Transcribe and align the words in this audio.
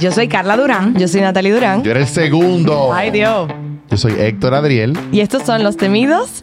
Yo 0.00 0.12
soy 0.12 0.28
Carla 0.28 0.56
Durán. 0.56 0.94
Yo 0.96 1.08
soy 1.08 1.22
Natalie 1.22 1.52
Durán. 1.52 1.82
Yo 1.82 1.90
era 1.90 1.98
el 1.98 2.06
segundo. 2.06 2.92
Ay, 2.94 3.10
Dios. 3.10 3.50
Yo 3.90 3.96
soy 3.96 4.12
Héctor 4.12 4.54
Adriel. 4.54 4.96
Y 5.10 5.18
estos 5.20 5.42
son 5.42 5.64
los 5.64 5.76
temidos. 5.76 6.42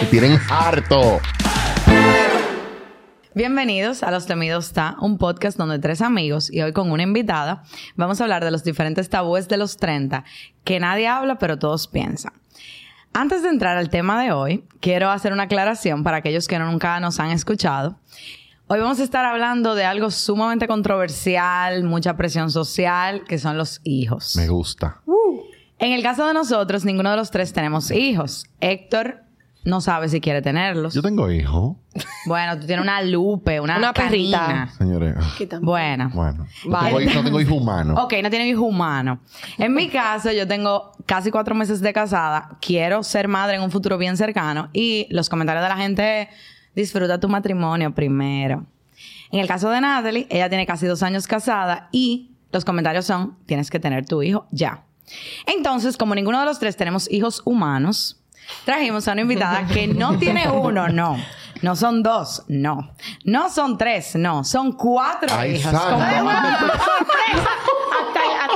Que 0.00 0.06
tienen 0.06 0.40
harto. 0.48 1.20
Bienvenidos 3.34 4.02
a 4.02 4.10
Los 4.10 4.24
Temidos 4.24 4.72
Ta, 4.72 4.96
un 5.02 5.18
podcast 5.18 5.58
donde 5.58 5.78
tres 5.78 6.00
amigos 6.00 6.50
y 6.50 6.62
hoy 6.62 6.72
con 6.72 6.90
una 6.90 7.02
invitada 7.02 7.62
vamos 7.94 8.22
a 8.22 8.24
hablar 8.24 8.42
de 8.42 8.50
los 8.50 8.64
diferentes 8.64 9.10
tabúes 9.10 9.48
de 9.48 9.58
los 9.58 9.76
30 9.76 10.24
que 10.64 10.80
nadie 10.80 11.06
habla 11.06 11.36
pero 11.36 11.58
todos 11.58 11.86
piensan. 11.86 12.32
Antes 13.12 13.42
de 13.42 13.50
entrar 13.50 13.76
al 13.76 13.90
tema 13.90 14.22
de 14.22 14.32
hoy, 14.32 14.64
quiero 14.80 15.10
hacer 15.10 15.34
una 15.34 15.42
aclaración 15.44 16.02
para 16.02 16.16
aquellos 16.18 16.48
que 16.48 16.58
nunca 16.58 16.98
nos 16.98 17.20
han 17.20 17.30
escuchado. 17.30 17.98
Hoy 18.68 18.80
vamos 18.80 18.98
a 18.98 19.04
estar 19.04 19.24
hablando 19.24 19.74
de 19.76 19.84
algo 19.84 20.10
sumamente 20.10 20.66
controversial, 20.66 21.84
mucha 21.84 22.16
presión 22.16 22.50
social, 22.50 23.22
que 23.28 23.38
son 23.38 23.56
los 23.56 23.80
hijos. 23.84 24.34
Me 24.36 24.48
gusta. 24.48 25.02
En 25.78 25.92
el 25.92 26.02
caso 26.02 26.26
de 26.26 26.34
nosotros, 26.34 26.84
ninguno 26.84 27.10
de 27.10 27.16
los 27.16 27.30
tres 27.30 27.52
tenemos 27.52 27.90
hijos. 27.92 28.46
Héctor 28.60 29.20
no 29.64 29.80
sabe 29.80 30.08
si 30.08 30.20
quiere 30.20 30.42
tenerlos. 30.42 30.94
Yo 30.94 31.02
tengo 31.02 31.30
hijo. 31.30 31.78
Bueno, 32.26 32.58
tú 32.58 32.66
tienes 32.66 32.82
una 32.82 33.02
lupe, 33.02 33.60
una, 33.60 33.76
Una 33.78 33.92
perrita. 33.92 34.68
Señores. 34.78 35.14
Bueno. 35.60 36.10
Bueno. 36.12 36.46
No 36.64 36.70
Vale. 36.70 36.88
tengo, 36.88 37.00
hijo- 37.02 37.14
no 37.14 37.24
tengo 37.24 37.40
hijo 37.40 37.54
humano. 37.54 37.94
Ok, 38.02 38.14
no 38.20 38.30
tiene 38.30 38.48
hijo 38.48 38.62
humano. 38.62 39.20
En 39.58 39.74
mi 39.74 39.88
caso, 39.88 40.32
yo 40.32 40.46
tengo 40.48 40.90
casi 41.06 41.30
cuatro 41.30 41.54
meses 41.54 41.80
de 41.80 41.92
casada. 41.92 42.58
Quiero 42.60 43.04
ser 43.04 43.28
madre 43.28 43.56
en 43.56 43.62
un 43.62 43.70
futuro 43.70 43.96
bien 43.96 44.16
cercano. 44.16 44.70
Y 44.72 45.06
los 45.10 45.28
comentarios 45.28 45.62
de 45.62 45.68
la 45.68 45.76
gente 45.76 46.22
es, 46.22 46.28
disfruta 46.76 47.18
tu 47.18 47.28
matrimonio 47.28 47.92
primero. 47.92 48.64
En 49.32 49.40
el 49.40 49.48
caso 49.48 49.68
de 49.70 49.80
Natalie, 49.80 50.28
ella 50.30 50.48
tiene 50.48 50.66
casi 50.66 50.86
dos 50.86 51.02
años 51.02 51.26
casada 51.26 51.88
y 51.90 52.30
los 52.52 52.64
comentarios 52.64 53.06
son, 53.06 53.36
tienes 53.46 53.70
que 53.70 53.80
tener 53.80 54.06
tu 54.06 54.22
hijo 54.22 54.46
ya. 54.52 54.84
Entonces, 55.46 55.96
como 55.96 56.14
ninguno 56.14 56.38
de 56.38 56.44
los 56.46 56.58
tres 56.58 56.76
tenemos 56.76 57.10
hijos 57.10 57.42
humanos, 57.44 58.20
trajimos 58.64 59.08
a 59.08 59.12
una 59.12 59.22
invitada 59.22 59.66
que 59.66 59.88
no 59.88 60.16
tiene 60.18 60.48
uno, 60.48 60.88
no. 60.88 61.16
No 61.62 61.74
son 61.74 62.02
dos, 62.02 62.42
no. 62.48 62.90
No 63.24 63.48
son 63.50 63.78
tres, 63.78 64.14
no. 64.14 64.44
Son 64.44 64.72
cuatro 64.72 65.34
Ay, 65.34 65.56
hijos. 65.56 65.72
Sara. 65.72 66.18
Con- 66.20 66.28
hasta 66.28 66.64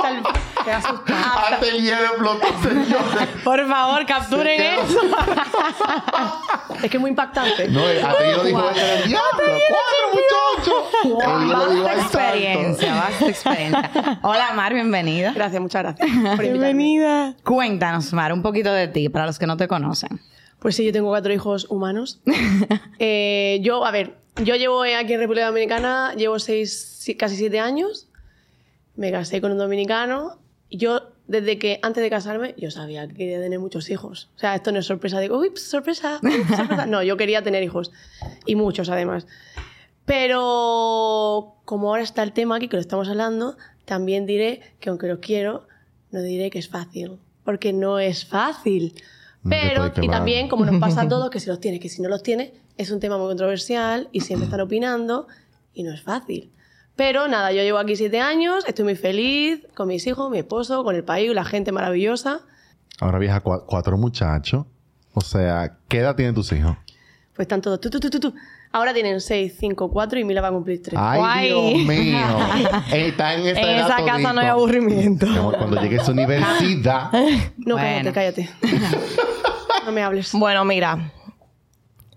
el, 0.09 0.17
hasta. 0.17 0.50
Hasta 0.67 1.65
el 1.67 1.81
hielo 1.81 2.01
explotó, 2.05 2.47
señores. 2.63 3.27
Por 3.43 3.67
favor, 3.67 4.05
capturen 4.05 4.61
eso. 4.61 4.99
Es 6.83 6.89
que 6.89 6.97
es 6.97 7.01
muy 7.01 7.09
impactante. 7.11 7.67
No, 7.69 7.87
eh, 7.89 8.01
hasta 8.01 8.29
yo 8.31 8.37
lo 8.37 8.43
dijo 8.43 8.61
del 8.69 9.07
diablo. 9.07 9.29
Cuatro, 9.69 10.07
muchachos. 10.13 10.83
El 11.03 11.47
hielo 11.47 11.69
dijo, 11.69 11.83
Vasta 11.83 12.31
"Ay, 12.31 12.43
santo". 12.43 12.57
experiencia, 12.57 12.95
vasta 12.95 13.27
experiencia. 13.27 14.19
Hola, 14.23 14.53
Mar, 14.53 14.73
bienvenida. 14.73 15.31
Gracias, 15.33 15.61
muchas 15.61 15.83
gracias. 15.83 16.37
Bienvenida. 16.39 17.35
Cuéntanos, 17.43 18.11
Mar, 18.13 18.33
un 18.33 18.41
poquito 18.41 18.71
de 18.71 18.87
ti, 18.87 19.09
para 19.09 19.25
los 19.25 19.37
que 19.39 19.47
no 19.47 19.57
te 19.57 19.67
conocen. 19.67 20.21
Pues 20.59 20.75
sí, 20.75 20.85
yo 20.85 20.91
tengo 20.93 21.09
cuatro 21.09 21.33
hijos 21.33 21.65
humanos. 21.69 22.21
Eh, 23.03 23.59
yo, 23.63 23.83
a 23.83 23.89
ver, 23.89 24.17
yo 24.43 24.55
llevo 24.55 24.85
eh, 24.85 24.95
aquí 24.95 25.13
en 25.13 25.19
República 25.21 25.47
Dominicana, 25.47 26.13
llevo 26.15 26.37
seis, 26.37 27.03
casi 27.17 27.35
siete 27.35 27.59
años. 27.59 28.07
Me 28.95 29.11
casé 29.11 29.41
con 29.41 29.51
un 29.51 29.57
dominicano. 29.57 30.37
Yo, 30.71 31.11
desde 31.27 31.59
que 31.59 31.79
antes 31.83 32.01
de 32.01 32.09
casarme, 32.09 32.55
yo 32.57 32.71
sabía 32.71 33.07
que 33.07 33.13
quería 33.13 33.39
tener 33.39 33.59
muchos 33.59 33.89
hijos. 33.89 34.29
O 34.35 34.39
sea, 34.39 34.55
esto 34.55 34.71
no 34.71 34.79
es 34.79 34.85
sorpresa. 34.85 35.19
Digo, 35.19 35.37
uy, 35.37 35.51
sorpresa, 35.55 36.19
sorpresa. 36.55 36.85
No, 36.85 37.03
yo 37.03 37.17
quería 37.17 37.43
tener 37.43 37.61
hijos. 37.61 37.91
Y 38.45 38.55
muchos, 38.55 38.89
además. 38.89 39.27
Pero 40.05 41.55
como 41.65 41.89
ahora 41.89 42.03
está 42.03 42.23
el 42.23 42.33
tema 42.33 42.55
aquí, 42.55 42.67
que 42.67 42.77
lo 42.77 42.81
estamos 42.81 43.07
hablando, 43.09 43.57
también 43.85 44.25
diré 44.25 44.61
que 44.79 44.89
aunque 44.89 45.07
lo 45.07 45.19
quiero, 45.19 45.67
no 46.11 46.21
diré 46.21 46.49
que 46.49 46.59
es 46.59 46.69
fácil. 46.69 47.19
Porque 47.43 47.73
no 47.73 47.99
es 47.99 48.25
fácil. 48.25 48.95
Pero, 49.47 49.91
y 50.01 50.07
también, 50.07 50.47
como 50.47 50.65
nos 50.65 50.79
pasa 50.79 51.01
a 51.01 51.07
todos, 51.09 51.29
que 51.29 51.39
si 51.39 51.47
los 51.47 51.59
tienes, 51.59 51.79
que 51.79 51.89
si 51.89 52.01
no 52.01 52.09
los 52.09 52.23
tienes, 52.23 52.51
es 52.77 52.91
un 52.91 52.99
tema 52.99 53.17
muy 53.17 53.27
controversial 53.27 54.09
y 54.11 54.21
siempre 54.21 54.45
están 54.45 54.61
opinando 54.61 55.27
y 55.73 55.83
no 55.83 55.93
es 55.93 56.01
fácil. 56.01 56.51
Pero 57.01 57.27
nada, 57.27 57.51
yo 57.51 57.63
llevo 57.63 57.79
aquí 57.79 57.95
siete 57.95 58.19
años, 58.21 58.63
estoy 58.67 58.85
muy 58.85 58.95
feliz 58.95 59.61
con 59.73 59.87
mis 59.87 60.05
hijos, 60.05 60.29
mi 60.29 60.37
esposo, 60.37 60.83
con 60.83 60.95
el 60.95 61.03
país, 61.03 61.33
la 61.33 61.43
gente 61.43 61.71
maravillosa. 61.71 62.41
Ahora 62.99 63.17
viaja 63.17 63.43
cua- 63.43 63.63
cuatro 63.65 63.97
muchachos. 63.97 64.65
O 65.15 65.21
sea, 65.21 65.77
¿qué 65.87 65.97
edad 65.97 66.15
tienen 66.15 66.35
tus 66.35 66.51
hijos? 66.51 66.77
Pues 67.35 67.45
están 67.45 67.59
todos. 67.59 67.81
Tu, 67.81 67.89
tu, 67.89 67.99
tu. 67.99 68.33
Ahora 68.71 68.93
tienen 68.93 69.19
seis, 69.19 69.55
cinco, 69.59 69.89
cuatro 69.89 70.19
y 70.19 70.23
Mila 70.23 70.41
va 70.41 70.49
a 70.49 70.51
cumplir 70.51 70.79
tres. 70.83 70.99
Ay, 71.01 71.19
Guay. 71.19 71.47
Dios 71.73 71.87
mío. 71.87 72.17
Está 72.93 73.33
en 73.33 73.47
esa, 73.47 73.59
En 73.61 73.69
esa 73.79 73.87
casa 73.95 74.11
todito. 74.11 74.33
no 74.33 74.41
hay 74.41 74.47
aburrimiento. 74.47 75.25
Mi 75.25 75.37
amor, 75.39 75.57
cuando 75.57 75.81
llegue 75.81 75.99
a 75.99 76.05
su 76.05 76.11
universidad. 76.11 77.11
No, 77.57 77.77
Bueno. 77.77 78.11
cállate, 78.13 78.13
cállate. 78.13 78.49
no 79.87 79.91
me 79.91 80.03
hables. 80.03 80.31
Bueno, 80.33 80.63
mira. 80.65 81.11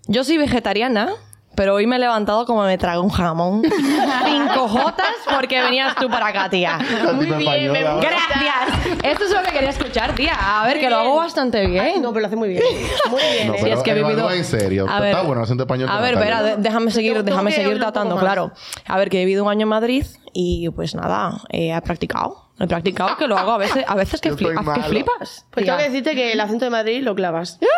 Yo 0.07 0.23
soy 0.23 0.37
vegetariana, 0.37 1.09
pero 1.55 1.73
hoy 1.75 1.87
me 1.87 1.95
he 1.95 1.99
levantado 1.99 2.45
como 2.45 2.63
me 2.63 2.77
trago 2.77 3.01
un 3.03 3.09
jamón. 3.09 3.61
Cinco 4.25 4.67
jotas 4.67 5.07
porque 5.33 5.61
venías 5.61 5.95
tú 5.95 6.09
para 6.09 6.27
acá, 6.27 6.49
tía. 6.49 6.77
Muy 7.13 7.25
bien, 7.25 7.71
me 7.71 7.83
gusta. 7.83 8.09
Gracias. 8.09 8.97
Esto 9.03 9.23
es 9.25 9.31
lo 9.31 9.41
que 9.43 9.51
quería 9.51 9.69
escuchar, 9.69 10.13
tía. 10.15 10.33
A 10.61 10.65
ver, 10.67 10.79
que 10.79 10.89
lo 10.89 10.97
hago 10.97 11.15
bastante 11.17 11.65
bien. 11.67 12.01
No, 12.01 12.09
pero 12.09 12.21
lo 12.21 12.27
hace 12.27 12.35
muy 12.35 12.49
bien. 12.49 12.63
Muy 13.09 13.21
bien, 13.33 13.47
No, 13.47 13.53
es 13.55 13.83
que 13.83 13.91
he 13.91 13.93
vivido- 13.95 14.31
en 14.31 14.43
serio. 14.43 14.85
A 14.89 15.05
Está 15.05 15.17
ver. 15.19 15.25
bueno 15.27 15.43
acento 15.43 15.63
español. 15.63 15.89
A 15.91 15.99
ver, 16.01 16.15
espera, 16.15 16.55
déjame 16.57 16.91
seguir, 16.91 17.23
déjame 17.23 17.51
seguir 17.51 17.77
tratando, 17.79 18.17
claro. 18.17 18.51
A 18.87 18.97
ver, 18.97 19.09
que 19.09 19.21
he 19.21 19.25
vivido 19.25 19.43
un 19.43 19.49
año 19.49 19.63
en 19.63 19.69
Madrid 19.69 20.05
y 20.33 20.69
pues 20.71 20.95
nada, 20.95 21.41
eh, 21.49 21.73
he 21.75 21.81
practicado. 21.81 22.44
He 22.57 22.67
practicado 22.67 23.17
que 23.17 23.27
lo 23.27 23.37
hago 23.37 23.51
a 23.51 23.57
veces, 23.57 23.83
a 23.85 23.95
veces 23.95 24.21
que, 24.21 24.31
fli- 24.31 24.83
flipas. 24.87 25.45
Pues 25.51 25.65
tengo 25.65 25.77
que 25.77 25.83
decirte 25.83 26.15
que 26.15 26.31
el 26.31 26.39
acento 26.39 26.63
de 26.65 26.71
Madrid 26.71 27.01
lo 27.03 27.15
clavas. 27.15 27.59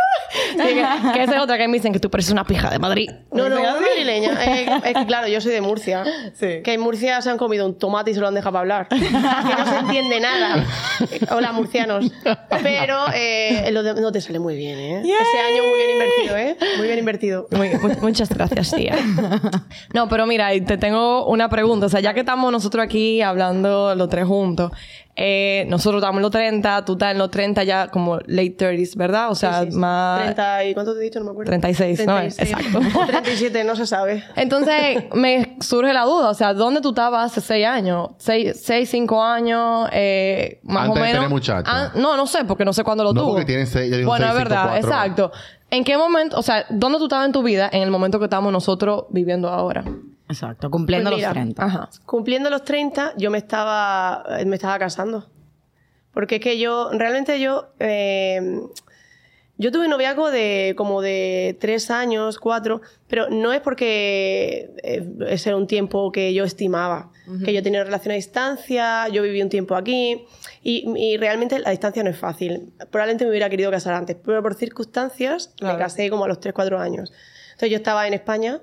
Sí, 0.52 0.58
que, 0.58 1.14
que 1.14 1.24
esa 1.24 1.36
es 1.38 1.42
otra 1.42 1.58
que 1.58 1.68
me 1.68 1.76
dicen 1.76 1.94
que 1.94 2.00
tú 2.00 2.10
pareces 2.10 2.32
una 2.34 2.44
pija 2.44 2.70
de 2.70 2.80
Madrid. 2.80 3.10
No, 3.32 3.48
no, 3.48 3.56
no 3.60 3.80
madrileña. 3.80 4.32
Eh, 4.44 4.68
es 4.84 4.94
que 4.94 5.06
claro, 5.06 5.28
yo 5.28 5.40
soy 5.40 5.52
de 5.54 5.62
Murcia. 5.62 6.04
Sí. 6.34 6.62
Que 6.64 6.74
en 6.74 6.82
Murcia 6.82 7.22
se 7.22 7.30
han 7.30 7.38
comido 7.38 7.66
un 7.66 7.78
tomate 7.78 8.12
y 8.12 8.14
se 8.14 8.20
lo 8.20 8.28
han 8.28 8.34
dejado 8.34 8.52
para 8.54 8.62
hablar. 8.62 8.88
que 8.90 8.98
no 9.00 9.66
se 9.66 9.78
entiende 9.78 10.20
nada. 10.20 10.66
Eh, 11.12 11.20
Hola, 11.32 11.54
murcianos. 11.54 12.12
Pero 12.62 13.06
eh, 13.16 13.70
lo 13.72 13.84
de- 13.84 14.02
no 14.02 14.12
te 14.12 14.20
sale 14.20 14.40
muy 14.40 14.56
bien, 14.58 14.78
¿eh? 14.78 15.00
Ese 15.02 15.40
año 15.40 15.64
muy 15.70 15.78
bien 15.78 15.90
invertido, 15.92 16.38
¿eh? 16.38 16.58
Muy 16.78 16.88
bien 16.88 17.00
invertido. 17.00 17.48
Muy- 17.52 17.70
muchas 18.02 18.30
gracias, 18.30 18.72
tía. 18.72 18.96
No, 19.94 20.08
pero 20.10 20.26
mira, 20.26 20.50
te 20.66 20.78
tengo 20.78 21.26
una 21.28 21.50
pregunta. 21.50 21.86
O 21.86 21.90
sea, 21.90 22.00
ya 22.02 22.14
que 22.14 22.20
estamos 22.22 22.52
nosotros 22.52 22.84
aquí 22.84 23.22
hablando 23.22 23.96
los 23.96 24.10
tres 24.10 24.26
juntos, 24.26 24.67
eh, 25.16 25.66
nosotros 25.68 26.00
estamos 26.02 26.18
en 26.20 26.22
los 26.22 26.32
30, 26.32 26.86
tú 26.86 26.94
estás 26.94 27.12
en 27.12 27.18
los 27.18 27.32
30 27.32 27.64
ya 27.64 27.88
como 27.88 28.18
late 28.28 28.56
30s, 28.56 28.96
¿verdad? 28.96 29.32
O 29.32 29.36
sea, 29.36 29.62
Sí, 29.62 29.66
sí, 29.68 29.72
sí. 29.72 29.78
más... 29.78 30.22
30 30.24 30.66
y 30.66 30.74
¿cuánto 30.76 30.94
te 30.94 31.00
he 31.00 31.04
dicho? 31.04 31.20
No 31.20 31.26
me 31.26 31.32
acuerdo. 31.32 31.50
36, 31.50 32.00
¿no? 32.06 32.16
36. 32.18 32.52
Exacto. 32.52 33.00
O 33.00 33.06
37, 33.08 33.64
no 33.64 33.76
se 33.76 33.88
sabe. 33.88 34.24
Entonces, 34.36 35.06
me 35.16 35.58
surge 35.60 35.92
la 35.94 36.04
duda, 36.04 36.30
o 36.30 36.34
sea, 36.36 36.54
¿dónde 36.54 36.82
tú 36.82 36.90
estabas 36.90 37.32
hace 37.32 37.42
seis 37.42 37.66
años? 37.66 38.10
Seis, 38.18 38.62
seis 38.64 38.90
cinco 38.90 39.24
años, 39.24 39.90
eh, 39.92 40.60
más 40.64 40.84
Antes 40.86 40.92
o 40.92 40.96
de 40.96 41.02
menos. 41.02 41.16
tener 41.18 41.30
muchachos. 41.30 41.74
Ah, 41.76 41.92
no, 41.96 42.16
no 42.16 42.28
sé, 42.28 42.46
porque 42.46 42.64
no 42.66 42.74
sé 42.74 42.84
cuándo 42.84 43.04
lo 43.04 43.14
No, 43.14 43.22
tuvo. 43.22 43.32
porque 43.32 43.46
tienen 43.46 43.66
seis- 43.68 43.90
ya 43.90 43.98
dijo 43.98 44.10
Bueno, 44.10 44.26
seis, 44.28 44.36
es 44.38 44.44
cinco, 44.44 44.50
verdad, 44.50 44.70
cuatro. 44.70 44.88
exacto. 44.90 45.32
¿En 45.70 45.84
qué 45.84 45.98
momento, 45.98 46.38
o 46.38 46.42
sea, 46.44 46.66
dónde 46.70 46.98
tú 47.00 47.06
estabas 47.06 47.26
en 47.26 47.32
tu 47.34 47.42
vida 47.44 47.70
en 47.74 47.82
el 47.82 47.90
momento 47.92 48.20
que 48.20 48.26
estamos 48.26 48.54
nosotros 48.54 49.06
viviendo 49.10 49.50
ahora? 49.50 49.84
Exacto, 50.30 50.70
cumpliendo 50.70 51.10
Pues 51.10 51.22
los 51.22 51.30
mira, 51.30 51.42
30. 51.42 51.64
Ajá. 51.64 51.90
Cumpliendo 52.06 52.50
los 52.50 52.64
30, 52.64 53.14
yo 53.18 53.32
me 53.32 53.38
estaba, 53.38 54.24
eh, 54.40 54.46
me 54.46 54.56
estaba 54.56 54.78
casando. 54.80 55.30
Porque 56.14 56.36
es 56.36 56.42
que 56.42 56.58
yo, 56.60 56.90
realmente 56.94 57.40
yo, 57.40 57.70
eh, 57.80 58.60
yo 59.60 59.72
tuve 59.72 59.86
un 59.86 59.92
noviazgo 59.92 60.30
de 60.30 60.74
como 60.78 61.02
de 61.02 61.58
tres 61.60 61.90
años, 61.92 62.40
cuatro, 62.40 62.82
pero 63.08 63.30
no 63.30 63.54
es 63.54 63.62
porque 63.62 64.72
eh, 64.84 65.08
ese 65.30 65.50
era 65.50 65.58
un 65.58 65.68
tiempo 65.68 66.12
que 66.12 66.34
yo 66.34 66.44
estimaba. 66.44 67.12
Que 67.44 67.52
yo 67.52 67.62
tenía 67.62 67.84
relación 67.84 68.14
a 68.14 68.16
distancia, 68.16 69.10
yo 69.10 69.22
viví 69.22 69.42
un 69.42 69.50
tiempo 69.50 69.76
aquí 69.76 70.26
y, 70.64 70.86
y 70.98 71.18
realmente 71.18 71.60
la 71.60 71.72
distancia 71.72 72.02
no 72.02 72.10
es 72.10 72.18
fácil. 72.18 72.72
Probablemente 72.90 73.26
me 73.26 73.32
hubiera 73.32 73.50
querido 73.50 73.70
casar 73.70 73.96
antes, 73.96 74.16
pero 74.24 74.42
por 74.42 74.56
circunstancias 74.56 75.54
Claro. 75.58 75.74
me 75.78 75.84
casé 75.84 76.10
como 76.10 76.24
a 76.24 76.30
los 76.30 76.40
tres, 76.40 76.54
cuatro 76.54 76.80
años. 76.80 77.12
Entonces 77.48 77.70
yo 77.72 77.76
estaba 77.78 78.08
en 78.08 78.14
España, 78.14 78.62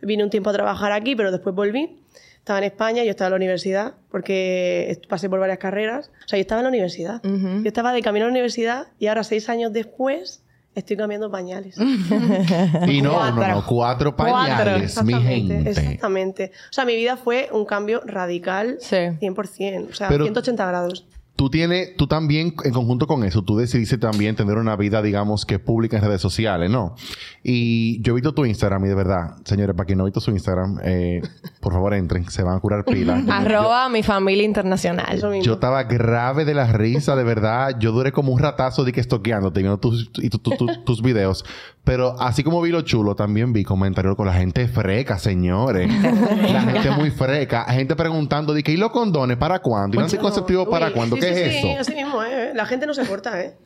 vine 0.00 0.24
un 0.24 0.30
tiempo 0.30 0.50
a 0.50 0.52
trabajar 0.52 0.92
aquí, 0.92 1.14
pero 1.16 1.30
después 1.32 1.54
volví. 1.54 1.98
Estaba 2.38 2.58
en 2.60 2.64
España, 2.66 3.02
yo 3.02 3.10
estaba 3.10 3.26
en 3.28 3.32
la 3.32 3.36
universidad, 3.36 3.94
porque 4.10 5.00
pasé 5.08 5.28
por 5.28 5.40
varias 5.40 5.58
carreras. 5.58 6.10
O 6.24 6.28
sea, 6.28 6.38
yo 6.38 6.42
estaba 6.42 6.60
en 6.60 6.64
la 6.64 6.68
universidad. 6.68 7.16
Ujú. 7.26 7.62
Yo 7.62 7.66
estaba 7.68 7.92
de 7.92 8.02
camino 8.02 8.24
a 8.24 8.28
la 8.28 8.32
universidad 8.32 8.86
y 9.00 9.08
ahora, 9.08 9.24
seis 9.24 9.48
años 9.48 9.72
después, 9.72 10.42
estoy 10.76 10.96
cambiando 10.96 11.28
pañales. 11.30 11.76
Y 12.86 13.02
no, 13.02 13.10
no, 13.30 13.34
Cuatro. 13.36 13.54
no. 13.54 13.66
Cuatro 13.66 14.16
pañales, 14.16 15.02
mi 15.02 15.14
gente. 15.14 15.70
Exactamente. 15.70 16.52
O 16.70 16.72
sea, 16.72 16.84
mi 16.84 16.94
vida 16.94 17.16
fue 17.16 17.48
un 17.52 17.64
cambio 17.64 18.00
radical 18.04 18.76
Sí. 18.80 18.96
100%. 18.96 19.88
O 19.90 19.94
sea, 19.94 20.08
Pero- 20.08 20.24
180 20.24 20.66
grados. 20.66 21.06
Tú 21.36 21.50
tienes, 21.50 21.94
tú 21.96 22.06
también, 22.06 22.54
en 22.64 22.72
conjunto 22.72 23.06
con 23.06 23.22
eso, 23.22 23.42
tú 23.42 23.58
decidiste 23.58 23.98
también 23.98 24.36
tener 24.36 24.56
una 24.56 24.74
vida, 24.74 25.02
digamos, 25.02 25.44
que 25.44 25.58
pública 25.58 25.98
en 25.98 26.02
redes 26.04 26.22
sociales, 26.22 26.70
¿no? 26.70 26.94
Y 27.42 28.00
yo 28.00 28.12
he 28.12 28.14
visto 28.14 28.32
tu 28.32 28.46
Instagram 28.46 28.84
y 28.86 28.88
de 28.88 28.94
verdad, 28.94 29.36
señores, 29.44 29.76
para 29.76 29.84
quien 29.86 29.98
no 29.98 30.04
ha 30.04 30.06
visto 30.06 30.20
su 30.20 30.30
Instagram, 30.30 30.78
eh, 30.82 31.20
por 31.60 31.72
favor 31.74 31.92
entren, 31.94 32.28
se 32.30 32.42
van 32.42 32.56
a 32.56 32.60
curar 32.60 32.84
pilas. 32.86 33.22
Arroba 33.30 33.88
mi 33.90 34.02
familia 34.02 34.44
internacional. 34.44 35.06
Eso 35.14 35.28
mismo. 35.28 35.44
Yo 35.44 35.52
estaba 35.54 35.82
grave 35.84 36.44
de 36.46 36.54
la 36.54 36.72
risa, 36.72 37.14
de 37.16 37.24
verdad. 37.24 37.76
Yo 37.78 37.92
duré 37.92 38.12
como 38.12 38.32
un 38.32 38.38
ratazo 38.40 38.82
de 38.84 38.92
que 38.92 39.00
estoqueándote, 39.00 39.60
viendo 39.60 39.78
tus, 39.78 40.10
y 40.16 40.30
tu- 40.30 40.38
tu- 40.38 40.56
tu- 40.56 40.84
tus 40.84 41.02
videos. 41.02 41.44
Pero 41.84 42.20
así 42.20 42.42
como 42.42 42.60
vi 42.62 42.70
lo 42.72 42.80
chulo, 42.80 43.14
también 43.14 43.52
vi 43.52 43.62
comentarios 43.62 44.16
con 44.16 44.26
la 44.26 44.32
gente 44.32 44.66
freca, 44.66 45.18
señores. 45.20 45.88
la 46.52 46.62
gente 46.62 46.90
muy 46.92 47.10
freca. 47.10 47.64
Gente 47.66 47.94
preguntando, 47.94 48.54
de 48.54 48.62
que, 48.64 48.72
¿y 48.72 48.76
los 48.76 48.90
condones 48.90 49.36
para 49.36 49.60
cuándo? 49.60 49.94
¿Y 49.94 49.98
un 49.98 50.04
anticonceptivo 50.04 50.68
para 50.68 50.90
cuándo? 50.92 51.14
Sí, 51.28 51.34
¿Qué 51.34 51.50
sí, 51.50 51.56
es 51.56 51.62
sí, 51.62 51.68
eso? 51.70 51.80
así 51.80 51.94
mismo, 51.94 52.22
¿eh? 52.22 52.52
La 52.54 52.66
gente 52.66 52.86
no 52.86 52.94
se 52.94 53.06
corta, 53.06 53.40
¿eh? 53.40 53.56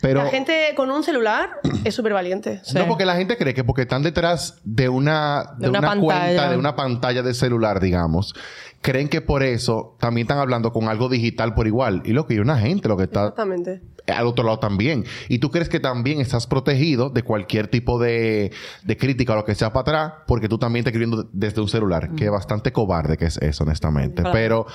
Pero... 0.00 0.24
La 0.24 0.30
gente 0.30 0.72
con 0.76 0.90
un 0.90 1.02
celular 1.04 1.60
es 1.84 1.94
súper 1.94 2.12
valiente. 2.12 2.60
No, 2.74 2.86
porque 2.86 3.04
la 3.04 3.16
gente 3.16 3.36
cree 3.36 3.54
que 3.54 3.64
porque 3.64 3.82
están 3.82 4.02
detrás 4.02 4.60
de 4.64 4.88
una, 4.88 5.54
de 5.58 5.64
De 5.64 5.68
una 5.70 5.78
una, 5.78 6.00
cuenta, 6.00 6.20
pantalla. 6.26 6.50
de 6.50 6.56
una 6.56 6.76
pantalla 6.76 7.22
de 7.22 7.34
celular, 7.34 7.80
digamos, 7.80 8.34
creen 8.80 9.08
que 9.08 9.20
por 9.20 9.42
eso 9.44 9.96
también 10.00 10.24
están 10.24 10.38
hablando 10.38 10.72
con 10.72 10.88
algo 10.88 11.08
digital 11.08 11.54
por 11.54 11.66
igual. 11.68 12.02
Y 12.04 12.12
lo 12.12 12.26
que 12.26 12.34
hay 12.34 12.40
una 12.40 12.58
gente, 12.58 12.88
lo 12.88 12.96
que 12.96 13.04
está 13.04 13.20
Exactamente. 13.28 13.80
al 14.08 14.26
otro 14.26 14.44
lado 14.44 14.58
también. 14.58 15.04
Y 15.28 15.38
tú 15.38 15.52
crees 15.52 15.68
que 15.68 15.78
también 15.78 16.20
estás 16.20 16.48
protegido 16.48 17.08
de 17.08 17.22
cualquier 17.22 17.68
tipo 17.68 18.00
de, 18.00 18.50
de 18.82 18.96
crítica 18.96 19.34
o 19.34 19.36
lo 19.36 19.44
que 19.44 19.54
sea 19.54 19.72
para 19.72 19.82
atrás, 19.82 20.12
porque 20.26 20.48
tú 20.48 20.58
también 20.58 20.80
estás 20.80 20.92
escribiendo 20.92 21.28
desde 21.32 21.60
un 21.60 21.68
celular, 21.68 22.10
que 22.16 22.24
es 22.24 22.30
bastante 22.32 22.72
cobarde 22.72 23.16
que 23.16 23.26
es 23.26 23.36
eso, 23.38 23.62
honestamente. 23.62 24.24
Pero 24.32 24.66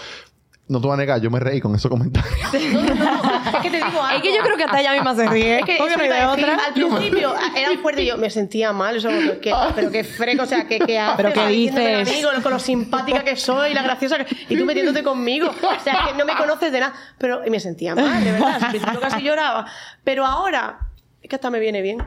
no 0.70 0.82
te 0.82 0.88
voy 0.88 0.94
a 0.96 0.98
negar, 0.98 1.22
yo 1.22 1.32
me 1.32 1.40
reí 1.40 1.62
con 1.62 1.74
esos 1.76 1.90
comentarios. 1.90 2.34
Es 3.48 3.62
que 3.64 3.70
te 3.70 3.78
digo 3.78 4.02
algo. 4.04 4.18
Es 4.18 4.22
que 4.22 4.36
yo 4.36 4.44
creo 4.44 4.58
que 4.58 4.64
hasta 4.66 4.80
ella 4.82 4.92
misma 4.94 5.16
se 5.16 5.26
ríe. 5.28 5.60
Es 5.60 5.66
que 5.66 5.78
Porque 5.78 5.94
eso 5.94 6.04
no 6.06 6.14
hay 6.14 6.20
de 6.20 6.26
otra. 6.26 6.58
al 6.68 6.74
principio 6.74 7.34
era 7.56 7.78
fuerte 7.82 8.04
y 8.04 8.06
yo 8.08 8.18
me 8.18 8.30
sentía 8.30 8.74
mal. 8.74 8.98
O 8.98 9.00
sea, 9.02 9.16
como 9.16 9.40
que, 9.40 9.54
pero 9.76 9.92
qué 9.92 10.04
freco, 10.04 10.44
o 10.44 10.46
sea, 10.46 10.68
que, 10.68 10.80
que 10.80 11.00
haces, 11.00 11.16
Pero 11.18 11.34
qué 11.34 11.48
dices. 11.48 12.10
mí 12.10 12.22
con, 12.44 12.52
lo 12.52 12.60
simpática 12.60 13.24
que 13.24 13.36
soy, 13.38 13.74
la 13.74 13.82
graciosa 13.84 14.24
que- 14.24 14.36
y 14.50 14.58
tú 14.58 14.66
metiéndote 14.66 15.02
conmigo. 15.04 15.48
O 15.50 15.84
sea, 15.84 15.94
es 15.94 16.12
que 16.12 16.18
no 16.18 16.26
me 16.26 16.36
conoces 16.36 16.72
de 16.72 16.80
nada. 16.82 16.94
Pero 17.18 17.46
y 17.46 17.50
me 17.50 17.60
sentía 17.60 17.96
mal, 17.96 18.24
de 18.24 18.32
verdad. 18.34 18.60
Al 18.62 18.70
principio 18.70 19.00
casi 19.00 19.22
lloraba. 19.22 19.66
Pero 20.04 20.26
ahora, 20.26 20.80
es 21.22 21.30
que 21.30 21.36
hasta 21.36 21.50
me 21.50 21.60
viene 21.60 21.82
bien. 21.82 21.98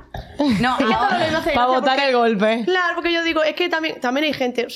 No, 0.60 0.76
Es 0.78 0.84
que 0.86 0.94
ahora- 0.94 1.18
me 1.18 1.36
hace 1.36 1.50
Para 1.52 1.66
botar 1.66 1.96
porque- 1.96 2.08
el 2.10 2.16
golpe. 2.16 2.62
Claro, 2.66 2.94
porque 2.94 3.12
yo 3.12 3.22
digo, 3.24 3.42
es 3.42 3.54
que 3.54 3.68
también, 3.68 4.00
también 4.00 4.24
hay 4.26 4.32
gente. 4.34 4.66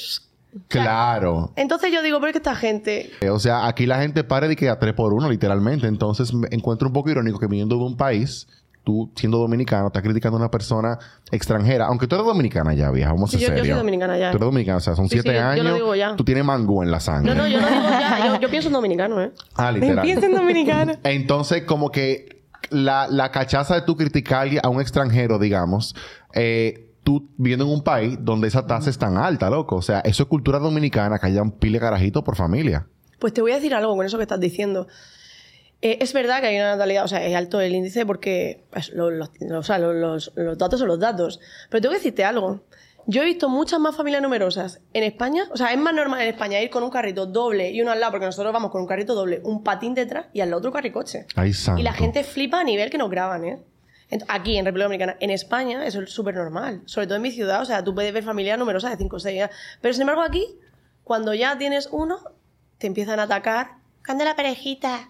Claro. 0.69 1.53
Entonces 1.57 1.93
yo 1.93 2.03
digo, 2.03 2.19
pero 2.19 2.29
es 2.29 2.33
que 2.33 2.39
esta 2.39 2.55
gente. 2.57 3.11
Eh, 3.21 3.31
O 3.31 3.39
sea, 3.39 3.67
aquí 3.67 3.87
la 3.87 4.01
gente 4.01 4.25
para 4.25 4.49
de 4.49 4.57
que 4.57 4.69
a 4.69 4.79
tres 4.79 4.95
por 4.95 5.13
uno, 5.13 5.29
literalmente. 5.31 5.87
Entonces, 5.87 6.33
me 6.33 6.49
encuentro 6.51 6.89
un 6.89 6.93
poco 6.95 7.11
irónico 7.11 7.39
que 7.39 7.47
viniendo 7.47 7.77
de 7.77 7.83
un 7.85 7.97
país, 7.97 8.47
tú 8.85 9.11
siendo 9.17 9.39
dominicano, 9.39 9.87
estás 9.87 10.03
criticando 10.03 10.37
a 10.37 10.41
una 10.41 10.51
persona 10.51 10.99
extranjera. 11.31 11.87
Aunque 11.87 12.07
tú 12.07 12.17
eres 12.17 12.27
dominicana 12.27 12.75
ya, 12.75 12.91
vieja, 12.91 13.13
vamos 13.13 13.35
a 13.35 13.39
Sí, 13.39 13.45
ser 13.45 13.53
yo- 13.57 13.65
yo 13.65 13.65
soy 13.65 13.75
dominicana 13.79 14.19
ya. 14.19 14.31
Tú 14.31 14.37
eres 14.37 14.47
dominicana, 14.47 14.77
o 14.79 14.81
sea, 14.81 14.95
son 14.95 15.09
Sí, 15.09 15.21
siete 15.21 15.31
sí, 15.31 15.35
yo 15.37 15.41
lo 15.43 15.49
años. 15.49 15.75
digo 15.75 15.95
ya. 15.95 16.17
Tú 16.17 16.25
tienes 16.25 16.45
mangú 16.45 16.83
en 16.83 16.91
la 16.91 17.01
sangre. 17.01 17.35
No, 17.35 17.43
no, 17.43 17.49
yo 17.49 17.61
no 17.61 17.67
digo 17.67 17.81
ya. 17.83 18.27
Yo, 18.35 18.41
yo 18.41 18.51
pienso 18.51 18.69
en 18.69 18.75
dominicano, 18.75 19.21
¿eh? 19.23 19.33
Ah, 19.57 19.73
literal. 19.73 19.99
Empieza 19.99 20.27
en 20.27 20.35
dominicana. 20.35 20.99
Entonces, 21.05 21.63
como 21.65 21.91
que 21.91 22.43
la, 22.71 23.07
la 23.09 23.31
cachaza 23.31 23.75
de 23.75 23.83
tú 23.83 23.97
criticar 23.97 24.49
a 24.63 24.69
un 24.69 24.81
extranjero, 24.81 25.39
digamos, 25.39 25.95
eh, 26.35 26.84
tú 27.05 27.29
viviendo 27.37 27.65
en 27.67 27.71
un 27.71 27.83
país 27.85 28.17
donde 28.21 28.49
esa 28.49 28.67
tasa 28.67 28.91
es 28.91 28.99
tan 28.99 29.17
alta, 29.17 29.49
loco. 29.51 29.77
O 29.77 29.83
sea, 29.83 30.01
eso 30.01 30.25
es 30.25 30.29
cultura 30.29 30.59
dominicana, 30.59 31.19
que 31.19 31.27
haya 31.29 31.43
un 31.43 31.53
pile 31.53 31.79
carajito 31.79 32.25
por 32.25 32.35
familia. 32.35 32.87
Pues 33.21 33.33
te 33.33 33.41
voy 33.43 33.53
a 33.53 33.57
decir 33.57 33.75
algo 33.75 33.95
con 33.97 34.05
eso 34.05 34.17
que 34.17 34.23
estás 34.25 34.41
diciendo. 34.41 34.89
Eh, 35.83 35.99
es 36.01 36.13
verdad 36.15 36.41
que 36.41 36.47
hay 36.49 36.57
una 36.57 36.73
natalidad, 36.73 37.05
o 37.05 37.09
sea, 37.09 37.25
es 37.25 37.37
alto 37.37 37.61
el 37.61 37.75
índice 37.75 38.07
porque 38.07 38.65
pues, 38.71 38.91
lo- 38.95 39.11
lo- 39.11 39.29
lo- 39.41 39.59
o 39.59 39.63
sea, 39.63 39.79
lo- 39.79 39.93
los, 39.93 40.33
los 40.35 40.57
datos 40.59 40.81
son 40.81 40.89
los 40.89 40.99
datos. 40.99 41.41
Pero 41.71 41.83
tengo 41.83 41.93
que 41.93 41.99
decirte 41.99 42.25
algo. 42.25 42.61
Yo 43.07 43.21
he 43.21 43.27
visto 43.27 43.51
muchas 43.51 43.79
más 43.81 43.95
familias 43.95 44.23
numerosas 44.23 44.81
en 44.95 45.05
España. 45.05 45.45
O 45.53 45.59
sea, 45.59 45.73
es 45.75 45.79
más 45.79 45.93
normal 45.93 46.23
en 46.23 46.29
España 46.29 46.59
ir 46.63 46.71
con 46.71 46.83
un 46.83 46.89
carrito 46.89 47.27
doble 47.27 47.71
y 47.71 47.83
uno 47.83 47.91
al 47.91 48.01
lado, 48.01 48.13
porque 48.13 48.25
nosotros 48.25 48.51
vamos 48.51 48.71
con 48.71 48.81
un 48.81 48.87
carrito 48.87 49.15
doble, 49.15 49.43
un 49.45 49.63
patín 49.63 49.93
detrás 49.93 50.27
y 50.33 50.41
al 50.41 50.49
lado 50.49 50.61
otro 50.61 50.73
carricoche. 50.73 51.27
Ay, 51.37 51.53
santo. 51.53 51.81
Y 51.83 51.85
la 51.85 51.93
gente 51.93 52.25
flipa 52.25 52.61
a 52.61 52.65
nivel 52.65 52.89
que 52.89 52.97
nos 52.97 53.11
graban, 53.11 53.45
¿eh? 53.45 53.59
Aquí, 54.29 54.57
en 54.57 54.65
República 54.65 54.85
Dominicana. 54.85 55.17
En 55.21 55.31
España, 55.31 55.85
eso 55.87 56.01
es 56.01 56.11
súper 56.11 56.35
normal. 56.35 56.83
Sobre 56.87 57.07
todo 57.07 57.17
en 57.17 57.23
mi 57.23 57.31
ciudad. 57.31 57.63
O 57.63 57.65
sea, 57.65 57.83
tú 57.83 57.95
puedes 57.95 58.13
ver 58.13 58.23
familias 58.23 58.59
numerosas 58.59 58.91
de 58.91 58.97
5 58.97 59.17
o 59.17 59.21
6. 59.21 59.45
Pero, 59.81 59.95
sin 59.95 60.03
embargo, 60.03 60.23
aquí, 60.23 60.47
cuando 61.03 61.35
ya 61.35 61.59
tienes 61.59 61.89
uno, 61.91 62.19
te 62.79 62.87
empiezan 62.87 63.21
a 63.21 63.25
atacar. 63.25 63.73
¿Cuándo 64.05 64.25
la 64.25 64.37
parejita? 64.37 65.09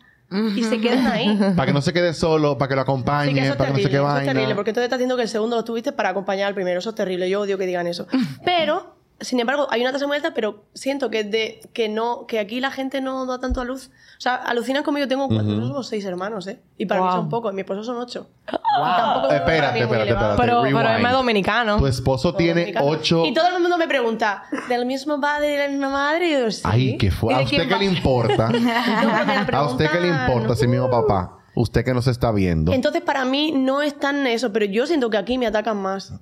Y 0.57 0.65
se 0.65 0.81
quedan 0.81 1.07
ahí. 1.07 1.37
Para 1.57 1.67
que 1.67 1.73
no 1.73 1.83
se 1.83 1.93
quede 1.93 2.13
solo, 2.15 2.59
para 2.59 2.69
que 2.69 2.75
lo 2.75 2.81
acompañe, 2.81 3.35
que 3.35 3.41
es 3.49 3.57
para 3.57 3.73
que 3.73 3.73
no 3.73 3.77
terrible, 3.77 3.83
se 3.83 3.89
quede 3.89 3.99
eso 3.99 4.09
es 4.09 4.15
vaina. 4.15 4.33
terrible, 4.33 4.55
porque 4.55 4.71
entonces 4.71 4.87
estás 4.87 4.99
diciendo 4.99 5.17
que 5.17 5.23
el 5.23 5.29
segundo 5.29 5.57
lo 5.57 5.65
tuviste 5.65 5.93
para 5.93 6.09
acompañar 6.09 6.49
al 6.49 6.55
primero. 6.55 6.79
Eso 6.79 6.91
es 6.91 6.97
terrible. 6.97 7.31
Yo 7.31 7.43
odio 7.43 7.57
que 7.57 7.67
digan 7.67 7.87
eso. 7.87 8.07
Pero, 8.45 8.94
sin 9.21 9.41
embargo, 9.41 9.67
hay 9.71 9.81
una 9.81 9.93
tasa 9.93 10.07
muy 10.07 10.17
alta, 10.17 10.35
pero 10.35 10.65
siento 10.75 11.09
que 11.11 11.25
de 11.25 11.61
que 11.73 11.89
no, 11.89 12.27
que 12.27 12.39
aquí 12.39 12.61
la 12.61 12.71
gente 12.71 13.01
no 13.01 13.27
da 13.27 13.39
tanto 13.39 13.61
a 13.61 13.65
luz. 13.65 13.91
O 14.19 14.21
sea, 14.21 14.35
alucinan 14.37 14.83
conmigo, 14.83 15.07
tengo 15.09 15.29
cuatro, 15.29 15.67
somos 15.67 15.87
seis 15.89 16.05
hermanos, 16.05 16.47
¿eh? 16.47 16.61
Y 16.79 16.87
para 16.87 17.01
mí 17.01 17.07
Wow. 17.07 17.17
son 17.17 17.29
pocos, 17.29 17.55
mi 17.55 17.61
esposo 17.61 17.85
son 17.85 17.97
ocho. 17.99 18.29
Y 18.47 18.51
tampoco 18.51 19.33
es 19.33 19.41
para 19.41 19.55
Espérate, 19.55 19.75
mí 19.75 19.81
espérate, 19.83 20.11
espérate. 20.11 20.41
Pero, 20.41 20.63
pero 20.63 20.91
es 20.91 21.03
más 21.03 21.13
dominicano. 21.13 21.79
Tu 21.79 21.87
esposo 21.87 22.35
tiene 22.35 22.61
Dominicano. 22.61 22.87
ocho... 22.87 23.25
Y 23.27 23.35
todo 23.35 23.49
el 23.57 23.61
mundo 23.61 23.77
me 23.79 23.89
pregunta, 23.89 24.45
¿del 24.69 24.87
mismo 24.87 25.21
padre 25.21 25.49
y 25.49 25.53
de 25.53 25.59
la 25.59 25.69
misma 25.69 25.89
madre? 25.91 26.29
Y 26.29 26.33
yo, 26.33 26.51
sí. 26.51 26.63
Ay, 26.65 26.97
qué 26.99 27.11
fue. 27.11 27.33
¿Y 27.33 27.37
¿A 27.39 27.41
usted 27.43 27.69
qué 27.69 27.77
le 27.77 27.85
importa? 27.85 28.49
No, 28.49 29.59
¿A 29.59 29.67
usted 29.67 29.91
qué 29.91 30.01
le 30.01 30.09
importa 30.09 30.55
ese 30.55 30.67
mismo 30.67 30.87
uh. 30.87 30.91
papá? 30.91 31.39
Usted 31.57 31.85
que 31.85 31.95
nos 31.95 32.09
está 32.09 32.33
viendo. 32.33 32.73
Entonces, 32.73 33.01
para 33.03 33.25
mí 33.25 33.53
no 33.53 33.81
es 33.81 33.97
tan 33.99 34.27
eso, 34.27 34.53
pero 34.53 34.65
yo 34.65 34.87
siento 34.89 35.09
que 35.09 35.19
aquí 35.19 35.39
me 35.39 35.47
atacan 35.47 35.77
más. 35.81 36.13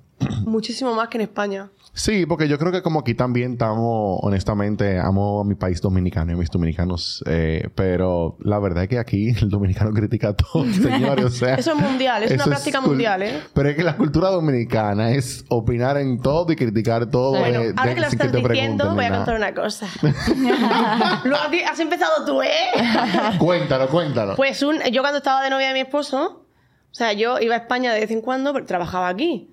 Muchísimo 0.45 0.93
más 0.95 1.07
que 1.09 1.17
en 1.17 1.21
España. 1.23 1.69
Sí, 1.95 2.25
porque 2.25 2.47
yo 2.47 2.57
creo 2.57 2.71
que 2.71 2.81
como 2.81 3.01
aquí 3.01 3.13
también 3.13 3.53
estamos, 3.53 4.17
honestamente, 4.23 4.97
amo 4.99 5.41
a 5.41 5.43
mi 5.43 5.53
país 5.53 5.79
dominicano 5.79 6.31
y 6.31 6.33
a 6.33 6.37
mis 6.37 6.49
dominicanos, 6.49 7.23
eh, 7.27 7.69
pero 7.75 8.35
la 8.39 8.57
verdad 8.57 8.83
es 8.83 8.89
que 8.89 8.97
aquí 8.97 9.29
el 9.29 9.47
dominicano 9.49 9.91
critica 9.93 10.29
a 10.29 10.33
todos, 10.33 10.67
señores, 10.75 11.25
o 11.25 11.29
sea... 11.29 11.53
Eso 11.55 11.73
es 11.73 11.77
mundial, 11.77 12.23
es 12.23 12.31
una 12.31 12.45
práctica 12.45 12.79
cul- 12.79 12.87
mundial, 12.87 13.21
¿eh? 13.21 13.39
Pero 13.53 13.69
es 13.69 13.75
que 13.75 13.83
la 13.83 13.95
cultura 13.95 14.29
dominicana 14.29 15.11
es 15.11 15.45
opinar 15.49 15.97
en 15.97 16.19
todo 16.19 16.51
y 16.51 16.55
criticar 16.55 17.05
todo 17.11 17.37
Bueno, 17.37 17.61
eh, 17.61 17.73
ahora 17.77 17.89
de- 17.89 17.95
que 17.95 18.01
lo 18.01 18.07
estás 18.07 18.31
te 18.31 18.37
diciendo, 18.39 18.95
voy 18.95 19.05
a 19.05 19.09
contar 19.15 19.35
una 19.35 19.53
cosa. 19.53 19.87
Lo 21.25 21.35
has, 21.35 21.49
has 21.71 21.79
empezado 21.79 22.25
tú, 22.25 22.41
¿eh? 22.41 22.49
Cuéntalo, 23.39 23.87
cuéntalo. 23.89 24.35
Pues 24.35 24.63
un, 24.63 24.79
yo 24.91 25.01
cuando 25.01 25.17
estaba 25.19 25.43
de 25.43 25.49
novia 25.49 25.67
de 25.67 25.73
mi 25.73 25.79
esposo, 25.81 26.45
o 26.91 26.93
sea, 26.95 27.13
yo 27.13 27.39
iba 27.39 27.55
a 27.55 27.57
España 27.59 27.93
de 27.93 27.99
vez 28.01 28.11
en 28.11 28.21
cuando, 28.21 28.53
pero 28.53 28.65
trabajaba 28.65 29.07
aquí. 29.09 29.49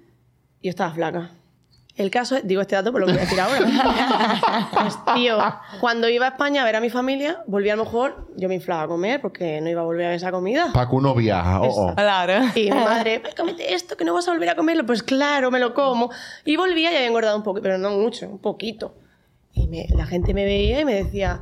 Y 0.60 0.66
yo 0.66 0.70
estaba 0.70 0.92
flaca. 0.92 1.30
El 1.96 2.10
caso 2.10 2.36
es, 2.36 2.46
digo 2.46 2.62
este 2.62 2.76
dato 2.76 2.92
por 2.92 3.00
lo 3.02 3.06
que 3.06 3.12
voy 3.12 3.20
a 3.20 3.24
decir 3.24 3.40
ahora. 3.40 3.58
Pues, 4.72 4.96
tío, 5.14 5.36
cuando 5.80 6.08
iba 6.08 6.24
a 6.26 6.28
España 6.30 6.62
a 6.62 6.64
ver 6.64 6.76
a 6.76 6.80
mi 6.80 6.88
familia, 6.88 7.42
volvía 7.46 7.74
a 7.74 7.76
lo 7.76 7.84
mejor, 7.84 8.28
yo 8.36 8.48
me 8.48 8.54
inflaba 8.54 8.82
a 8.84 8.86
comer 8.86 9.20
porque 9.20 9.60
no 9.60 9.68
iba 9.68 9.82
a 9.82 9.84
volver 9.84 10.06
a 10.06 10.08
ver 10.10 10.16
esa 10.16 10.30
comida. 10.30 10.70
Para 10.72 10.88
que 10.88 10.94
uno 10.96 11.14
viaja. 11.14 11.60
Oh, 11.60 11.88
oh. 11.90 11.94
Claro. 11.94 12.44
Y 12.54 12.70
mi 12.70 12.76
madre, 12.76 13.20
"Pues 13.20 13.34
cómete 13.34 13.74
esto, 13.74 13.96
que 13.96 14.04
no 14.04 14.14
vas 14.14 14.26
a 14.28 14.32
volver 14.32 14.48
a 14.48 14.54
comerlo. 14.56 14.86
Pues 14.86 15.02
claro, 15.02 15.50
me 15.50 15.58
lo 15.58 15.74
como. 15.74 16.10
Y 16.44 16.56
volvía 16.56 16.90
y 16.92 16.96
había 16.96 17.06
engordado 17.08 17.36
un 17.36 17.42
poco, 17.42 17.60
pero 17.60 17.76
no 17.76 17.90
mucho, 17.90 18.28
un 18.28 18.38
poquito. 18.38 18.94
Y 19.52 19.66
me- 19.66 19.86
la 19.94 20.06
gente 20.06 20.32
me 20.32 20.44
veía 20.44 20.80
y 20.80 20.84
me 20.84 20.94
decía, 20.94 21.40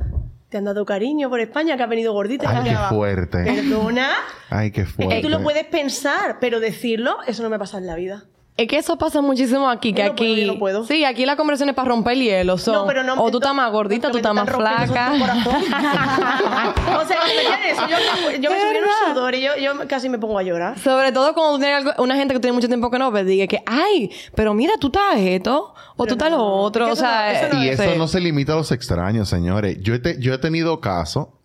¿te 0.48 0.56
han 0.56 0.64
dado 0.64 0.84
cariño 0.86 1.28
por 1.28 1.40
España 1.40 1.76
que 1.76 1.82
has 1.84 1.88
venido 1.88 2.12
gordita? 2.12 2.44
Y 2.46 2.56
Ay, 2.56 2.72
yo 2.72 2.78
qué 2.88 2.94
fuerte. 2.94 3.44
Perdona. 3.44 4.08
Ay, 4.50 4.70
qué 4.72 4.80
Es 4.80 4.88
fuerte. 4.92 5.14
que 5.16 5.22
tú 5.22 5.28
lo 5.28 5.42
puedes 5.42 5.66
pensar, 5.66 6.38
pero 6.40 6.58
decirlo, 6.58 7.18
eso 7.26 7.42
no 7.42 7.50
me 7.50 7.58
pasa 7.58 7.78
en 7.78 7.86
la 7.86 7.94
vida. 7.94 8.24
Es 8.58 8.66
que 8.66 8.76
eso 8.76 8.98
pasa 8.98 9.20
muchísimo 9.22 9.70
aquí, 9.70 9.92
que 9.92 10.02
Yo 10.02 10.08
no 10.08 10.14
puedo, 10.16 10.32
aquí... 10.32 10.40
yo 10.44 10.52
no 10.52 10.58
puedo. 10.58 10.84
Sí, 10.84 11.04
aquí 11.04 11.24
la 11.24 11.36
conversación 11.36 11.68
es 11.68 11.76
para 11.76 11.88
romper 11.90 12.14
el 12.14 12.22
hielo. 12.24 12.58
son, 12.58 12.74
No, 12.74 12.86
pero 12.86 13.04
no 13.04 13.14
o 13.14 13.30
tú 13.30 13.38
estás 13.38 13.54
más 13.54 13.70
gordita, 13.70 14.10
tú 14.10 14.16
estás 14.16 14.34
más 14.34 14.50
flaca. 14.50 15.12
o 15.12 17.04
sea, 17.06 17.18
¿me 17.24 17.32
entiendes? 17.34 17.78
Yo, 17.88 18.40
yo 18.40 18.50
me 18.50 18.56
subí 18.60 18.76
en 18.78 18.84
un 18.84 19.14
sudor 19.14 19.34
y 19.36 19.42
yo, 19.42 19.56
yo 19.56 19.72
casi 19.86 20.08
me 20.08 20.18
pongo 20.18 20.38
a 20.38 20.42
llorar. 20.42 20.78
Sobre 20.78 21.12
todo 21.12 21.34
cuando 21.34 21.58
tienes 21.58 21.76
algo- 21.84 22.02
una 22.02 22.16
gente 22.16 22.34
que 22.34 22.40
tiene 22.40 22.52
mucho 22.54 22.66
tiempo 22.68 22.90
que 22.90 22.98
no 22.98 23.10
ves, 23.12 23.26
diga 23.26 23.46
que, 23.46 23.62
ay, 23.64 24.10
pero 24.34 24.54
mira, 24.54 24.72
tú 24.80 24.88
estás 24.88 25.16
esto, 25.18 25.74
o 25.96 26.06
tú 26.06 26.14
estás 26.14 26.30
lo 26.30 26.44
otro. 26.44 26.86
Es 26.86 26.92
O 26.94 26.96
sea, 26.96 27.30
eso 27.32 27.42
no- 27.42 27.46
eso 27.48 27.56
no 27.58 27.64
Y 27.64 27.68
eso 27.68 27.96
no 27.96 28.08
se 28.08 28.20
limita 28.20 28.54
a 28.54 28.56
los 28.56 28.72
extraños, 28.72 29.28
señores. 29.28 29.78
Yo 29.82 29.94
he, 29.94 29.98
te- 30.00 30.20
yo 30.20 30.34
he 30.34 30.38
tenido 30.38 30.80
caso, 30.80 31.37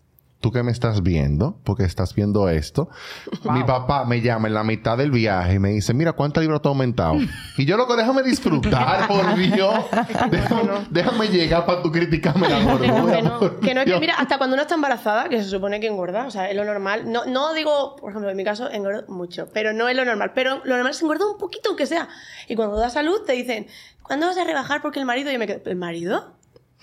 tú 0.44 0.52
que 0.52 0.62
me 0.62 0.74
estás 0.74 1.02
viendo, 1.02 1.58
porque 1.64 1.86
estás 1.86 2.14
viendo 2.14 2.50
esto. 2.50 2.90
Mi 3.50 3.64
papá 3.64 4.04
me 4.04 4.20
llama 4.20 4.50
en 4.50 4.54
la 4.54 4.66
mitad 4.66 4.98
del 4.98 5.10
viaje 5.10 5.54
y 5.54 5.60
me 5.60 5.70
dice, 5.70 5.94
mira, 5.94 6.12
¿cuántos 6.12 6.44
libros 6.44 6.62
te 6.62 6.68
ha 6.68 6.72
aumentado? 6.72 7.16
y 7.58 7.66
yo, 7.66 7.78
loco, 7.78 7.96
déjame 7.96 8.24
disfrutar, 8.24 9.08
por 9.08 9.36
Dios. 9.38 9.74
déjame, 10.30 10.72
déjame 10.90 11.28
llegar 11.30 11.66
para 11.66 11.82
tú 11.82 11.90
criticarme 11.94 12.50
la 12.50 12.60
Que 12.60 12.66
no, 12.66 12.78
que 12.78 12.88
gordura. 12.90 13.60
Que 13.62 13.74
no 13.74 13.82
es 13.82 13.86
que, 13.86 14.00
mira, 14.02 14.16
hasta 14.16 14.38
cuando 14.38 14.56
una 14.56 14.64
está 14.64 14.76
embarazada, 14.76 15.30
que 15.30 15.42
se 15.42 15.50
supone 15.50 15.80
que 15.80 15.88
engorda, 15.88 16.28
o 16.28 16.30
sea, 16.30 16.50
es 16.50 16.58
lo 16.58 16.66
normal. 16.66 17.10
No, 17.10 17.24
no 17.26 17.54
digo, 17.54 17.96
por 17.96 18.10
ejemplo, 18.10 18.30
en 18.30 18.36
mi 18.36 18.44
caso, 18.44 18.70
engordo 18.70 19.06
mucho, 19.08 19.48
pero 19.54 19.72
no 19.72 19.88
es 19.88 19.96
lo 19.96 20.04
normal. 20.04 20.34
Pero 20.36 20.60
lo 20.66 20.76
normal 20.76 20.92
es 20.92 21.02
engordar 21.02 21.30
un 21.32 21.38
poquito, 21.38 21.70
aunque 21.70 21.86
sea. 21.86 22.10
Y 22.50 22.58
cuando 22.58 22.76
da 22.76 22.90
salud, 22.90 23.22
te 23.26 23.32
dicen, 23.32 23.68
¿cuándo 24.02 24.28
vas 24.28 24.38
a 24.38 24.44
rebajar? 24.44 24.82
Porque 24.82 25.00
el 25.00 25.06
marido, 25.06 25.30
y 25.30 25.34
yo 25.34 25.40
me 25.40 25.48
quedo, 25.48 25.62
¿el 25.70 25.78
marido? 25.78 26.34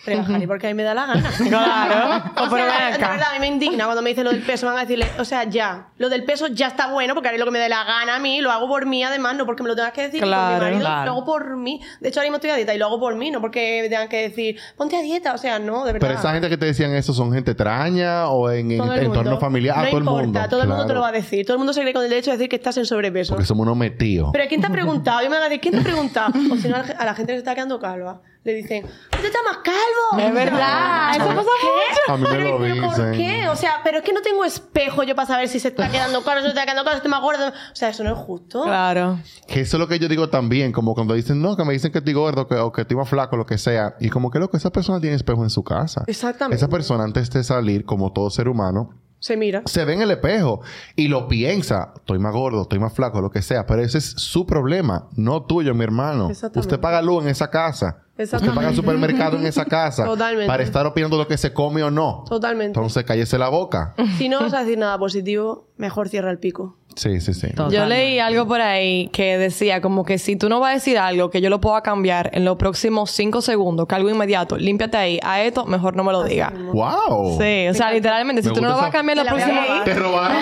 Rebajar 0.04 0.42
y 0.42 0.46
porque 0.46 0.66
a 0.66 0.70
mí 0.70 0.74
me 0.74 0.82
da 0.82 0.94
la 0.94 1.06
gana. 1.06 1.30
Claro. 1.48 2.16
O 2.36 2.50
Pero 2.50 2.64
sea, 2.64 2.78
ven 2.78 2.90
de 2.90 2.94
acá. 2.96 3.10
verdad, 3.10 3.28
a 3.30 3.34
mí 3.34 3.40
me 3.40 3.46
indigna 3.48 3.84
cuando 3.84 4.02
me 4.02 4.10
dicen 4.10 4.24
lo 4.24 4.30
del 4.30 4.42
peso. 4.42 4.66
Van 4.66 4.76
a 4.76 4.80
decirle, 4.80 5.06
o 5.18 5.24
sea, 5.24 5.44
ya. 5.44 5.88
Lo 5.98 6.08
del 6.08 6.24
peso 6.24 6.46
ya 6.48 6.68
está 6.68 6.88
bueno 6.88 7.14
porque 7.14 7.28
haré 7.28 7.38
lo 7.38 7.44
que 7.44 7.50
me 7.50 7.58
dé 7.58 7.68
la 7.68 7.84
gana 7.84 8.16
a 8.16 8.18
mí. 8.18 8.40
Lo 8.40 8.50
hago 8.50 8.68
por 8.68 8.86
mí, 8.86 9.02
además, 9.04 9.36
no 9.36 9.46
porque 9.46 9.62
me 9.62 9.68
lo 9.68 9.76
tengas 9.76 9.92
que 9.92 10.02
decir. 10.02 10.22
Claro, 10.22 10.54
mi 10.54 10.60
marido, 10.60 10.80
claro. 10.80 11.04
Lo 11.06 11.10
hago 11.12 11.24
por 11.24 11.56
mí. 11.56 11.80
De 12.00 12.08
hecho, 12.08 12.20
ahora 12.20 12.26
mismo 12.28 12.36
estoy 12.36 12.50
a 12.50 12.56
dieta 12.56 12.74
y 12.74 12.78
lo 12.78 12.86
hago 12.86 13.00
por 13.00 13.14
mí, 13.16 13.30
no 13.30 13.40
porque 13.40 13.80
me 13.82 13.88
tengan 13.88 14.08
que 14.08 14.28
decir, 14.28 14.58
ponte 14.76 14.96
a 14.96 15.02
dieta. 15.02 15.34
O 15.34 15.38
sea, 15.38 15.58
no, 15.58 15.84
de 15.84 15.92
verdad. 15.92 16.08
Pero 16.08 16.18
esa 16.18 16.32
gente 16.32 16.48
que 16.48 16.56
te 16.56 16.66
decían 16.66 16.94
eso 16.94 17.12
son 17.12 17.32
gente 17.32 17.50
extraña 17.52 18.28
o 18.28 18.50
en, 18.50 18.70
en 18.70 18.82
el 18.82 19.04
entorno 19.06 19.38
familiar. 19.38 19.76
Ah, 19.78 19.82
no 19.84 19.88
todo 19.90 19.98
el 19.98 20.02
importa, 20.04 20.22
mundo. 20.26 20.48
todo 20.48 20.62
el 20.62 20.68
mundo 20.68 20.86
te 20.86 20.94
lo 20.94 21.00
va 21.00 21.08
a 21.08 21.12
decir. 21.12 21.44
Todo 21.44 21.54
el 21.54 21.58
mundo 21.58 21.72
se 21.72 21.80
cree 21.82 21.92
con 21.92 22.02
el 22.04 22.10
derecho 22.10 22.30
de 22.30 22.36
decir 22.36 22.48
que 22.48 22.56
estás 22.56 22.76
en 22.76 22.86
sobrepeso. 22.86 23.34
Porque 23.34 23.46
somos 23.46 23.64
unos 23.64 23.76
metidos. 23.76 24.30
Pero 24.32 24.44
¿quién 24.48 24.60
te 24.60 24.66
ha 24.66 24.70
preguntado? 24.72 25.20
Yo 25.22 25.28
me 25.30 25.36
van 25.36 25.44
a 25.44 25.48
decir, 25.48 25.60
¿quién 25.60 25.74
te 25.74 25.80
ha 25.80 25.84
preguntado? 25.84 26.32
O 26.52 26.56
si 26.56 26.68
no, 26.68 26.76
a 26.76 27.04
la 27.04 27.14
gente 27.14 27.32
se 27.32 27.38
está 27.38 27.54
quedando 27.54 27.78
calva. 27.78 28.20
Le 28.42 28.54
dicen, 28.54 28.84
¿usted 28.86 29.26
está 29.26 29.38
más 29.44 29.58
calvo? 29.58 30.26
Es 30.26 30.32
verdad, 30.32 31.10
eso 31.14 31.26
pasa 31.26 31.48
¿Qué? 31.60 32.10
A 32.12 32.16
mí 32.16 32.22
me 32.22 32.28
Pero, 32.30 32.50
lo 32.52 32.58
pero 32.58 32.74
¿Por 32.86 32.90
dicen. 32.96 33.12
qué? 33.12 33.48
O 33.50 33.54
sea, 33.56 33.80
pero 33.84 33.98
es 33.98 34.04
que 34.04 34.14
no 34.14 34.22
tengo 34.22 34.46
espejo 34.46 35.02
yo 35.02 35.14
para 35.14 35.28
saber 35.28 35.48
si 35.48 35.60
se 35.60 35.68
está 35.68 35.90
quedando 35.90 36.22
calvo, 36.24 36.40
si 36.40 36.44
se 36.44 36.48
está 36.48 36.62
quedando 36.62 36.82
calvo, 36.84 36.92
si 36.92 36.96
estoy 36.96 37.10
más 37.10 37.20
gordo. 37.20 37.48
O 37.48 37.76
sea, 37.76 37.90
eso 37.90 38.02
no 38.02 38.10
es 38.12 38.16
justo. 38.18 38.62
Claro. 38.62 39.18
Que 39.46 39.60
eso 39.60 39.76
es 39.76 39.78
lo 39.80 39.86
que 39.88 39.98
yo 39.98 40.08
digo 40.08 40.30
también, 40.30 40.72
como 40.72 40.94
cuando 40.94 41.12
dicen, 41.12 41.42
no, 41.42 41.54
que 41.54 41.64
me 41.66 41.74
dicen 41.74 41.92
que 41.92 41.98
estoy 41.98 42.14
gordo 42.14 42.48
que, 42.48 42.54
o 42.54 42.72
que 42.72 42.80
estoy 42.80 42.96
más 42.96 43.10
flaco, 43.10 43.36
lo 43.36 43.44
que 43.44 43.58
sea. 43.58 43.96
Y 44.00 44.08
como 44.08 44.30
que 44.30 44.38
lo 44.38 44.48
que 44.48 44.56
esa 44.56 44.70
persona 44.70 45.00
tiene 45.00 45.16
espejo 45.16 45.42
en 45.44 45.50
su 45.50 45.62
casa. 45.62 46.04
Exactamente. 46.06 46.56
Esa 46.56 46.68
persona 46.68 47.04
antes 47.04 47.28
de 47.28 47.44
salir, 47.44 47.84
como 47.84 48.10
todo 48.14 48.30
ser 48.30 48.48
humano, 48.48 48.94
Se 49.18 49.36
mira. 49.36 49.60
se 49.66 49.84
ve 49.84 49.92
en 49.92 50.00
el 50.00 50.10
espejo 50.12 50.62
y 50.96 51.08
lo 51.08 51.28
piensa. 51.28 51.92
Estoy 51.94 52.18
más 52.18 52.32
gordo, 52.32 52.62
estoy 52.62 52.78
más 52.78 52.94
flaco, 52.94 53.20
lo 53.20 53.30
que 53.30 53.42
sea. 53.42 53.66
Pero 53.66 53.82
ese 53.82 53.98
es 53.98 54.06
su 54.16 54.46
problema, 54.46 55.08
no 55.14 55.42
tuyo, 55.42 55.74
mi 55.74 55.84
hermano. 55.84 56.30
Exactamente. 56.30 56.60
Usted 56.60 56.80
paga 56.80 57.02
luz 57.02 57.22
en 57.24 57.28
esa 57.28 57.50
casa. 57.50 58.04
Usted 58.24 58.54
paga 58.54 58.72
supermercado 58.74 59.36
en 59.36 59.46
esa 59.46 59.64
casa. 59.64 60.04
Totalmente. 60.04 60.46
Para 60.46 60.62
estar 60.62 60.86
opinando 60.86 61.16
lo 61.16 61.26
que 61.26 61.36
se 61.36 61.52
come 61.52 61.82
o 61.82 61.90
no. 61.90 62.24
Totalmente. 62.28 62.78
Entonces, 62.78 63.04
cállese 63.04 63.38
la 63.38 63.48
boca. 63.48 63.94
Si 64.18 64.28
no 64.28 64.40
vas 64.40 64.54
a 64.54 64.60
decir 64.60 64.78
nada 64.78 64.98
positivo, 64.98 65.66
mejor 65.76 66.08
cierra 66.08 66.30
el 66.30 66.38
pico. 66.38 66.76
Sí, 66.96 67.20
sí, 67.20 67.34
sí. 67.34 67.48
Yo 67.70 67.86
leí 67.86 68.18
algo 68.18 68.46
por 68.48 68.60
ahí 68.60 69.08
que 69.12 69.38
decía 69.38 69.80
como 69.80 70.04
que 70.04 70.18
si 70.18 70.36
tú 70.36 70.48
no 70.48 70.58
vas 70.58 70.70
a 70.70 70.74
decir 70.74 70.98
algo 70.98 71.30
que 71.30 71.40
yo 71.40 71.48
lo 71.48 71.60
pueda 71.60 71.82
cambiar 71.82 72.30
en 72.32 72.44
los 72.44 72.56
próximos 72.56 73.12
cinco 73.12 73.40
segundos, 73.40 73.86
que 73.86 73.94
algo 73.94 74.10
inmediato, 74.10 74.58
límpiate 74.58 74.96
ahí, 74.96 75.20
a 75.22 75.42
esto 75.42 75.64
mejor 75.66 75.94
no 75.94 76.02
me 76.02 76.12
lo 76.12 76.24
diga. 76.24 76.52
¡Wow! 76.72 77.38
Sí, 77.40 77.68
o 77.68 77.74
sea, 77.74 77.92
literalmente, 77.92 78.42
si 78.42 78.52
tú 78.52 78.60
no 78.60 78.70
lo 78.70 78.76
vas 78.76 78.86
a 78.86 78.90
cambiar 78.90 79.18
en 79.18 79.24
los 79.24 79.32
próximos... 79.32 79.84
Te 79.84 79.94
robaron 79.94 80.36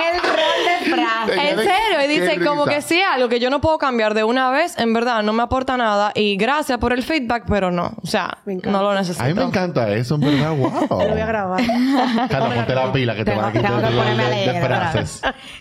el 0.00 0.20
rol 0.22 0.84
de 0.84 0.90
frase. 0.94 1.50
En 1.50 1.56
serio, 1.58 2.04
y 2.04 2.08
dice 2.08 2.44
como 2.44 2.64
que 2.64 2.82
sí, 2.82 3.00
algo 3.00 3.28
que 3.28 3.40
yo 3.40 3.50
no 3.50 3.60
puedo 3.60 3.78
cambiar 3.78 4.14
de 4.14 4.24
una 4.24 4.50
vez, 4.50 4.78
en 4.78 4.92
verdad 4.94 5.22
no 5.22 5.32
me 5.32 5.42
aporta 5.42 5.76
nada 5.76 6.12
y 6.14 6.36
gracias 6.36 6.78
por 6.78 6.92
el 6.92 7.02
feedback, 7.02 7.44
pero 7.48 7.70
no, 7.70 7.92
o 8.02 8.06
sea, 8.06 8.38
no 8.46 8.82
lo 8.82 8.90
A 8.90 8.94
necesito. 8.94 9.24
mí 9.24 9.34
me 9.34 9.42
encanta 9.42 9.88
eso, 9.94 10.14
en 10.16 10.20
verdad. 10.22 10.56
¡Wow! 10.56 10.98
Te 10.98 11.04
lo 11.06 11.10
voy 11.12 11.20
a 11.20 11.26
grabar. 11.26 11.60
Carla, 12.28 12.54
ponte 12.54 12.74
la 12.74 12.92
pila 12.92 13.14
que 13.14 13.24
te 13.24 13.34
van 13.34 13.44
a 13.44 13.52
quitar. 13.52 13.82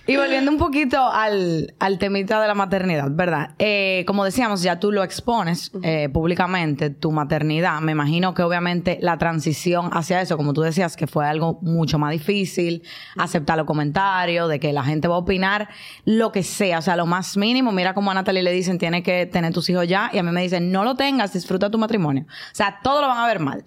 Y 0.06 0.16
volviendo 0.16 0.52
un 0.52 0.58
poquito 0.58 1.06
al, 1.12 1.74
al 1.80 1.98
temita 2.00 2.42
de 2.42 2.48
la 2.48 2.54
maternidad, 2.56 3.08
¿verdad? 3.10 3.52
Eh, 3.60 4.04
como 4.08 4.24
decíamos, 4.24 4.62
ya 4.62 4.80
tú 4.80 4.92
lo 4.92 5.04
expones 5.04 5.72
eh, 5.84 6.10
públicamente, 6.12 6.90
tu 6.90 7.12
maternidad. 7.12 7.80
Me 7.82 7.92
imagino 7.92 8.34
que 8.34 8.44
obviamente 8.44 8.98
la 9.02 9.18
transición 9.18 9.90
hacia 9.94 10.22
eso, 10.22 10.38
como 10.38 10.54
tú 10.54 10.62
decías, 10.62 10.96
que 10.96 11.08
fue 11.08 11.28
algo 11.28 11.60
mucho 11.62 11.98
más 12.00 12.12
difícil, 12.12 12.84
aceptar 13.18 13.58
los 13.58 13.66
comentarios, 13.66 14.27
de 14.28 14.60
que 14.60 14.74
la 14.74 14.84
gente 14.84 15.08
va 15.08 15.16
a 15.16 15.20
opinar 15.20 15.70
lo 16.06 16.32
que 16.32 16.44
sea, 16.44 16.80
o 16.80 16.82
sea, 16.82 16.96
lo 16.96 17.06
más 17.06 17.38
mínimo. 17.38 17.72
Mira 17.72 17.94
como 17.94 18.12
a 18.12 18.14
Natalie 18.14 18.44
le 18.44 18.52
dicen, 18.52 18.78
tiene 18.78 19.02
que 19.04 19.26
tener 19.26 19.54
tus 19.54 19.70
hijos 19.70 19.88
ya, 19.88 20.10
y 20.14 20.18
a 20.18 20.24
mí 20.24 20.32
me 20.32 20.42
dicen, 20.42 20.72
no 20.72 20.84
lo 20.84 20.96
tengas, 20.96 21.34
disfruta 21.34 21.70
tu 21.70 21.78
matrimonio. 21.78 22.26
O 22.28 22.56
sea, 22.56 22.80
todo 22.84 23.02
lo 23.02 23.08
van 23.08 23.20
a 23.20 23.28
ver 23.28 23.40
mal. 23.40 23.64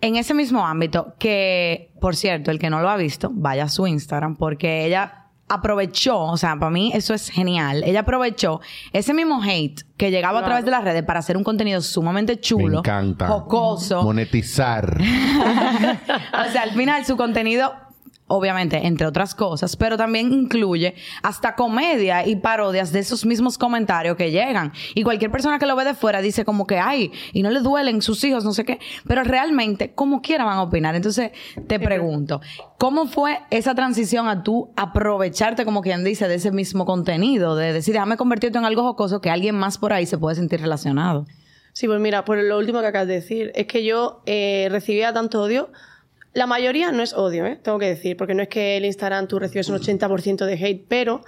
En 0.00 0.16
ese 0.16 0.34
mismo 0.34 0.66
ámbito, 0.66 1.14
que, 1.18 1.90
por 2.00 2.14
cierto, 2.14 2.50
el 2.50 2.58
que 2.58 2.70
no 2.70 2.80
lo 2.80 2.88
ha 2.88 2.96
visto, 2.96 3.30
vaya 3.32 3.64
a 3.64 3.68
su 3.68 3.86
Instagram, 3.86 4.36
porque 4.36 4.86
ella 4.86 5.24
aprovechó, 5.48 6.18
o 6.20 6.36
sea, 6.36 6.56
para 6.56 6.70
mí 6.70 6.92
eso 6.94 7.14
es 7.14 7.30
genial. 7.30 7.82
Ella 7.84 8.00
aprovechó 8.00 8.60
ese 8.92 9.14
mismo 9.14 9.42
hate 9.42 9.82
que 9.96 10.10
llegaba 10.10 10.40
a 10.40 10.44
través 10.44 10.64
de 10.64 10.70
las 10.70 10.84
redes 10.84 11.02
para 11.02 11.20
hacer 11.20 11.36
un 11.36 11.44
contenido 11.44 11.80
sumamente 11.80 12.38
chulo, 12.38 12.68
Me 12.68 12.78
encanta. 12.78 13.26
jocoso. 13.28 14.02
Monetizar. 14.02 14.98
o 15.00 16.52
sea, 16.52 16.62
al 16.62 16.72
final 16.72 17.04
su 17.06 17.16
contenido, 17.16 17.72
obviamente, 18.28 18.86
entre 18.86 19.06
otras 19.06 19.34
cosas, 19.34 19.76
pero 19.76 19.96
también 19.96 20.32
incluye 20.32 20.94
hasta 21.22 21.54
comedia 21.54 22.26
y 22.26 22.36
parodias 22.36 22.92
de 22.92 23.00
esos 23.00 23.26
mismos 23.26 23.58
comentarios 23.58 24.16
que 24.16 24.30
llegan. 24.30 24.72
Y 24.94 25.02
cualquier 25.02 25.30
persona 25.30 25.58
que 25.58 25.66
lo 25.66 25.74
ve 25.76 25.84
de 25.84 25.94
fuera 25.94 26.20
dice 26.20 26.44
como 26.44 26.66
que, 26.66 26.78
ay, 26.78 27.10
y 27.32 27.42
no 27.42 27.50
le 27.50 27.60
duelen 27.60 28.02
sus 28.02 28.22
hijos, 28.24 28.44
no 28.44 28.52
sé 28.52 28.64
qué. 28.64 28.78
Pero 29.06 29.24
realmente, 29.24 29.92
como 29.94 30.22
quiera 30.22 30.44
van 30.44 30.58
a 30.58 30.62
opinar. 30.62 30.94
Entonces, 30.94 31.32
te 31.66 31.80
pregunto, 31.80 32.40
¿cómo 32.78 33.06
fue 33.06 33.40
esa 33.50 33.74
transición 33.74 34.28
a 34.28 34.42
tú 34.42 34.70
aprovecharte, 34.76 35.64
como 35.64 35.82
quien 35.82 36.04
dice, 36.04 36.28
de 36.28 36.36
ese 36.36 36.52
mismo 36.52 36.84
contenido? 36.84 37.56
De 37.56 37.72
decir, 37.72 37.94
déjame 37.94 38.16
convertirte 38.16 38.58
en 38.58 38.64
algo 38.64 38.82
jocoso 38.82 39.20
que 39.20 39.30
alguien 39.30 39.56
más 39.56 39.78
por 39.78 39.92
ahí 39.92 40.06
se 40.06 40.18
puede 40.18 40.36
sentir 40.36 40.60
relacionado. 40.60 41.26
Sí, 41.72 41.86
pues 41.86 42.00
mira, 42.00 42.24
por 42.24 42.38
lo 42.38 42.58
último 42.58 42.80
que 42.80 42.86
acabas 42.86 43.08
de 43.08 43.14
decir, 43.14 43.52
es 43.54 43.66
que 43.66 43.84
yo 43.84 44.22
eh, 44.26 44.68
recibía 44.70 45.12
tanto 45.12 45.42
odio. 45.42 45.70
La 46.34 46.46
mayoría 46.46 46.92
no 46.92 47.02
es 47.02 47.14
odio, 47.14 47.46
¿eh? 47.46 47.58
tengo 47.62 47.78
que 47.78 47.86
decir, 47.86 48.16
porque 48.16 48.34
no 48.34 48.42
es 48.42 48.48
que 48.48 48.76
el 48.76 48.84
Instagram 48.84 49.26
tú 49.28 49.38
recibes 49.38 49.68
un 49.68 49.78
80% 49.78 50.44
de 50.44 50.54
hate, 50.54 50.84
pero 50.88 51.22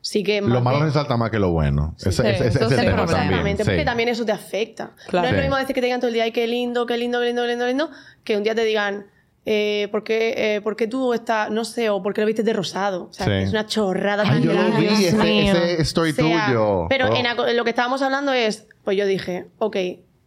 sí 0.00 0.22
que... 0.22 0.40
Lo 0.40 0.60
malo 0.60 0.78
de- 0.80 0.84
resalta 0.86 1.16
más 1.16 1.30
que 1.30 1.38
lo 1.38 1.50
bueno. 1.50 1.94
Ese, 1.98 2.12
Sí, 2.12 2.22
ese- 2.22 2.30
ese 2.48 2.58
eso 2.58 2.66
es 2.66 2.72
el 2.72 2.78
sí, 2.78 2.84
tema 2.84 2.96
problema. 2.96 3.06
también. 3.06 3.22
Exactamente, 3.24 3.64
sí. 3.64 3.70
porque 3.70 3.84
también 3.84 4.08
eso 4.10 4.24
te 4.24 4.32
afecta. 4.32 4.92
Claro. 5.08 5.22
No 5.26 5.30
es 5.30 5.32
lo 5.32 5.38
Sí. 5.40 5.42
mismo 5.48 5.56
decir 5.58 5.74
que 5.74 5.80
te 5.80 5.86
digan 5.86 6.00
todo 6.00 6.08
el 6.08 6.14
día, 6.14 6.24
ay, 6.24 6.32
qué 6.32 6.46
lindo, 6.46 6.86
qué 6.86 6.96
lindo, 6.96 7.20
qué 7.20 7.26
lindo, 7.26 7.42
qué 7.42 7.48
lindo, 7.48 7.64
qué 7.64 7.68
lindo, 7.70 7.90
que 8.22 8.36
un 8.36 8.42
día 8.44 8.54
te 8.54 8.64
digan, 8.64 9.06
eh, 9.46 9.88
¿por, 9.90 10.04
qué, 10.04 10.34
eh, 10.56 10.60
¿por 10.62 10.76
qué 10.76 10.86
tú 10.86 11.12
estás, 11.12 11.50
no 11.50 11.64
sé, 11.64 11.90
o 11.90 12.02
por 12.02 12.14
qué 12.14 12.20
lo 12.22 12.26
viste 12.26 12.42
de 12.42 12.52
rosado? 12.52 13.08
O 13.10 13.12
sea, 13.12 13.26
Sí. 13.26 13.32
es 13.32 13.50
una 13.50 13.66
chorrada 13.66 14.22
Ay, 14.22 14.28
tan 14.28 14.42
yo 14.42 14.52
lo 14.52 14.58
grande. 14.58 14.80
vi, 14.80 14.86
Dios 14.86 15.00
ese, 15.14 15.48
ese 15.50 15.82
story 15.82 16.10
O 16.10 16.14
sea, 16.14 16.46
tuyo. 16.46 16.86
Pero 16.88 17.08
Oh. 17.10 17.46
en 17.46 17.56
lo 17.56 17.64
que 17.64 17.70
estábamos 17.70 18.00
hablando 18.02 18.32
es, 18.32 18.66
pues 18.84 18.96
yo 18.96 19.04
dije, 19.06 19.46
ok, 19.58 19.76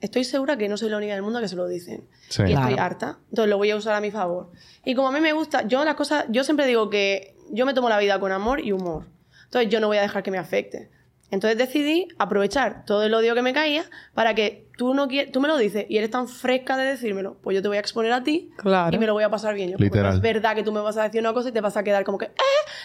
estoy 0.02 0.24
segura 0.24 0.58
que 0.58 0.68
no 0.70 0.78
soy 0.78 0.90
la 0.90 0.98
única 0.98 1.14
del 1.14 1.24
mundo 1.24 1.40
que 1.40 1.48
se 1.48 1.56
lo 1.56 1.68
dicen. 1.68 2.08
Sí. 2.30 2.44
Y 2.44 2.54
estoy 2.54 2.74
Claro. 2.74 2.82
harta. 2.82 3.20
Entonces 3.30 3.50
lo 3.50 3.58
voy 3.58 3.72
a 3.72 3.76
usar 3.76 3.94
a 3.96 4.02
mi 4.02 4.12
favor. 4.12 4.52
Y 4.86 4.96
como 4.96 5.08
a 5.08 5.12
mí 5.12 5.20
me 5.20 5.34
gusta, 5.34 5.64
yo 5.68 5.84
las 5.86 5.96
cosas, 5.96 6.26
yo 6.30 6.44
siempre 6.44 6.66
digo 6.66 6.90
que 6.90 7.36
yo 7.52 7.66
me 7.66 7.74
tomo 7.74 7.90
la 7.90 7.98
vida 8.00 8.20
con 8.20 8.32
amor 8.32 8.60
y 8.64 8.72
humor. 8.72 9.06
Entonces 9.46 9.70
yo 9.72 9.80
no 9.80 9.88
voy 9.88 9.98
a 9.98 10.02
dejar 10.02 10.24
que 10.24 10.32
me 10.32 10.38
afecte. 10.38 10.90
Entonces 11.30 11.58
decidí 11.58 12.08
aprovechar 12.20 12.86
todo 12.86 13.04
el 13.04 13.14
odio 13.14 13.36
que 13.36 13.42
me 13.42 13.52
caía 13.54 13.84
para 14.14 14.34
que 14.34 14.70
tú 14.78 14.94
no 14.94 15.10
tú 15.34 15.42
me 15.42 15.50
lo 15.50 15.58
dices 15.58 15.86
y 15.90 15.98
eres 15.98 16.10
tan 16.10 16.30
fresca 16.30 16.78
de 16.78 16.86
decírmelo, 16.86 17.38
pues 17.42 17.54
yo 17.56 17.62
te 17.62 17.68
voy 17.68 17.76
a 17.76 17.80
exponer 17.82 18.14
a 18.14 18.24
ti 18.24 18.50
Claro. 18.58 18.96
y 18.96 19.00
me 19.00 19.06
lo 19.08 19.14
voy 19.14 19.24
a 19.26 19.30
pasar 19.30 19.54
bien. 19.54 19.70
Yo, 19.72 19.74
porque 19.74 19.86
Literal. 19.86 20.12
no 20.12 20.16
es 20.16 20.22
verdad 20.22 20.56
que 20.56 20.64
tú 20.64 20.72
me 20.72 20.80
vas 20.80 20.96
a 20.96 21.04
decir 21.04 21.20
una 21.20 21.34
cosa 21.34 21.50
y 21.50 21.52
te 21.52 21.60
vas 21.60 21.76
a 21.76 21.84
quedar 21.84 22.06
como 22.06 22.18
que, 22.18 22.26
"Eh". 22.28 22.32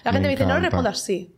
La 0.03 0.11
Me 0.11 0.17
gente 0.17 0.27
me, 0.29 0.35
dice, 0.35 0.45
no 0.47 0.55
le 0.55 0.61
respondas, 0.63 1.01
sí. 1.01 1.33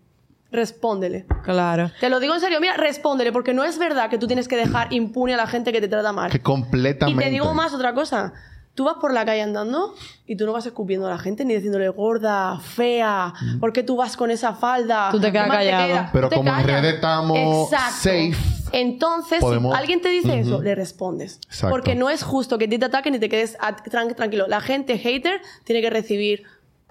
Respóndele. 0.55 1.27
Claro. 1.43 1.91
Te 2.01 2.09
lo 2.09 2.21
digo 2.21 2.35
en 2.35 2.41
serio, 2.41 2.61
mira, 2.61 2.77
respóndele, 2.77 3.33
porque 3.33 3.53
no 3.53 3.65
es 3.65 3.79
verdad 3.79 4.09
que 4.09 4.19
tú 4.19 4.27
tienes 4.27 4.47
que 4.49 4.57
dejar 4.57 4.93
impune 4.93 5.35
a 5.35 5.37
la 5.37 5.47
gente 5.49 5.73
que 5.73 5.81
te 5.81 5.89
trata 5.89 6.13
mal. 6.13 6.31
Que 6.31 6.37
Y 6.37 6.41
completamente. 6.41 7.25
te 7.25 7.31
digo 7.31 7.53
más 7.55 7.75
otra 7.75 7.93
cosa. 7.95 8.33
Tú 8.75 8.85
vas 8.85 8.95
por 9.01 9.13
la 9.13 9.25
calle 9.25 9.43
andando 9.43 9.95
y 10.27 10.37
tú 10.37 10.47
no 10.47 10.53
vas 10.53 10.67
escupiendo 10.67 11.07
a 11.07 11.11
la 11.11 11.19
gente 11.19 11.45
ni 11.45 11.55
diciéndole 11.55 11.89
gorda, 11.91 12.59
fea, 12.59 13.33
¿por 13.61 13.73
qué 13.73 13.83
tú 13.85 13.95
vas 13.97 14.17
con 14.17 14.31
esa 14.33 14.55
falda? 14.55 15.11
Tú 15.13 15.21
te 15.21 15.31
quedas 15.31 15.45
¿Qué 15.45 15.49
más 15.49 15.59
callado. 15.59 15.87
queda? 15.87 16.11
Pero 16.13 16.29
te 16.29 16.37
como 16.37 16.55
en 16.57 16.65
redes 16.67 16.95
estamos 16.95 17.73
Exacto. 17.73 17.95
safe, 17.97 18.35
Entonces, 18.73 19.39
podemos- 19.41 19.73
si 19.75 19.79
alguien 19.81 20.01
te 20.01 20.09
dice 20.09 20.41
eso, 20.41 20.61
le 20.61 20.75
respondes. 20.75 21.39
Exacto. 21.47 21.71
Porque 21.71 21.95
no 21.95 22.11
es 22.11 22.25
justo 22.25 22.59
que 22.59 22.65
a 22.65 22.69
ti 22.69 22.79
te 22.79 22.87
ataquen 22.87 23.15
y 23.15 23.19
te 23.21 23.29
quedes 23.29 23.57
tranquilo. 24.17 24.47
La 24.49 24.61
gente 24.61 24.99
hater 24.99 25.41
tiene 25.63 25.81
que 25.81 25.91
recibir 25.91 26.43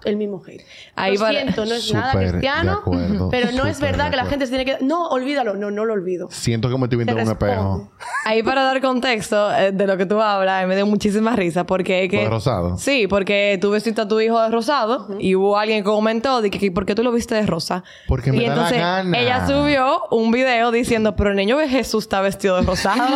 el 0.04 0.16
mismo 0.16 0.42
hate. 0.46 0.62
Ahí 0.96 1.16
Lo 1.16 1.26
siento, 1.28 1.64
no 1.64 1.74
es 1.74 1.92
nada 1.92 2.12
Súper 2.12 2.28
cristiano, 2.30 2.72
acuerdo, 2.72 3.28
pero 3.30 3.52
no 3.52 3.66
es 3.66 3.80
verdad 3.80 4.10
que 4.10 4.16
la 4.16 4.26
gente 4.26 4.46
se 4.46 4.54
tiene 4.54 4.64
que... 4.64 4.84
No, 4.84 5.08
olvídalo. 5.08 5.54
No, 5.54 5.70
no 5.70 5.84
lo 5.84 5.94
olvido. 5.94 6.28
Siento 6.30 6.68
que 6.68 6.76
me 6.76 6.84
estoy 6.84 6.98
viendo 6.98 7.12
en 7.12 7.26
un 7.26 7.32
espejo. 7.32 7.90
Ahí 8.24 8.42
para 8.42 8.64
dar 8.64 8.80
contexto 8.80 9.54
eh, 9.54 9.72
de 9.72 9.86
lo 9.86 9.96
que 9.96 10.06
tú 10.06 10.20
hablas, 10.20 10.66
me 10.66 10.76
dio 10.76 10.86
muchísima 10.86 11.34
risa 11.36 11.64
porque 11.64 12.04
es 12.04 12.10
que... 12.10 12.16
¿Lo 12.18 12.22
de 12.24 12.30
rosado? 12.30 12.76
Sí, 12.76 13.06
porque 13.06 13.58
tú 13.60 13.70
vestiste 13.70 14.00
a 14.02 14.08
tu 14.08 14.20
hijo 14.20 14.40
de 14.42 14.50
rosado 14.50 15.08
y 15.18 15.34
hubo 15.34 15.56
alguien 15.56 15.82
que 15.82 15.84
comentó 15.84 16.42
de 16.42 16.50
que, 16.50 16.70
¿por 16.70 16.84
qué 16.84 16.94
tú 16.94 17.02
lo 17.02 17.12
viste 17.12 17.34
de 17.34 17.46
rosa? 17.46 17.82
Porque 18.06 18.30
me 18.30 18.38
y 18.38 18.40
da 18.40 18.46
la 18.48 18.52
entonces 18.54 18.78
gana. 18.78 19.18
ella 19.18 19.46
subió 19.46 20.02
un 20.10 20.30
video 20.30 20.70
diciendo, 20.70 21.16
pero 21.16 21.30
el 21.30 21.36
niño 21.36 21.56
de 21.56 21.68
Jesús 21.68 22.04
está 22.04 22.20
vestido 22.20 22.56
de 22.56 22.62
rosado. 22.62 23.02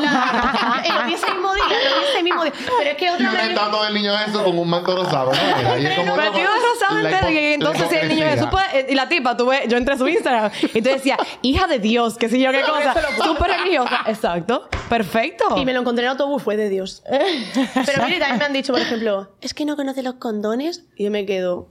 Eh, 0.79 1.13
ese 1.13 1.27
mismo 1.33 1.53
día, 1.55 1.65
ese 2.09 2.23
mismo 2.23 2.43
día. 2.45 2.53
Pero 2.79 2.91
es 2.91 2.97
que 2.97 3.11
otra 3.11 3.33
vez... 3.33 3.41
Inventando 3.41 3.87
el 3.87 3.95
niño 3.95 4.13
eso 4.27 4.45
con 4.45 4.59
un 4.59 4.69
manto 4.69 4.97
rosado. 4.97 5.33
¿no? 5.33 5.79
Y 5.79 5.87
es 5.87 5.99
como 5.99 6.17
Entero. 6.99 7.29
hipo- 7.29 7.33
Y 7.33 7.53
entonces 7.55 7.93
el 7.93 8.09
niño 8.09 8.25
Jesús 8.27 8.49
puede... 8.51 8.87
Y 8.91 8.95
la 8.95 9.09
tipa, 9.09 9.37
tú 9.37 9.47
ves, 9.47 9.63
yo 9.69 9.77
entré 9.77 9.95
a 9.95 9.99
su 9.99 10.09
Instagram 10.09 10.51
y 10.75 10.83
tú 10.83 10.89
decías, 10.91 11.19
hija 11.43 11.67
de 11.67 11.79
Dios, 11.79 12.17
qué 12.19 12.29
sé 12.29 12.39
yo 12.41 12.51
qué 12.53 12.63
cosa. 12.63 12.95
Súper 13.25 13.51
religiosa. 13.51 14.01
Exacto. 14.07 14.69
Perfecto. 14.89 15.45
Y 15.59 15.65
me 15.65 15.73
lo 15.73 15.81
encontré 15.81 16.05
en 16.05 16.11
autobús, 16.11 16.43
fue 16.43 16.57
de 16.57 16.69
Dios. 16.69 17.03
Pero 17.09 18.05
mire, 18.05 18.19
también 18.19 18.39
me 18.39 18.45
han 18.45 18.53
dicho, 18.53 18.73
por 18.73 18.83
ejemplo, 18.83 19.31
es 19.41 19.55
que 19.55 19.65
no 19.65 19.77
conoce 19.77 20.03
los 20.03 20.15
condones. 20.15 20.85
Y 20.97 21.05
yo 21.05 21.11
me 21.11 21.27
quedo. 21.27 21.69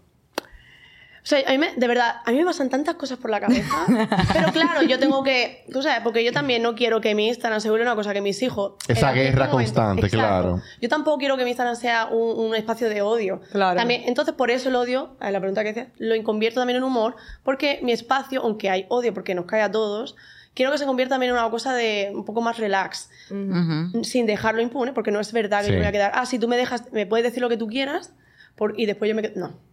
Sea, 1.27 1.43
a 1.46 1.51
mí 1.51 1.57
me- 1.57 1.74
de 1.75 1.88
verdad, 1.88 2.22
a 2.24 2.31
mí 2.31 2.38
me 2.38 2.46
pasan 2.46 2.69
tantas 2.69 2.96
cosas 2.96 3.17
por 3.17 3.29
la 3.29 3.41
cabeza. 3.41 3.75
pero 4.34 4.51
claro, 4.53 4.81
yo 4.84 4.98
tengo 4.98 5.24
que, 5.24 5.65
tú 5.74 5.81
sabes, 5.81 6.00
porque 6.01 6.24
yo 6.24 6.31
también 6.31 6.63
no 6.63 6.74
quiero 6.74 7.01
que 7.01 7.13
mi 7.15 7.27
Instagram 7.27 7.60
se 7.60 7.69
vuelva 7.69 7.84
una 7.86 7.96
cosa 7.96 8.13
que 8.13 8.22
mis 8.22 8.41
hijos. 8.43 8.75
Esa 8.88 9.12
guerra 9.12 9.50
constante, 9.50 10.10
claro. 10.10 10.62
Yo 10.81 10.88
tampoco 10.88 11.17
quiero 11.17 11.36
que 11.36 11.43
mi 11.43 11.50
Instagram 11.50 11.75
sea 11.75 12.05
un, 12.05 12.39
un 12.46 12.55
espacio 12.55 12.88
de 12.88 13.01
odio. 13.01 13.41
Claro. 13.51 13.75
También, 13.77 14.03
entonces, 14.05 14.34
por 14.36 14.51
eso 14.51 14.69
el 14.69 14.75
odio, 14.77 15.17
a 15.19 15.29
la 15.31 15.39
pregunta 15.41 15.63
que 15.63 15.74
decía, 15.74 15.91
lo 15.98 16.24
convierto 16.24 16.62
también 16.62 16.77
en 16.77 16.84
humor, 16.84 17.15
porque 17.43 17.79
mi 17.84 17.91
espacio, 17.91 18.41
aunque 18.43 18.69
hay 18.69 18.86
odio 18.88 19.13
porque 19.13 19.36
nos 19.36 19.46
cae 19.48 19.62
a 19.63 19.69
todos, 19.69 20.15
quiero 20.53 20.72
que 20.72 20.77
se 20.77 20.86
convierta 20.86 21.15
también 21.15 21.31
en 21.34 21.38
una 21.39 21.50
cosa 21.51 21.74
de 21.74 22.10
un 22.15 22.24
poco 22.24 22.39
más 22.41 22.57
relax 22.57 23.10
Ujú. 23.29 24.03
sin 24.05 24.25
dejarlo 24.27 24.62
impune, 24.62 24.93
porque 24.93 25.12
no 25.12 25.19
es 25.19 25.34
verdad 25.34 25.60
que 25.60 25.65
Sí. 25.65 25.72
me 25.74 25.79
voy 25.79 25.88
a 25.88 25.91
quedar, 25.91 26.12
ah, 26.15 26.25
si 26.25 26.39
tú 26.39 26.48
me 26.48 26.55
dejas, 26.55 26.89
me 26.93 27.05
puedes 27.05 27.25
decir 27.25 27.41
lo 27.41 27.50
que 27.50 27.57
tú 27.57 27.67
quieras, 27.67 28.13
por- 28.55 28.79
y 28.79 28.86
después 28.86 29.10
yo 29.10 29.15
me 29.15 29.22
quedo. 29.24 29.34
No. 29.39 29.67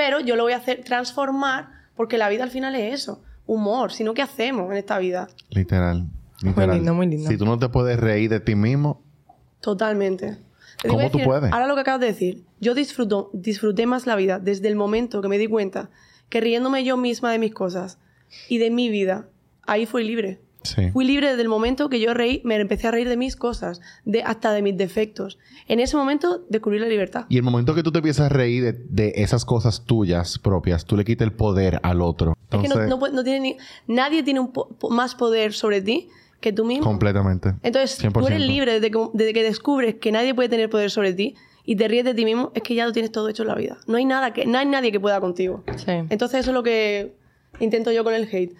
Pero 0.00 0.18
yo 0.20 0.34
lo 0.34 0.44
voy 0.44 0.54
a 0.54 0.56
hacer 0.56 0.82
transformar, 0.82 1.68
porque 1.94 2.16
la 2.16 2.30
vida 2.30 2.42
al 2.42 2.50
final 2.50 2.74
es 2.74 3.02
eso, 3.02 3.22
humor, 3.44 3.92
sino 3.92 4.14
¿qué 4.14 4.22
hacemos 4.22 4.70
en 4.70 4.78
esta 4.78 4.98
vida? 4.98 5.28
Literal. 5.50 6.06
literal. 6.40 6.76
lindo, 6.76 6.94
muy 6.94 7.06
lindo. 7.06 7.28
Si 7.28 7.36
tú 7.36 7.44
no 7.44 7.58
te 7.58 7.68
puedes 7.68 8.00
reír 8.00 8.30
de 8.30 8.40
ti 8.40 8.54
mismo, 8.54 9.02
Totalmente. 9.60 10.38
Te 10.80 10.88
¿Cómo 10.88 11.00
digo 11.00 11.10
tú 11.10 11.18
decir, 11.18 11.28
puedes? 11.28 11.52
Ahora 11.52 11.66
lo 11.66 11.74
que 11.74 11.82
acabas 11.82 12.00
de 12.00 12.06
decir, 12.06 12.46
yo 12.60 12.72
disfruto, 12.72 13.28
disfruté 13.34 13.84
más 13.84 14.06
la 14.06 14.16
vida 14.16 14.38
desde 14.38 14.68
el 14.68 14.74
momento 14.74 15.20
que 15.20 15.28
me 15.28 15.36
di 15.36 15.48
cuenta 15.48 15.90
que 16.30 16.40
riéndome 16.40 16.82
yo 16.82 16.96
misma 16.96 17.30
de 17.30 17.38
mis 17.38 17.52
cosas 17.52 17.98
y 18.48 18.56
de 18.56 18.70
mi 18.70 18.88
vida, 18.88 19.28
ahí 19.66 19.84
fui 19.84 20.02
libre. 20.02 20.40
Sí. 20.62 20.90
Fui 20.92 21.04
libre 21.04 21.28
desde 21.30 21.42
el 21.42 21.48
momento 21.48 21.88
que 21.88 22.00
yo 22.00 22.14
reí, 22.14 22.40
me 22.44 22.56
empecé 22.56 22.88
a 22.88 22.90
reír 22.90 23.08
de 23.08 23.16
mis 23.16 23.36
cosas, 23.36 23.80
de, 24.04 24.22
hasta 24.22 24.52
de 24.52 24.62
mis 24.62 24.76
defectos. 24.76 25.38
En 25.68 25.80
ese 25.80 25.96
momento 25.96 26.44
descubrí 26.48 26.78
la 26.78 26.86
libertad. 26.88 27.26
Y 27.28 27.36
el 27.36 27.42
momento 27.42 27.74
que 27.74 27.82
tú 27.82 27.92
te 27.92 27.98
empiezas 27.98 28.26
a 28.26 28.28
reír 28.28 28.62
de, 28.64 28.72
de 28.88 29.12
esas 29.16 29.44
cosas 29.44 29.84
tuyas 29.86 30.38
propias, 30.38 30.84
tú 30.84 30.96
le 30.96 31.04
quitas 31.04 31.26
el 31.26 31.32
poder 31.32 31.80
al 31.82 32.00
otro. 32.02 32.32
es 32.32 32.48
que 32.48 32.56
no, 32.56 32.62
Entonces, 32.80 32.88
no 32.88 33.08
no 33.08 33.24
tiene 33.24 33.40
ni- 33.40 33.56
nadie 33.86 34.22
tiene 34.22 34.40
un 34.40 34.52
po- 34.52 34.68
po- 34.68 34.90
más 34.90 35.14
poder 35.14 35.52
sobre 35.52 35.80
ti 35.82 36.08
que 36.40 36.52
tú 36.52 36.64
mismo. 36.64 36.84
completamente. 36.84 37.54
Entonces, 37.62 37.96
tú 37.98 38.08
100%. 38.08 38.26
eres 38.28 38.40
libre 38.40 38.72
desde 38.72 38.90
que, 38.90 38.98
desde 39.12 39.32
que 39.34 39.42
descubres 39.42 39.94
que 39.96 40.10
nadie 40.12 40.34
puede 40.34 40.48
tener 40.48 40.70
poder 40.70 40.90
sobre 40.90 41.12
ti 41.12 41.34
y 41.64 41.76
te 41.76 41.86
ríes 41.86 42.04
de 42.04 42.14
ti 42.14 42.24
mismo, 42.24 42.50
es 42.54 42.62
que 42.62 42.74
ya 42.74 42.86
lo 42.86 42.92
tienes 42.92 43.12
todo 43.12 43.28
hecho 43.28 43.42
en 43.42 43.48
la 43.48 43.54
vida. 43.54 43.76
No 43.86 43.98
hay 43.98 44.04
nada 44.06 44.32
que, 44.32 44.46
no 44.46 44.58
hay 44.58 44.66
nadie 44.66 44.90
que 44.90 44.98
pueda 44.98 45.20
contigo. 45.20 45.62
Sí. 45.76 45.92
Entonces, 46.08 46.40
eso 46.40 46.50
es 46.50 46.54
lo 46.54 46.62
que 46.62 47.14
intento 47.60 47.92
yo 47.92 48.02
con 48.04 48.14
el 48.14 48.24
hate. 48.32 48.54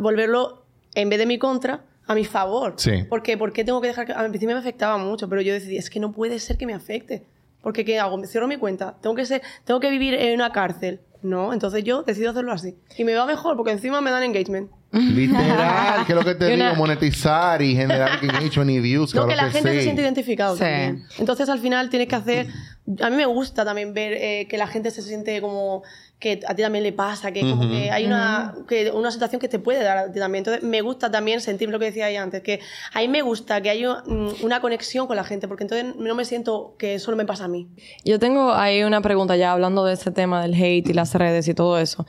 Volverlo, 0.00 0.57
en 1.00 1.08
vez 1.08 1.18
de 1.18 1.26
mi 1.26 1.38
contra, 1.38 1.84
a 2.06 2.14
mi 2.14 2.24
favor. 2.24 2.74
Sí. 2.76 3.04
Porque, 3.08 3.36
¿Por 3.36 3.52
qué 3.52 3.64
tengo 3.64 3.80
que 3.80 3.88
dejar 3.88 4.06
que.? 4.06 4.12
Al 4.12 4.28
principio 4.28 4.54
me 4.54 4.60
afectaba 4.60 4.96
mucho, 4.98 5.28
pero 5.28 5.40
yo 5.42 5.52
decidí, 5.52 5.76
es 5.76 5.90
que 5.90 6.00
no 6.00 6.12
puede 6.12 6.38
ser 6.38 6.56
que 6.56 6.66
me 6.66 6.74
afecte. 6.74 7.24
Porque, 7.62 7.84
¿qué 7.84 7.98
hago? 7.98 8.16
Me 8.16 8.26
cierro 8.26 8.46
mi 8.48 8.56
cuenta. 8.56 8.96
Tengo 9.02 9.14
que, 9.16 9.26
ser, 9.26 9.42
tengo 9.64 9.80
que 9.80 9.90
vivir 9.90 10.14
en 10.14 10.34
una 10.34 10.52
cárcel. 10.52 11.00
No, 11.22 11.52
entonces 11.52 11.82
yo 11.82 12.04
decido 12.04 12.30
hacerlo 12.30 12.52
así. 12.52 12.76
Y 12.96 13.02
me 13.04 13.12
va 13.14 13.26
mejor, 13.26 13.56
porque 13.56 13.72
encima 13.72 14.00
me 14.00 14.10
dan 14.12 14.22
engagement. 14.22 14.70
Literal, 14.92 16.06
que 16.06 16.12
es 16.12 16.18
lo 16.18 16.24
que 16.24 16.34
te 16.34 16.46
una- 16.54 16.70
digo, 16.70 16.76
monetizar 16.76 17.60
y 17.60 17.74
generar 17.74 18.22
engagement 18.22 18.70
y 18.70 18.78
views, 18.80 19.14
No, 19.14 19.26
que 19.26 19.34
la 19.36 19.50
gente 19.50 19.70
sí. 19.70 19.76
se 19.78 19.82
siente 19.82 20.02
identificado 20.02 20.54
Sí. 20.54 20.60
también. 20.60 21.04
Entonces, 21.18 21.48
al 21.48 21.58
final 21.58 21.90
tienes 21.90 22.08
que 22.08 22.14
hacer... 22.16 22.46
A 23.02 23.10
mí 23.10 23.16
me 23.16 23.26
gusta 23.26 23.64
también 23.64 23.92
ver 23.92 24.14
eh, 24.14 24.46
que 24.48 24.56
la 24.56 24.66
gente 24.66 24.90
se 24.90 25.02
siente 25.02 25.40
como 25.42 25.82
que 26.18 26.40
a 26.48 26.54
ti 26.54 26.62
también 26.62 26.82
le 26.82 26.92
pasa, 26.92 27.30
que 27.30 27.40
como 27.42 27.62
Ujú. 27.62 27.70
que 27.70 27.90
hay 27.92 28.04
una, 28.04 28.54
que 28.68 28.90
una 28.90 29.10
situación 29.12 29.40
que 29.40 29.48
te 29.48 29.60
puede 29.60 29.84
dar 29.84 29.98
a 29.98 30.12
ti 30.12 30.18
también. 30.18 30.40
Entonces, 30.40 30.64
me 30.64 30.80
gusta 30.80 31.10
también 31.10 31.40
sentir 31.40 31.68
lo 31.68 31.78
que 31.78 31.86
decía 31.86 32.06
ahí 32.06 32.16
antes, 32.16 32.42
que 32.42 32.60
a 32.92 32.98
mí 33.00 33.08
me 33.08 33.22
gusta 33.22 33.60
que 33.60 33.70
haya 33.70 34.02
una 34.42 34.60
conexión 34.60 35.06
con 35.06 35.14
la 35.16 35.22
gente, 35.24 35.46
porque 35.46 35.62
entonces 35.64 35.94
no 35.96 36.14
me 36.16 36.24
siento 36.24 36.74
que 36.76 36.98
solo 36.98 37.16
me 37.16 37.24
pasa 37.24 37.44
a 37.44 37.48
mí. 37.48 37.68
Yo 38.04 38.18
tengo 38.18 38.52
ahí 38.52 38.82
una 38.82 39.00
pregunta 39.00 39.36
ya 39.36 39.52
hablando 39.52 39.84
de 39.84 39.94
ese 39.94 40.10
tema 40.10 40.42
del 40.42 40.54
hate 40.54 40.88
y 40.88 40.92
las 40.92 41.14
redes 41.14 41.46
y 41.46 41.54
todo 41.54 41.78
eso. 41.78 42.04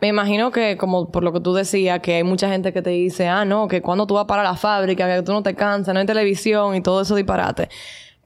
Me 0.00 0.08
imagino 0.08 0.50
que, 0.50 0.76
como 0.78 1.12
por 1.12 1.22
lo 1.22 1.32
que 1.32 1.40
tú 1.40 1.52
decías, 1.52 2.00
que 2.00 2.14
hay 2.16 2.24
mucha 2.24 2.48
gente 2.48 2.72
que 2.72 2.82
te 2.82 2.90
dice, 2.90 3.28
ah, 3.28 3.44
no, 3.44 3.68
que 3.68 3.82
cuando 3.82 4.06
tú 4.06 4.14
vas 4.14 4.24
para 4.24 4.42
la 4.42 4.56
fábrica, 4.56 5.06
que 5.14 5.22
tú 5.22 5.32
no 5.32 5.42
te 5.42 5.54
cansas, 5.54 5.92
no 5.94 6.00
hay 6.00 6.06
televisión 6.06 6.74
y 6.74 6.80
todo 6.80 7.02
eso 7.02 7.14
disparate. 7.14 7.68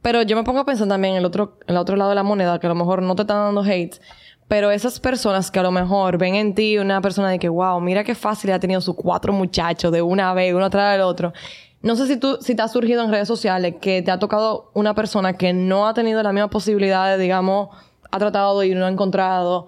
Pero 0.01 0.23
yo 0.23 0.37
me 0.37 0.45
pongo 0.45 0.61
a 0.61 0.65
pensar 0.65 0.87
también 0.89 1.15
en 1.15 1.19
el 1.19 1.25
otro, 1.27 1.59
en 1.67 1.75
el 1.75 1.77
otro 1.79 1.97
lado 1.97 2.11
de 2.11 2.15
la 2.15 2.23
moneda, 2.23 2.61
que 2.61 2.67
a 2.67 2.71
lo 2.71 2.77
mejor 2.77 3.03
no 3.03 3.17
te 3.17 3.23
están 3.23 3.39
dando 3.39 3.63
hate, 3.63 4.01
pero 4.49 4.71
esas 4.71 5.01
personas 5.01 5.51
que 5.51 5.59
a 5.59 5.63
lo 5.63 5.73
mejor 5.73 6.19
ven 6.19 6.35
en 6.35 6.55
ti 6.55 6.79
una 6.79 7.01
persona 7.01 7.31
de 7.31 7.39
que, 7.39 7.49
wow, 7.49 7.81
mira 7.81 8.05
qué 8.05 8.15
fácil 8.15 8.53
ha 8.53 8.61
tenido 8.61 8.81
sus 8.81 8.95
cuatro 8.95 9.33
muchachos 9.33 9.91
de 9.91 10.03
una 10.03 10.33
vez, 10.35 10.55
uno 10.55 10.71
tras 10.71 10.93
del 10.93 11.03
otro. 11.03 11.33
No 11.83 11.97
sé 11.97 12.07
si 12.07 12.17
tú, 12.17 12.39
si 12.41 12.55
te 12.55 12.63
ha 12.63 12.69
surgido 12.69 13.05
en 13.05 13.11
redes 13.11 13.29
sociales 13.29 13.77
que 13.81 14.03
te 14.03 14.11
ha 14.11 14.19
tocado 14.19 14.71
una 14.75 14.95
persona 14.95 15.37
que 15.37 15.53
no 15.53 15.87
ha 15.87 15.95
tenido 15.95 16.23
la 16.23 16.33
misma 16.33 16.51
posibilidad 16.51 17.17
de, 17.17 17.23
digamos, 17.23 17.69
ha 18.11 18.19
tratado 18.19 18.63
y 18.63 18.75
no 18.75 18.87
ha 18.87 18.89
encontrado. 18.89 19.67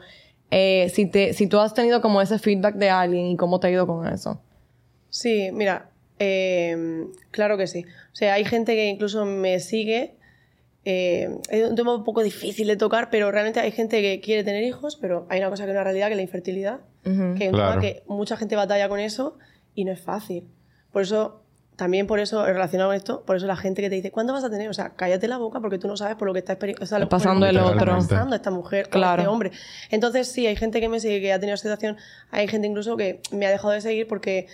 Eh, 0.51 0.91
si, 0.95 1.07
te, 1.07 1.35
si 1.35 1.47
tú 1.47 1.59
has 1.59 1.75
tenido 1.75 2.01
como 2.01 2.23
ese 2.23 2.39
feedback 2.39 2.77
de 2.77 2.91
alguien 2.91 3.27
y 3.27 3.37
cómo 3.37 3.61
te 3.61 3.67
ha 3.67 3.71
ido 3.71 3.87
con 3.87 4.07
eso. 4.07 4.41
Sí, 5.11 5.51
mira, 5.53 5.91
eh, 6.19 7.07
claro 7.31 7.57
que 7.57 7.67
sí. 7.67 7.85
O 8.13 8.17
sea, 8.17 8.35
hay 8.35 8.45
gente 8.45 8.75
que 8.75 8.87
incluso 8.87 9.25
me 9.25 9.61
sigue. 9.61 10.18
Eh, 10.85 11.29
es 11.51 11.69
un 11.69 11.75
tema 11.77 11.95
un 11.95 12.05
poco 12.05 12.23
difícil 12.23 12.67
de 12.67 12.77
tocar, 12.77 13.11
pero 13.11 13.31
realmente 13.31 13.61
hay 13.61 13.73
gente 13.73 14.01
que 14.01 14.21
quiere 14.21 14.45
tener 14.45 14.63
hijos, 14.63 14.97
pero 14.97 15.27
hay 15.29 15.41
una 15.41 15.51
cosa 15.51 15.65
que 15.65 15.71
es 15.71 15.75
una 15.75 15.85
realidad, 15.85 16.07
que 16.07 16.13
es 16.15 16.17
la 16.19 16.23
infertilidad. 16.23 16.81
Ujú. 17.05 17.35
que, 17.37 17.45
es 17.47 17.51
un 17.53 17.55
Claro. 17.59 17.71
tema 17.71 17.81
que 17.81 18.03
mucha 18.07 18.37
gente 18.37 18.55
batalla 18.57 18.89
con 18.89 19.01
eso 19.01 19.39
y 19.75 19.85
no 19.85 19.93
es 19.93 20.01
fácil. 20.01 20.47
Por 20.93 21.03
eso, 21.03 21.43
también 21.77 22.07
por 22.07 22.19
eso, 22.21 22.45
relacionado 22.45 22.91
con 22.91 22.97
esto, 22.97 23.23
por 23.25 23.37
eso 23.37 23.47
la 23.47 23.57
gente 23.57 23.81
que 23.83 23.89
te 23.89 23.95
dice, 23.95 24.11
¿cuándo 24.11 24.33
vas 24.33 24.45
a 24.45 24.51
tener? 24.51 24.69
O 24.69 24.75
sea, 24.75 24.91
cállate 24.97 25.29
la 25.29 25.39
boca 25.39 25.61
porque 25.61 25.79
tú 25.79 25.87
no 25.89 25.97
sabes 25.97 26.17
por 26.17 26.27
lo 26.27 26.35
que 26.35 26.41
está, 26.41 26.59
o 26.81 26.87
sea, 26.87 26.99
lo- 26.99 27.09
Pasando 27.09 27.47
el 27.47 27.57
otro. 27.59 27.97
está 27.99 28.15
pasando 28.17 28.37
esta 28.37 28.51
mujer, 28.51 28.89
Claro. 28.89 29.23
este 29.23 29.29
hombre. 29.29 29.53
Entonces, 29.91 30.29
sí, 30.29 30.47
hay 30.47 30.57
gente 30.57 30.81
que 30.81 30.89
me 30.89 31.01
sigue, 31.01 31.21
que 31.21 31.33
ha 31.33 31.39
tenido 31.39 31.57
situación, 31.57 31.97
hay 32.31 32.49
gente 32.49 32.67
incluso 32.67 32.97
que 32.97 33.21
me 33.31 33.47
ha 33.47 33.51
dejado 33.51 33.73
de 33.73 33.81
seguir 33.81 34.07
porque 34.09 34.49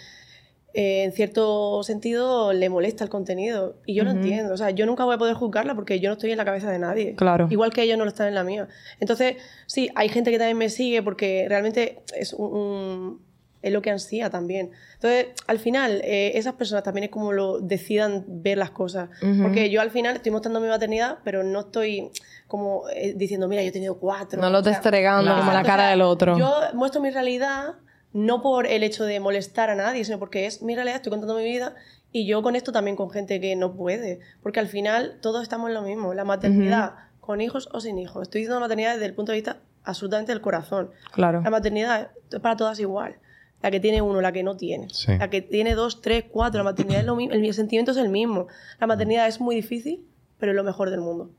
eh, 0.75 1.05
en 1.05 1.13
cierto 1.13 1.83
sentido 1.85 2.53
le 2.53 2.69
molesta 2.69 3.05
el 3.05 3.11
contenido. 3.11 3.77
Y 3.87 3.95
yo 3.95 4.05
lo 4.05 4.11
entiendo. 4.11 4.53
O 4.53 4.57
sea, 4.57 4.71
yo 4.71 4.85
nunca 4.87 5.05
voy 5.05 5.15
a 5.15 5.19
poder 5.19 5.35
juzgarla 5.35 5.75
porque 5.75 6.01
yo 6.01 6.09
no 6.11 6.15
estoy 6.15 6.33
en 6.33 6.37
la 6.39 6.45
cabeza 6.45 6.71
de 6.71 6.79
nadie. 6.79 7.15
Claro. 7.15 7.47
Igual 7.51 7.73
que 7.73 7.83
ellos 7.83 7.97
no 7.97 8.05
lo 8.05 8.11
están 8.11 8.29
en 8.29 8.35
la 8.35 8.45
mía. 8.45 8.69
Entonces, 9.01 9.37
sí, 9.67 9.89
hay 9.95 10.09
gente 10.09 10.31
que 10.31 10.39
también 10.39 10.59
me 10.59 10.69
sigue 10.69 11.03
porque 11.03 11.47
realmente 11.49 12.03
es 12.17 12.33
un... 12.35 12.53
un- 12.55 13.35
es 13.65 13.73
lo 13.73 13.81
que 13.81 13.89
ansía 13.91 14.29
también. 14.29 14.73
Entonces, 14.97 15.29
al 15.47 15.59
final, 15.59 16.03
eh, 16.05 16.33
esas 16.35 16.53
personas 16.53 16.85
también 16.85 17.05
es 17.05 17.11
como 17.11 17.33
lo 17.33 17.61
decidan 17.61 18.23
ver 18.29 18.59
las 18.59 18.71
cosas. 18.73 19.09
Porque 19.41 19.71
yo 19.71 19.81
al 19.81 19.91
final 19.91 20.15
estoy 20.17 20.33
mostrando 20.33 20.61
mi 20.61 20.69
maternidad, 20.69 21.21
pero 21.25 21.43
no 21.43 21.61
estoy 21.61 22.11
como 22.47 22.83
eh, 22.95 23.15
diciendo, 23.17 23.49
mira, 23.49 23.63
yo 23.63 23.71
he 23.71 23.73
tenido 23.73 23.99
cuatro. 23.99 24.39
No 24.39 24.51
lo 24.51 24.59
O 24.59 24.63
sea, 24.63 24.75
estregando 24.75 25.23
claro. 25.31 25.39
como 25.41 25.53
la 25.55 25.63
o 25.63 25.65
cara 25.65 25.85
sea, 25.85 25.91
del 25.93 26.03
otro. 26.03 26.37
Yo 26.37 26.53
muestro 26.75 27.01
mi 27.01 27.09
realidad 27.09 27.77
no 28.15 28.41
por 28.41 28.67
el 28.67 28.85
hecho 28.85 29.05
de 29.05 29.21
molestar 29.21 29.69
a 29.71 29.75
nadie, 29.75 30.05
sino 30.05 30.19
porque 30.19 30.47
es 30.47 30.63
mi 30.63 30.75
realidad, 30.75 30.97
estoy 30.97 31.11
contando 31.11 31.35
mi 31.35 31.45
vida 31.45 31.75
y 32.13 32.27
yo 32.27 32.43
con 32.43 32.55
esto 32.55 32.71
también 32.71 32.95
con 32.97 33.11
gente 33.11 33.41
que 33.41 33.57
no 33.57 33.75
puede. 33.75 34.21
Porque 34.41 34.61
al 34.61 34.69
final 34.69 35.19
todos 35.21 35.43
estamos 35.43 35.69
en 35.69 35.75
lo 35.75 35.83
mismo, 35.83 36.15
la 36.15 36.25
maternidad, 36.25 36.95
con 37.21 37.41
hijos 37.41 37.69
o 37.73 37.81
sin 37.81 37.99
hijos. 37.99 38.23
Estoy 38.23 38.43
diciendo 38.43 38.61
la 38.61 38.67
maternidad 38.67 38.93
desde 38.93 39.07
el 39.07 39.15
punto 39.15 39.33
de 39.33 39.39
vista 39.39 39.59
absolutamente 39.83 40.31
del 40.31 40.41
corazón. 40.41 40.93
Claro. 41.13 41.43
La 41.43 41.51
maternidad 41.51 42.13
es 42.31 42.39
para 42.39 42.57
todas 42.57 42.79
igual. 42.79 43.17
La 43.61 43.73
que 43.73 43.81
tiene 43.81 44.01
uno, 44.01 44.21
la 44.21 44.31
que 44.31 44.45
no 44.45 44.57
tiene. 44.57 44.89
Sí. 44.91 45.17
La 45.19 45.29
que 45.29 45.43
tiene 45.43 45.75
dos, 45.75 46.03
tres, 46.03 46.27
cuatro. 46.31 46.59
La 46.59 46.71
maternidad 46.71 47.01
es 47.01 47.07
lo 47.07 47.17
mismo. 47.17 47.35
El 47.35 47.53
sentimiento 47.53 47.91
es 47.91 47.97
el 47.97 48.11
mismo. 48.11 48.47
La 48.79 48.87
maternidad 48.87 49.27
es 49.27 49.41
muy 49.41 49.57
difícil, 49.57 50.07
pero 50.39 50.53
es 50.53 50.57
lo 50.57 50.63
mejor 50.63 50.91
del 50.91 51.01
mundo. 51.01 51.31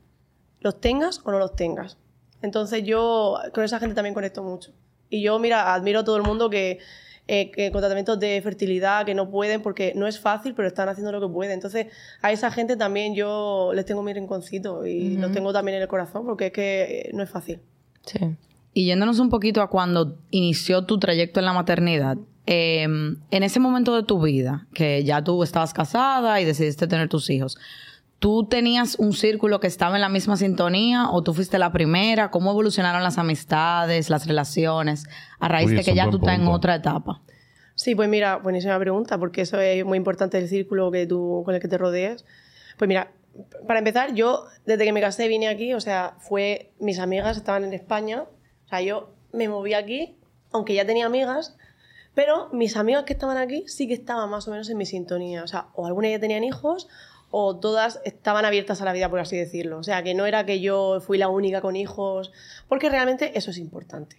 Los 0.60 0.78
tengas 0.78 1.22
o 1.24 1.30
no 1.30 1.38
los 1.38 1.56
tengas. 1.56 1.96
Entonces 2.42 2.82
yo 2.84 3.38
con 3.54 3.64
esa 3.64 3.78
gente 3.78 3.94
también 3.94 4.12
conecto 4.12 4.42
mucho. 4.42 4.72
Y 5.10 5.22
yo, 5.22 5.38
mira, 5.38 5.74
admiro 5.74 6.00
a 6.00 6.04
todo 6.04 6.16
el 6.16 6.22
mundo 6.22 6.50
que, 6.50 6.78
eh, 7.28 7.50
que 7.50 7.70
con 7.72 7.80
tratamientos 7.80 8.18
de 8.20 8.40
fertilidad 8.42 9.04
que 9.04 9.14
no 9.14 9.30
pueden 9.30 9.62
porque 9.62 9.92
no 9.96 10.06
es 10.06 10.20
fácil, 10.20 10.54
pero 10.54 10.68
están 10.68 10.88
haciendo 10.88 11.12
lo 11.12 11.20
que 11.20 11.32
pueden. 11.32 11.52
Entonces 11.52 11.86
a 12.22 12.32
esa 12.32 12.50
gente 12.50 12.76
también 12.76 13.14
yo 13.14 13.72
les 13.74 13.84
tengo 13.84 14.02
mi 14.02 14.12
rinconcito 14.12 14.86
y 14.86 15.16
los 15.16 15.32
tengo 15.32 15.52
también 15.52 15.76
en 15.76 15.82
el 15.82 15.88
corazón 15.88 16.24
porque 16.24 16.46
es 16.46 16.52
que 16.52 16.82
eh, 16.82 17.10
no 17.12 17.22
es 17.22 17.30
fácil. 17.30 17.60
Sí. 18.04 18.18
Y 18.72 18.84
yéndonos 18.84 19.18
un 19.20 19.30
poquito 19.30 19.62
a 19.62 19.70
cuando 19.70 20.18
inició 20.30 20.84
tu 20.84 20.98
trayecto 20.98 21.40
en 21.40 21.46
la 21.46 21.52
maternidad, 21.52 22.18
eh, 22.46 22.82
en 22.82 23.42
ese 23.42 23.58
momento 23.58 23.96
de 23.96 24.02
tu 24.02 24.20
vida, 24.20 24.68
que 24.74 25.02
ya 25.02 25.24
tú 25.24 25.42
estabas 25.42 25.72
casada 25.72 26.40
y 26.40 26.44
decidiste 26.44 26.86
tener 26.86 27.08
tus 27.08 27.30
hijos, 27.30 27.56
¿tú 28.18 28.46
tenías 28.46 28.96
un 28.96 29.12
círculo 29.12 29.60
que 29.60 29.66
estaba 29.66 29.96
en 29.96 30.00
la 30.00 30.08
misma 30.08 30.36
sintonía 30.36 31.10
o 31.10 31.22
tú 31.22 31.34
fuiste 31.34 31.58
la 31.58 31.72
primera? 31.72 32.30
¿Cómo 32.30 32.50
evolucionaron 32.50 33.02
las 33.02 33.18
amistades, 33.18 34.10
las 34.10 34.26
relaciones, 34.26 35.04
a 35.38 35.48
raíz 35.48 35.70
Uy, 35.70 35.76
de 35.76 35.84
que 35.84 35.94
ya 35.94 36.10
tú 36.10 36.16
estás 36.16 36.38
en 36.38 36.46
otra 36.46 36.76
etapa? 36.76 37.22
Sí, 37.74 37.94
pues 37.94 38.08
mira, 38.08 38.36
buenísima 38.36 38.78
pregunta, 38.78 39.18
porque 39.18 39.42
eso 39.42 39.60
es 39.60 39.84
muy 39.84 39.98
importante 39.98 40.38
el 40.38 40.48
círculo 40.48 40.90
que 40.90 41.06
tú, 41.06 41.42
con 41.44 41.54
el 41.54 41.60
que 41.60 41.68
te 41.68 41.76
rodeas. 41.76 42.24
Pues 42.78 42.88
mira, 42.88 43.12
para 43.66 43.80
empezar, 43.80 44.14
yo 44.14 44.46
desde 44.64 44.84
que 44.84 44.92
me 44.92 45.00
casé 45.02 45.28
vine 45.28 45.48
aquí, 45.48 45.74
o 45.74 45.80
sea, 45.80 46.16
fue, 46.18 46.72
mis 46.80 46.98
amigas 46.98 47.36
estaban 47.36 47.64
en 47.64 47.74
España, 47.74 48.24
o 48.64 48.68
sea, 48.68 48.80
yo 48.80 49.10
me 49.32 49.48
moví 49.48 49.74
aquí, 49.74 50.16
aunque 50.52 50.74
ya 50.74 50.86
tenía 50.86 51.04
amigas, 51.04 51.56
pero 52.14 52.48
mis 52.50 52.78
amigas 52.78 53.04
que 53.04 53.12
estaban 53.12 53.36
aquí 53.36 53.64
sí 53.66 53.86
que 53.86 53.92
estaban 53.92 54.30
más 54.30 54.48
o 54.48 54.50
menos 54.50 54.70
en 54.70 54.78
mi 54.78 54.86
sintonía, 54.86 55.44
o 55.44 55.46
sea, 55.46 55.68
o 55.74 55.86
algunas 55.86 56.10
ya 56.12 56.18
tenían 56.18 56.44
hijos 56.44 56.88
o 57.38 57.58
todas 57.58 58.00
estaban 58.06 58.46
abiertas 58.46 58.80
a 58.80 58.86
la 58.86 58.94
vida, 58.94 59.10
por 59.10 59.18
así 59.20 59.36
decirlo. 59.36 59.78
O 59.78 59.82
sea, 59.82 60.02
que 60.02 60.14
no 60.14 60.24
era 60.24 60.46
que 60.46 60.60
yo 60.60 61.00
fui 61.00 61.18
la 61.18 61.28
única 61.28 61.60
con 61.60 61.76
hijos, 61.76 62.32
porque 62.66 62.88
realmente 62.88 63.36
eso 63.36 63.50
es 63.50 63.58
importante. 63.58 64.16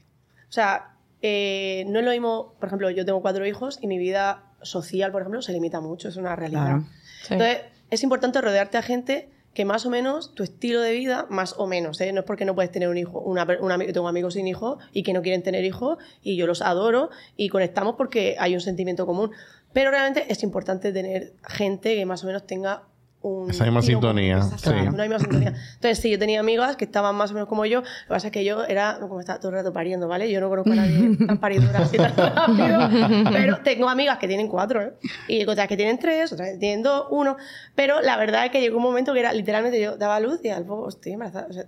O 0.47 0.51
sea, 0.51 0.91
eh, 1.23 1.83
no 1.87 1.97
es 1.97 2.05
lo 2.05 2.11
mismo, 2.11 2.53
por 2.59 2.67
ejemplo, 2.67 2.89
yo 2.91 3.05
tengo 3.05 3.21
cuatro 3.23 3.43
hijos 3.47 3.79
y 3.81 3.87
mi 3.87 3.97
vida 3.97 4.43
social, 4.61 5.11
por 5.11 5.21
ejemplo, 5.23 5.41
se 5.41 5.51
limita 5.51 5.81
mucho, 5.81 6.09
es 6.09 6.15
una 6.17 6.35
realidad. 6.35 6.65
Claro. 6.65 6.83
Sí. 7.23 7.33
Entonces, 7.33 7.57
es 7.89 8.03
importante 8.03 8.39
rodearte 8.39 8.77
a 8.77 8.81
gente 8.83 9.29
que 9.55 9.65
más 9.65 9.87
o 9.87 9.89
menos 9.89 10.35
tu 10.35 10.43
estilo 10.43 10.79
de 10.81 10.91
vida, 10.91 11.25
más 11.31 11.55
o 11.57 11.65
menos, 11.65 11.99
¿eh? 12.01 12.13
no 12.13 12.19
es 12.19 12.25
porque 12.27 12.45
no 12.45 12.53
puedes 12.53 12.71
tener 12.71 12.87
un 12.89 12.97
hijo, 12.99 13.19
una, 13.19 13.47
per- 13.47 13.61
un 13.63 13.71
ami- 13.71 13.91
tengo 13.91 14.07
amigos 14.07 14.35
sin 14.35 14.47
hijos 14.47 14.77
y 14.93 15.01
que 15.01 15.13
no 15.13 15.23
quieren 15.23 15.41
tener 15.41 15.65
hijos 15.65 15.97
y 16.21 16.35
yo 16.37 16.45
los 16.45 16.61
adoro 16.61 17.09
y 17.35 17.49
conectamos 17.49 17.95
porque 17.95 18.35
hay 18.37 18.53
un 18.53 18.61
sentimiento 18.61 19.07
común. 19.07 19.31
Pero 19.73 19.89
realmente 19.89 20.31
es 20.31 20.43
importante 20.43 20.93
tener 20.93 21.33
gente 21.47 21.95
que 21.95 22.05
más 22.05 22.23
o 22.23 22.27
menos 22.27 22.45
tenga 22.45 22.83
un... 23.21 23.49
Esa 23.49 23.63
misma 23.63 23.81
sintonía, 23.81 24.41
sí. 24.41 24.69
Una 24.69 25.03
misma 25.03 25.19
sintonía. 25.19 25.49
Entonces, 25.75 25.99
sí, 25.99 26.09
yo 26.09 26.19
tenía 26.19 26.39
amigas 26.39 26.75
que 26.75 26.85
estaban 26.85 27.15
más 27.15 27.31
o 27.31 27.33
menos 27.33 27.49
como 27.49 27.65
yo. 27.65 27.81
Lo 27.81 27.85
que 27.85 28.07
pasa 28.09 28.27
es 28.27 28.33
que 28.33 28.45
yo 28.45 28.63
era 28.65 28.97
como 28.99 29.19
estaba 29.19 29.39
todo 29.39 29.49
el 29.49 29.57
rato 29.57 29.73
pariendo, 29.73 30.07
¿vale? 30.07 30.31
Yo 30.31 30.39
no 30.39 30.49
conozco 30.49 30.71
a 30.71 30.75
nadie 30.75 31.17
tan 31.27 31.39
paridora 31.39 31.79
así 31.79 31.97
tan 31.97 32.15
rápido. 32.15 32.89
Pero 33.31 33.57
tengo 33.63 33.89
amigas 33.89 34.17
que 34.17 34.27
tienen 34.27 34.47
cuatro, 34.47 34.81
¿eh? 34.81 34.93
Y 35.27 35.45
otras 35.45 35.67
que 35.67 35.77
tienen 35.77 35.97
tres, 35.99 36.31
otras 36.31 36.51
que 36.51 36.57
tienen 36.57 36.83
dos, 36.83 37.07
uno. 37.09 37.37
Pero 37.75 38.01
la 38.01 38.17
verdad 38.17 38.45
es 38.45 38.51
que 38.51 38.61
llegó 38.61 38.77
un 38.77 38.83
momento 38.83 39.13
que 39.13 39.19
era 39.19 39.33
literalmente 39.33 39.79
yo 39.81 39.97
daba 39.97 40.19
luz 40.19 40.39
y 40.43 40.49
al 40.49 40.65
poco 40.65 40.89
estoy 40.89 41.13
embarazada. 41.13 41.47
O 41.49 41.53
sea, 41.53 41.65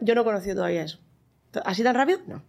yo 0.00 0.14
no 0.14 0.20
he 0.20 0.24
conocido 0.24 0.56
todavía 0.56 0.82
eso. 0.82 0.98
¿Así 1.64 1.82
tan 1.82 1.94
rápido? 1.94 2.20
No. 2.26 2.42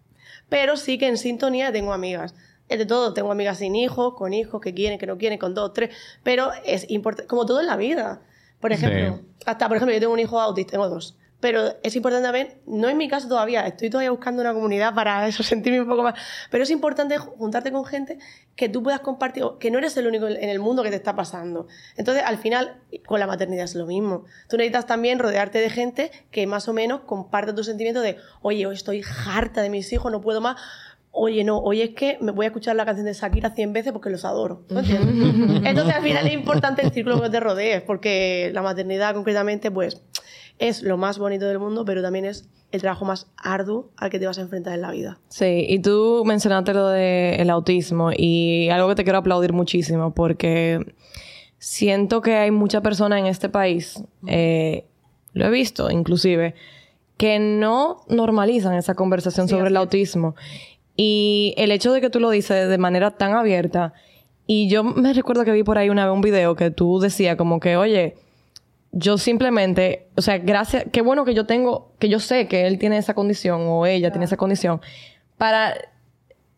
Pero 0.50 0.78
sí 0.78 0.98
que 0.98 1.08
en 1.08 1.18
sintonía 1.18 1.72
tengo 1.72 1.94
amigas. 1.94 2.36
Es 2.70 2.80
de 2.80 2.86
todo, 2.86 3.14
tengo 3.14 3.32
amigas 3.32 3.58
sin 3.58 3.76
hijos, 3.76 4.14
con 4.14 4.34
hijos 4.34 4.62
que 4.62 4.74
quieren, 4.74 5.00
que 5.00 5.08
no 5.08 5.18
quieren, 5.18 5.38
con 5.40 5.54
dos, 5.54 5.74
tres. 5.74 5.94
Pero 6.24 6.52
es 6.66 6.90
importante, 6.90 7.28
como 7.28 7.46
todo 7.46 7.60
en 7.60 7.66
la 7.66 7.76
vida. 7.76 8.22
Por 8.62 8.72
ejemplo, 8.72 9.22
hasta 9.46 9.68
por 9.68 9.78
ejemplo, 9.78 9.94
yo 9.94 10.00
tengo 10.00 10.14
un 10.14 10.20
hijo 10.20 10.40
autista, 10.40 10.72
tengo 10.72 10.88
dos. 10.88 11.18
Pero 11.40 11.74
es 11.84 11.96
importante 11.96 12.26
también, 12.26 12.60
no 12.68 12.90
en 12.90 12.98
mi 12.98 13.08
caso 13.08 13.30
todavía, 13.30 13.66
estoy 13.66 13.90
todavía 13.90 14.12
buscando 14.12 14.42
una 14.42 14.54
comunidad 14.54 14.94
para 14.94 15.26
eso, 15.28 15.42
sentirme 15.42 15.82
un 15.82 15.88
poco 15.88 16.04
más. 16.04 16.16
Pero 16.52 16.64
es 16.64 16.70
importante 16.70 17.18
juntarte 17.18 17.72
con 17.72 17.86
gente 17.86 18.20
que 18.56 18.68
tú 18.68 18.84
puedas 18.84 19.00
compartir, 19.00 19.44
que 19.60 19.72
no 19.72 19.78
eres 19.78 19.96
el 19.96 20.08
único 20.08 20.28
en 20.28 20.50
el 20.50 20.60
mundo 20.60 20.84
que 20.84 20.90
te 20.90 20.98
está 20.98 21.16
pasando. 21.16 21.68
Entonces, 21.96 22.24
al 22.26 22.38
final, 22.38 22.82
con 23.06 23.22
la 23.22 23.28
maternidad 23.28 23.64
es 23.64 23.76
lo 23.76 23.86
mismo. 23.86 24.26
Tú 24.50 24.58
necesitas 24.58 24.86
también 24.86 25.18
rodearte 25.18 25.60
de 25.60 25.70
gente 25.70 26.12
que 26.30 26.46
más 26.46 26.68
o 26.68 26.74
menos 26.74 27.02
comparte 27.02 27.54
tu 27.54 27.64
sentimiento 27.64 28.02
de, 28.02 28.18
oye, 28.42 28.66
hoy 28.66 28.76
estoy 28.76 29.02
harta 29.26 29.62
de 29.62 29.70
mis 29.70 29.92
hijos, 29.94 30.12
no 30.12 30.20
puedo 30.20 30.42
más. 30.42 30.58
Oye, 31.22 31.44
no, 31.44 31.58
hoy 31.60 31.82
es 31.82 31.90
que 31.90 32.18
me 32.22 32.32
voy 32.32 32.46
a 32.46 32.48
escuchar 32.48 32.78
la 32.78 32.86
canción 32.86 33.06
de 33.06 33.12
Shakira 33.12 33.50
100 33.54 33.74
veces 33.74 33.92
porque 33.92 34.10
los 34.10 34.24
adoro. 34.24 34.62
¿no 34.70 34.80
entiendes? 34.80 35.62
Entonces, 35.66 35.94
al 35.94 36.02
final 36.02 36.26
es 36.26 36.34
importante 36.34 36.82
el 36.82 36.94
círculo 36.94 37.22
que 37.22 37.30
te 37.30 37.42
rodees, 37.42 37.82
porque 37.82 38.52
la 38.54 38.62
maternidad, 38.62 39.14
concretamente, 39.14 39.70
pues 39.70 40.02
es 40.60 40.82
lo 40.82 40.96
más 40.96 41.20
bonito 41.20 41.46
del 41.46 41.60
mundo, 41.60 41.84
pero 41.84 42.02
también 42.02 42.24
es 42.24 42.48
el 42.72 42.80
trabajo 42.80 43.04
más 43.04 43.28
arduo 43.36 43.90
al 43.98 44.10
que 44.10 44.18
te 44.18 44.28
vas 44.28 44.38
a 44.38 44.42
enfrentar 44.42 44.74
en 44.74 44.82
la 44.82 44.92
vida. 44.92 45.20
Sí, 45.28 45.66
y 45.68 45.80
tú 45.80 46.24
mencionaste 46.26 46.74
lo 46.74 46.88
del 46.88 47.50
autismo 47.50 48.12
y 48.16 48.70
algo 48.70 48.88
que 48.88 48.96
te 48.96 49.04
quiero 49.04 49.20
aplaudir 49.20 49.52
muchísimo 49.52 50.14
porque 50.14 50.94
siento 51.58 52.22
que 52.22 52.36
hay 52.36 52.52
muchas 52.52 52.82
personas 52.82 53.20
en 53.20 53.26
este 53.26 53.50
país, 53.50 54.02
eh, 54.26 54.86
lo 55.34 55.46
he 55.46 55.50
visto 55.50 55.92
inclusive, 55.92 56.56
que 57.18 57.40
no 57.40 58.06
normalizan 58.08 58.76
esa 58.76 58.96
conversación 58.96 59.50
Sí, 59.50 59.56
sobre 59.56 59.68
el 59.68 59.76
autismo. 59.76 60.36
Y 61.02 61.54
el 61.56 61.72
hecho 61.72 61.94
de 61.94 62.02
que 62.02 62.10
tú 62.10 62.20
lo 62.20 62.30
dices 62.30 62.68
de 62.68 62.78
manera 62.78 63.12
tan 63.12 63.32
abierta, 63.32 63.94
y 64.46 64.68
yo 64.68 64.84
me 64.84 65.14
recuerdo 65.14 65.46
que 65.46 65.54
vi 65.54 65.64
por 65.64 65.78
ahí 65.78 65.90
una 65.90 66.06
vez 66.06 66.14
un 66.14 66.20
video 66.20 66.58
que 66.58 66.72
tú 66.72 67.00
decías 67.00 67.38
como 67.38 67.62
que, 67.62 67.78
oye, 67.78 68.18
yo 68.92 69.18
simplemente, 69.18 70.10
o 70.18 70.22
sea, 70.22 70.40
gracias, 70.40 70.84
qué 70.92 71.02
bueno 71.02 71.24
que 71.24 71.34
yo 71.34 71.46
tengo, 71.46 71.94
que 72.00 72.10
yo 72.10 72.20
sé 72.20 72.50
que 72.50 72.68
él 72.68 72.78
tiene 72.80 72.98
esa 72.98 73.14
condición 73.14 73.62
o 73.68 73.86
ella 73.86 74.12
tiene 74.12 74.26
esa 74.26 74.36
condición, 74.36 74.82
para 75.38 75.74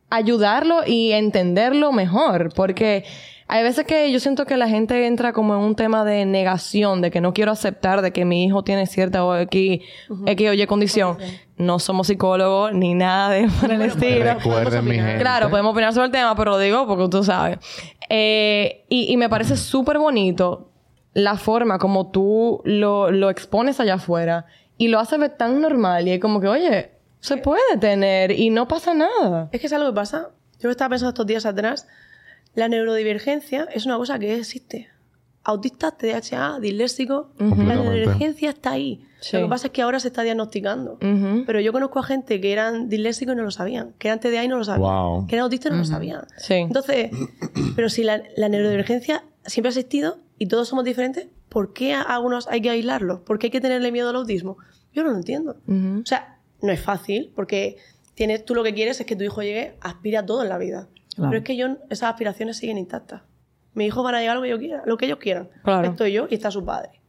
ayudarlo 0.10 0.88
y 0.88 1.12
entenderlo 1.12 1.92
mejor, 1.92 2.52
porque 2.56 3.04
hay 3.54 3.64
veces 3.64 3.86
que 3.86 4.10
yo 4.14 4.22
siento 4.22 4.46
que 4.46 4.56
la 4.56 4.70
gente 4.70 5.06
entra 5.08 5.34
como 5.34 5.54
en 5.54 5.60
un 5.60 5.76
tema 5.76 6.06
de 6.06 6.26
negación, 6.26 7.02
de 7.02 7.12
que 7.12 7.20
no 7.20 7.34
quiero 7.34 7.52
aceptar 7.52 8.02
de 8.02 8.14
que 8.14 8.24
mi 8.24 8.46
hijo 8.46 8.64
tiene 8.64 8.88
cierta 8.88 9.26
o 9.26 9.36
X, 9.36 9.82
X 10.26 10.50
o 10.50 10.54
Y 10.54 10.66
condición. 10.68 11.18
No 11.58 11.78
somos 11.78 12.08
psicólogos 12.08 12.74
ni 12.74 12.94
nada 12.94 13.30
de 13.32 13.50
por 13.60 13.70
el 13.70 13.82
estilo. 13.82 14.36
Recuerden, 14.36 14.86
mi 14.86 14.96
gente. 14.96 15.20
Claro, 15.20 15.50
podemos 15.50 15.74
opinar 15.74 15.92
sobre 15.92 16.06
el 16.06 16.12
tema, 16.14 16.34
pero 16.34 16.52
lo 16.52 16.60
digo 16.60 16.88
porque 16.88 17.10
tú 17.10 17.26
sabes. 17.26 17.60
Eh, 18.08 18.86
y, 18.88 19.12
y 19.12 19.18
me 19.18 19.28
parece 19.28 19.58
súper 19.58 19.98
bonito 20.00 20.70
la 21.14 21.36
forma 21.36 21.78
como 21.78 22.10
tú 22.10 22.62
lo, 22.64 23.12
lo 23.12 23.30
expones 23.30 23.82
allá 23.82 23.96
afuera 23.96 24.46
y 24.78 24.88
lo 24.88 24.98
haces 24.98 25.20
ver 25.20 25.32
tan 25.32 25.60
normal 25.60 26.08
y 26.08 26.12
es 26.12 26.22
como 26.22 26.40
que, 26.40 26.48
oye, 26.48 26.92
se 27.20 27.36
puede 27.36 27.78
tener 27.82 28.32
y 28.32 28.50
no 28.50 28.70
pasa 28.70 28.94
nada. 28.94 29.50
Es 29.52 29.60
que 29.60 29.68
es 29.68 29.74
algo 29.74 29.90
que 29.90 29.96
pasa. 29.96 30.30
Yo 30.62 30.70
lo 30.70 30.72
estaba 30.72 30.92
pensando 30.92 31.10
estos 31.10 31.28
días 31.28 31.46
atrás. 31.46 31.86
La 32.54 32.68
neurodivergencia 32.68 33.68
es 33.74 33.86
una 33.86 33.98
cosa 33.98 34.20
que 34.20 34.36
existe. 34.36 34.90
Autistas, 35.44 35.98
TDAH, 35.98 36.60
disléxicos. 36.60 37.28
La 37.38 37.76
neurodivergencia 37.76 38.50
está 38.50 38.72
ahí. 38.72 39.04
Sí. 39.22 39.38
Lo 39.38 39.44
que 39.44 39.50
pasa 39.50 39.68
es 39.68 39.74
que 39.74 39.82
ahora 39.82 40.00
se 40.00 40.10
está 40.10 40.24
diagnosticando. 40.24 40.98
Pero 41.00 41.60
yo 41.60 41.72
conozco 41.72 42.00
a 42.00 42.04
gente 42.04 42.40
que 42.42 42.52
eran 42.52 42.90
disléxicos 42.90 43.34
y 43.34 43.38
no 43.38 43.44
lo 43.44 43.52
sabían. 43.52 43.94
Que 43.98 44.10
eran 44.10 44.20
TDA 44.20 44.44
y 44.44 44.48
no 44.48 44.58
lo 44.58 44.64
sabían. 44.64 44.90
Wow. 44.90 45.28
Que 45.28 45.36
eran 45.36 45.46
autistas 45.46 45.72
y 45.72 45.74
no 45.74 45.80
lo 45.80 45.86
sabían. 45.86 46.26
Sí. 46.38 46.56
Entonces, 46.56 47.12
pero 47.76 47.90
si 47.90 48.04
la, 48.04 48.22
la 48.36 48.50
neurodivergencia 48.50 49.24
siempre 49.46 49.70
ha 49.70 49.72
existido 49.72 50.20
y 50.38 50.48
todos 50.48 50.68
somos 50.68 50.86
diferentes, 50.86 51.28
¿por 51.50 51.74
qué 51.74 51.94
a 51.94 52.02
algunos 52.02 52.48
hay 52.48 52.62
que 52.62 52.70
aislarlos? 52.70 53.22
¿Por 53.22 53.40
qué 53.40 53.48
hay 53.48 53.52
que 53.52 53.62
tenerle 53.62 53.92
miedo 53.92 54.10
al 54.10 54.16
autismo? 54.16 54.58
Yo 54.94 55.04
no 55.04 55.12
lo 55.12 55.18
entiendo. 55.18 55.58
O 55.68 56.06
sea, 56.06 56.40
no 56.62 56.72
es 56.72 56.82
fácil 56.82 57.32
porque 57.36 57.78
tienes, 58.14 58.46
tú 58.46 58.56
lo 58.56 58.64
que 58.64 58.74
quieres 58.74 59.00
es 59.00 59.06
que 59.06 59.16
tu 59.16 59.24
hijo 59.24 59.42
llegue, 59.42 59.76
aspire 59.82 60.18
a 60.18 60.26
todo 60.26 60.44
en 60.44 60.50
la 60.50 60.58
vida. 60.58 60.88
Claro. 61.16 61.30
Pero 61.32 61.40
es 61.40 61.44
que 61.46 61.56
yo, 61.56 61.68
esas 61.90 62.10
aspiraciones 62.12 62.58
siguen 62.58 62.78
intactas. 62.78 63.22
Mis 63.74 63.88
hijos 63.88 64.04
van 64.04 64.16
a 64.16 64.20
llegar 64.20 64.36
a 64.38 64.40
lo 64.40 64.44
que 64.44 64.50
yo 64.50 64.58
quiera, 64.60 64.84
lo 64.86 64.98
que 64.98 65.06
ellos 65.06 65.20
quieran. 65.20 65.50
Claro. 65.64 65.88
Estoy 65.90 66.12
yo 66.14 66.28
y 66.30 66.36
está 66.36 66.52
su 66.52 66.64
padre. 66.66 67.02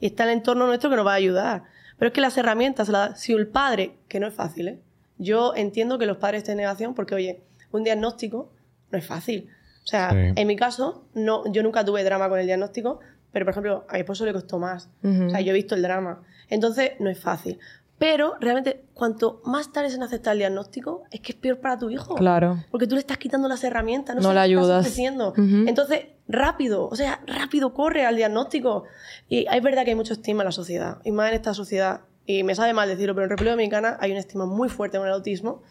Y 0.00 0.06
está 0.06 0.24
el 0.24 0.30
entorno 0.30 0.66
nuestro 0.66 0.90
que 0.90 0.96
nos 0.96 1.06
va 1.06 1.12
a 1.12 1.16
ayudar. 1.16 1.62
Pero 1.98 2.08
es 2.08 2.12
que 2.12 2.20
las 2.20 2.36
herramientas, 2.38 2.90
si 3.16 3.32
el 3.32 3.48
padre, 3.48 3.98
que 4.08 4.20
no 4.20 4.26
es 4.26 4.34
fácil, 4.34 4.68
¿eh? 4.68 4.80
yo 5.18 5.54
entiendo 5.56 5.98
que 5.98 6.06
los 6.06 6.16
padres 6.18 6.38
estén 6.38 6.52
en 6.52 6.58
negación 6.58 6.94
porque, 6.94 7.14
oye, 7.14 7.42
un 7.72 7.82
diagnóstico 7.84 8.52
no 8.90 8.98
es 8.98 9.06
fácil. 9.06 9.48
O 9.84 9.86
sea, 9.86 10.10
Sí. 10.10 10.16
en 10.36 10.46
mi 10.46 10.54
caso, 10.56 11.06
no, 11.14 11.50
yo 11.52 11.62
nunca 11.62 11.84
tuve 11.84 12.04
drama 12.04 12.28
con 12.28 12.38
el 12.38 12.46
diagnóstico, 12.46 13.00
pero 13.32 13.44
por 13.44 13.50
ejemplo, 13.52 13.86
a 13.88 13.94
mi 13.94 13.98
esposo 14.00 14.24
le 14.24 14.32
costó 14.32 14.58
más. 14.58 14.88
O 15.02 15.30
sea, 15.30 15.40
yo 15.40 15.50
he 15.50 15.54
visto 15.54 15.74
el 15.74 15.82
drama. 15.82 16.22
Entonces, 16.50 16.92
no 17.00 17.10
es 17.10 17.18
fácil. 17.20 17.58
Pero 17.98 18.36
realmente, 18.40 18.84
cuanto 18.94 19.42
más 19.44 19.72
tardes 19.72 19.94
en 19.94 20.02
aceptar 20.04 20.32
el 20.34 20.38
diagnóstico, 20.38 21.02
es 21.10 21.20
que 21.20 21.32
es 21.32 21.38
peor 21.38 21.58
para 21.60 21.76
tu 21.78 21.90
hijo. 21.90 22.14
Claro. 22.14 22.62
Porque 22.70 22.86
tú 22.86 22.94
le 22.94 23.00
estás 23.00 23.18
quitando 23.18 23.48
las 23.48 23.64
herramientas, 23.64 24.14
no, 24.16 24.22
No 24.22 24.28
le 24.28 24.34
las 24.36 24.44
estás 24.48 24.58
ayudas. 24.60 24.80
ofreciendo. 24.86 25.28
Ujú. 25.30 25.64
Entonces, 25.68 26.06
rápido, 26.28 26.86
o 26.86 26.94
sea, 26.94 27.20
rápido, 27.26 27.74
corre 27.74 28.06
al 28.06 28.14
diagnóstico. 28.16 28.84
Y 29.28 29.46
es 29.52 29.62
verdad 29.62 29.84
que 29.84 29.90
hay 29.90 29.96
mucho 29.96 30.12
estigma 30.12 30.42
en 30.42 30.46
la 30.46 30.52
sociedad, 30.52 30.98
y 31.04 31.10
más 31.10 31.28
en 31.30 31.34
esta 31.34 31.54
sociedad. 31.54 32.02
Y 32.24 32.44
me 32.44 32.54
sabe 32.54 32.72
mal 32.72 32.88
decirlo, 32.88 33.14
pero 33.14 33.24
en 33.24 33.30
República 33.30 33.52
Dominicana 33.52 33.96
hay 34.00 34.12
un 34.12 34.18
estigma 34.18 34.46
muy 34.46 34.68
fuerte 34.68 34.98
con 34.98 35.06
el 35.06 35.12
autismo. 35.14 35.62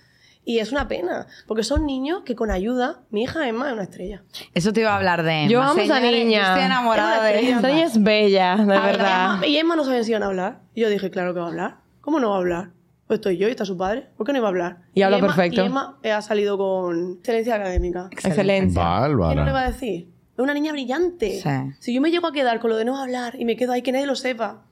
Y 0.44 0.60
es 0.60 0.72
una 0.72 0.88
pena, 0.88 1.28
porque 1.46 1.64
son 1.64 1.86
niños 1.86 2.22
que 2.24 2.34
con 2.36 2.52
ayuda, 2.52 3.02
mi 3.10 3.24
hija 3.24 3.48
Emma 3.50 3.68
es 3.68 3.74
una 3.74 3.84
estrella. 3.84 4.24
Eso 4.54 4.72
te 4.72 4.80
iba 4.80 4.92
a 4.94 4.96
hablar 4.96 5.24
de 5.24 5.42
Emma. 5.42 5.52
Yo 5.52 5.62
amo 5.62 5.80
a 5.80 5.84
esa 5.84 6.00
niña. 6.00 6.42
Yo 6.42 6.48
estoy 6.48 6.64
enamorada 6.64 7.22
de 7.26 7.36
Es 7.36 7.42
una 7.42 7.50
ella. 7.50 7.58
Esa 7.60 7.68
niña 7.68 7.86
es 7.86 8.02
bella, 8.04 8.56
de 8.56 8.62
Habla- 8.62 8.82
verdad. 8.86 9.36
Emma- 9.36 9.48
y 9.48 9.58
Emma 9.58 9.76
no 9.76 9.84
sabía 9.84 10.04
si 10.06 10.12
iban 10.12 10.24
a 10.24 10.28
hablar. 10.28 10.62
Y 10.74 10.82
yo 10.82 10.90
dije, 10.90 11.12
claro 11.12 11.34
que 11.34 11.40
va 11.42 11.48
a 11.48 11.50
hablar. 11.50 11.78
¿Cómo 12.08 12.22
no 12.22 12.30
va 12.30 12.36
a 12.36 12.40
hablar? 12.40 12.70
Pues 13.06 13.18
estoy 13.18 13.36
yo 13.36 13.50
y 13.50 13.52
está 13.52 13.66
su 13.66 13.76
padre. 13.76 14.08
¿Por 14.16 14.26
qué 14.26 14.32
no 14.32 14.38
iba 14.38 14.48
a 14.48 14.52
hablar? 14.52 14.78
Y 14.94 15.02
habla 15.02 15.18
Emma- 15.18 15.28
perfecto. 15.28 15.62
Y 15.62 15.66
Emma 15.66 15.98
eh, 16.02 16.14
ha 16.14 16.22
salido 16.22 16.58
con 16.58 17.16
excelencia 17.18 17.56
académica. 17.56 18.08
Excelencia. 18.10 18.82
¿Qué 18.82 19.02
no 19.02 19.08
le 19.10 19.16
Bárbara. 19.18 19.52
va 19.52 19.62
a 19.64 19.72
decir? 19.72 20.08
Es 20.34 20.40
una 20.40 20.54
niña 20.54 20.72
brillante. 20.72 21.42
Sí. 21.42 21.50
Si 21.82 21.94
yo 21.94 22.00
me 22.00 22.10
llego 22.10 22.26
a 22.26 22.32
quedar 22.32 22.62
con 22.62 22.70
lo 22.70 22.78
de 22.78 22.86
no 22.86 22.98
hablar 22.98 23.36
y 23.38 23.44
me 23.44 23.58
quedo 23.58 23.74
ahí 23.74 23.82
que 23.82 23.92
nadie 23.92 24.06
lo 24.08 24.16
sepa, 24.16 24.64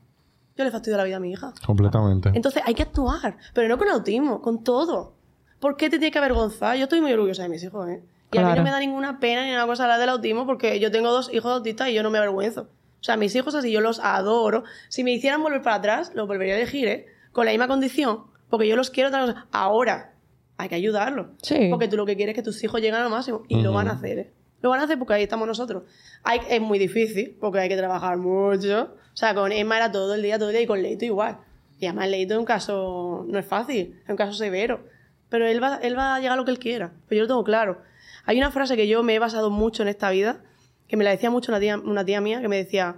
yo 0.56 0.64
le 0.64 0.72
fastidio 0.72 0.96
la 0.96 1.04
vida 1.04 1.18
a 1.18 1.20
mi 1.20 1.34
hija. 1.34 1.54
Completamente. 1.66 2.32
Entonces 2.34 2.64
hay 2.66 2.74
que 2.74 2.84
actuar, 2.84 3.36
pero 3.54 3.68
no 3.68 3.78
con 3.78 3.90
autismo, 3.90 4.42
con 4.42 4.64
todo. 4.64 5.16
¿Por 5.60 5.76
qué 5.76 5.90
te 5.90 5.98
tiene 6.00 6.12
que 6.12 6.20
avergonzar? 6.20 6.78
Yo 6.78 6.84
estoy 6.84 7.02
muy 7.02 7.12
orgullosa 7.12 7.44
de 7.44 7.50
mis 7.50 7.62
hijos, 7.66 7.86
¿eh? 7.90 8.02
Y 8.32 8.38
a 8.38 8.46
mí 8.46 8.56
no 8.56 8.64
me 8.64 8.72
da 8.72 8.80
ninguna 8.80 9.20
pena 9.20 9.44
ni 9.44 9.52
nada 9.52 9.66
cosa 9.68 9.84
hablar 9.84 10.00
del 10.00 10.08
autismo 10.08 10.46
porque 10.46 10.80
yo 10.80 10.90
tengo 10.90 11.12
dos 11.12 11.34
hijos 11.34 11.52
autistas 11.52 11.90
y 11.90 11.94
yo 11.96 12.02
no 12.02 12.12
me 12.12 12.18
avergüenzo. 12.18 12.62
O 12.62 13.04
sea, 13.06 13.18
mis 13.18 13.36
hijos 13.36 13.54
así, 13.56 13.74
yo 13.74 13.82
los 13.82 14.00
adoro. 14.00 14.64
Si 14.88 15.04
me 15.04 15.12
hicieran 15.12 15.44
volver 15.44 15.62
para 15.62 15.76
atrás, 15.76 16.14
los 16.16 16.30
volvería 16.30 16.54
a 16.54 16.58
elegir, 16.60 16.88
¿eh? 16.88 17.08
Con 17.36 17.46
la 17.46 17.52
misma 17.52 17.68
condición, 17.68 18.24
porque 18.50 18.66
yo 18.66 18.78
los 18.78 18.90
quiero. 18.92 19.10
Ahora, 19.52 20.14
hay 20.56 20.70
que 20.70 20.76
ayudarlos. 20.76 21.28
Sí. 21.42 21.68
Porque 21.70 21.90
tú 21.90 21.98
lo 21.98 22.06
que 22.06 22.16
quieres 22.16 22.32
es 22.32 22.38
que 22.38 22.44
tus 22.44 22.64
hijos 22.64 22.80
lleguen 22.80 22.96
al 22.96 23.10
máximo 23.10 23.44
y 23.50 23.62
lo 23.62 23.74
van 23.74 23.90
a 23.90 23.92
hacer, 23.92 24.20
¿eh? 24.20 24.32
Lo 24.62 24.70
van 24.70 24.80
a 24.80 24.84
hacer 24.84 24.98
porque 24.98 25.16
ahí 25.16 25.24
estamos 25.24 25.46
nosotros. 25.46 25.84
Hay, 26.24 26.40
es 26.50 26.62
muy 26.62 26.80
difícil 26.80 27.36
porque 27.42 27.60
hay 27.60 27.68
que 27.68 27.76
trabajar 27.76 28.18
mucho. 28.18 28.96
O 29.14 29.18
sea, 29.18 29.36
con 29.36 29.52
Emma 29.52 29.76
era 29.76 29.92
todo 29.92 30.16
el 30.16 30.22
día, 30.22 30.40
todo 30.40 30.48
el 30.48 30.56
día 30.56 30.62
y 30.62 30.66
con 30.66 30.82
Leito 30.82 31.04
igual. 31.04 31.40
Y 31.78 31.88
además 31.88 32.08
Leito 32.08 32.36
es 32.36 32.40
un 32.40 32.46
caso, 32.46 33.26
no 33.28 33.38
es 33.38 33.46
fácil, 33.46 34.00
es 34.02 34.10
un 34.10 34.16
caso 34.16 34.32
severo. 34.32 34.86
Pero 35.28 35.46
él 35.46 35.62
va, 35.62 35.76
él 35.84 35.98
va 35.98 36.16
a 36.16 36.20
llegar 36.20 36.34
a 36.34 36.36
lo 36.38 36.46
que 36.46 36.52
él 36.52 36.60
quiera. 36.60 36.94
Pero 37.10 37.20
yo 37.20 37.24
lo 37.24 37.28
tengo 37.28 37.44
claro. 37.44 37.82
Hay 38.24 38.38
una 38.38 38.50
frase 38.50 38.78
que 38.78 38.88
yo 38.88 39.04
me 39.04 39.14
he 39.14 39.20
basado 39.20 39.50
mucho 39.50 39.84
en 39.84 39.90
esta 39.90 40.10
vida, 40.10 40.42
que 40.88 40.96
me 40.96 41.04
la 41.04 41.12
decía 41.12 41.30
mucho 41.30 41.52
una 41.52 41.60
tía, 41.60 41.78
una 41.78 42.06
tía 42.06 42.22
mía, 42.22 42.40
que 42.40 42.48
me 42.48 42.56
decía, 42.56 42.96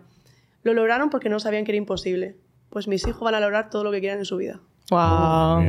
lo 0.62 0.73
lograron 0.73 1.10
porque 1.10 1.28
no 1.28 1.39
sabían 1.39 1.65
que 1.65 1.71
era 1.71 1.78
imposible. 1.78 2.38
Pues 2.70 2.88
mis 2.88 3.06
hijos 3.08 3.22
van 3.22 3.36
a 3.36 3.40
lograr 3.40 3.70
todo 3.70 3.84
lo 3.84 3.92
que 3.92 4.00
quieran 4.00 4.20
en 4.20 4.26
su 4.26 4.38
vida. 4.38 4.60
Wow. 4.90 5.62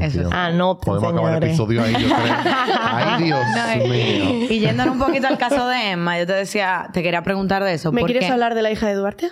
Eso 0.00 0.18
Dios. 0.20 0.30
sí. 0.30 0.36
Anoten, 0.36 0.84
Podemos 0.84 1.12
acabar 1.12 1.36
el 1.42 1.48
episodio 1.48 1.82
ahí, 1.82 1.92
yo 1.92 1.98
creo. 2.14 2.34
Ay, 2.82 3.22
Dios 3.24 3.38
No, 3.56 3.84
y- 3.84 3.88
mío. 3.88 4.46
Y 4.50 4.60
yéndonos 4.60 4.94
un 4.96 5.00
poquito 5.00 5.26
al 5.28 5.38
caso 5.38 5.66
de 5.66 5.92
Emma, 5.92 6.18
yo 6.18 6.26
te 6.26 6.34
decía, 6.34 6.90
te 6.92 7.02
quería 7.02 7.22
preguntar 7.22 7.64
de 7.64 7.72
eso. 7.74 7.90
¿Me 7.92 8.00
porque- 8.02 8.14
quieres 8.14 8.30
hablar 8.30 8.54
de 8.54 8.62
la 8.62 8.70
hija 8.70 8.86
de 8.86 8.94
Duarte? 8.94 9.30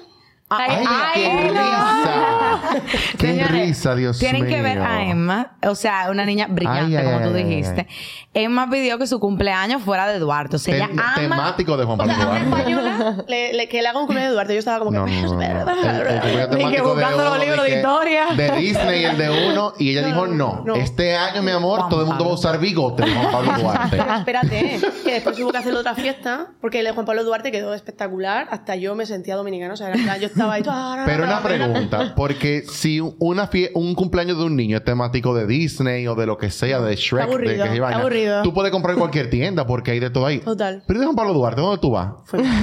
¡Ay, 0.49 0.87
qué 1.15 1.29
no. 1.35 1.51
risa! 1.51 2.61
¡Qué 3.19 3.27
Señores, 3.27 3.51
risa, 3.53 3.95
Dios 3.97 4.19
Tienen 4.19 4.43
mío! 4.45 4.55
que 4.55 4.63
ver 4.63 4.79
a 4.81 5.03
Emma, 5.03 5.57
o 5.67 5.75
sea, 5.75 6.09
una 6.11 6.25
niña 6.25 6.47
brillante, 6.49 6.97
Ay, 6.97 6.97
ay, 6.97 7.05
como 7.05 7.19
ay, 7.19 7.25
tú 7.31 7.37
ay, 7.37 7.45
dijiste. 7.45 7.87
Emma 8.33 8.69
pidió 8.71 8.99
que 8.99 9.07
su 9.07 9.19
cumpleaños 9.19 9.83
fuera 9.83 10.07
de 10.07 10.19
Duarte. 10.19 10.57
O 10.57 10.59
sea, 10.59 10.75
Tem- 10.75 10.93
ella 10.93 11.03
ama. 11.03 11.15
temático 11.17 11.77
de 11.77 11.85
Juan 11.85 11.95
O 11.95 11.99
Pablo 11.99 12.15
sea, 12.15 12.27
una 12.29 12.39
Duarte. 12.45 12.61
española 12.61 13.25
le- 13.29 13.53
le- 13.55 13.69
que 13.69 13.83
le 13.83 13.89
haga 13.89 13.99
un 13.99 14.07
cumpleaños 14.07 14.31
de 14.31 14.35
Duarte. 14.35 14.53
Yo 14.53 14.59
estaba 14.61 14.79
como 14.79 14.91
que... 14.93 14.97
No, 14.99 15.07
no. 15.07 15.41
El, 15.43 16.39
el 16.53 16.59
Ni 16.59 16.71
que 16.73 16.81
buscando 16.83 17.25
los 17.25 17.39
libros 17.41 17.65
de 17.65 17.77
historia. 17.77 18.27
De 18.37 18.51
Disney, 18.53 19.05
el 19.05 19.19
de 19.19 19.49
uno. 19.51 19.73
Y 19.79 19.91
ella 19.91 20.07
dijo, 20.07 20.27
no, 20.27 20.63
este 20.77 21.17
año, 21.17 21.43
mi 21.43 21.51
amor, 21.51 21.79
Juan 21.81 21.91
todo 21.91 22.01
el 22.03 22.07
mundo 22.07 22.25
va 22.27 22.31
a 22.31 22.35
usar 22.35 22.59
bigote 22.61 23.05
de 23.05 23.11
Juan 23.15 23.33
Pablo 23.33 23.53
Duarte. 23.59 23.97
Pero 23.97 24.15
espérate, 24.19 24.81
que 25.05 25.13
después 25.15 25.41
hubo 25.41 25.51
que 25.51 25.59
hacer 25.59 25.75
otra 25.75 25.95
fiesta, 25.95 26.49
porque 26.61 26.81
el 26.81 26.85
de 26.85 26.93
Juan 26.93 27.07
Pablo 27.07 27.25
Duarte 27.25 27.51
quedó 27.51 27.75
espectacular. 27.75 28.47
Hasta 28.51 28.77
yo 28.77 28.95
me 28.95 29.07
sentía 29.07 29.35
dominicana. 29.37 29.75
O 29.75 29.77
sea, 29.77 29.93
yo 30.19 30.29
estaba 30.37 30.55
ahí... 30.55 30.63
Pero 31.07 31.25
una 31.25 31.43
pregunta, 31.43 32.13
porque 32.17 32.63
si 32.69 33.01
una 33.01 33.49
fie- 33.51 33.71
un 33.75 33.95
cumpleaños 33.95 34.39
de 34.39 34.45
un 34.45 34.57
niño 34.57 34.77
es 34.77 34.85
temático 34.85 35.35
de 35.35 35.47
Disney 35.47 36.07
o 36.07 36.15
de 36.15 36.27
lo 36.27 36.37
que 36.39 36.51
sea, 36.51 36.81
de 36.81 36.95
Shrek, 36.97 37.23
aburrido, 37.25 37.63
de 37.65 37.69
que 37.71 37.75
se 37.75 37.81
vaina, 37.81 38.01
aburrido. 38.01 38.43
tú 38.43 38.53
puedes 38.53 38.71
comprar 38.73 38.95
en 38.95 39.01
cualquier 39.01 39.31
tienda 39.31 39.67
porque 39.67 39.93
hay 39.93 40.01
de 40.01 40.11
todo 40.11 40.27
ahí. 40.27 40.39
Total. 40.41 40.83
Pero 40.87 40.99
¿y 40.99 41.01
de 41.01 41.07
Juan 41.07 41.17
Pablo 41.17 41.33
Duarte, 41.33 41.61
¿dónde 41.61 41.79
tú 41.81 41.91
vas? 41.91 42.09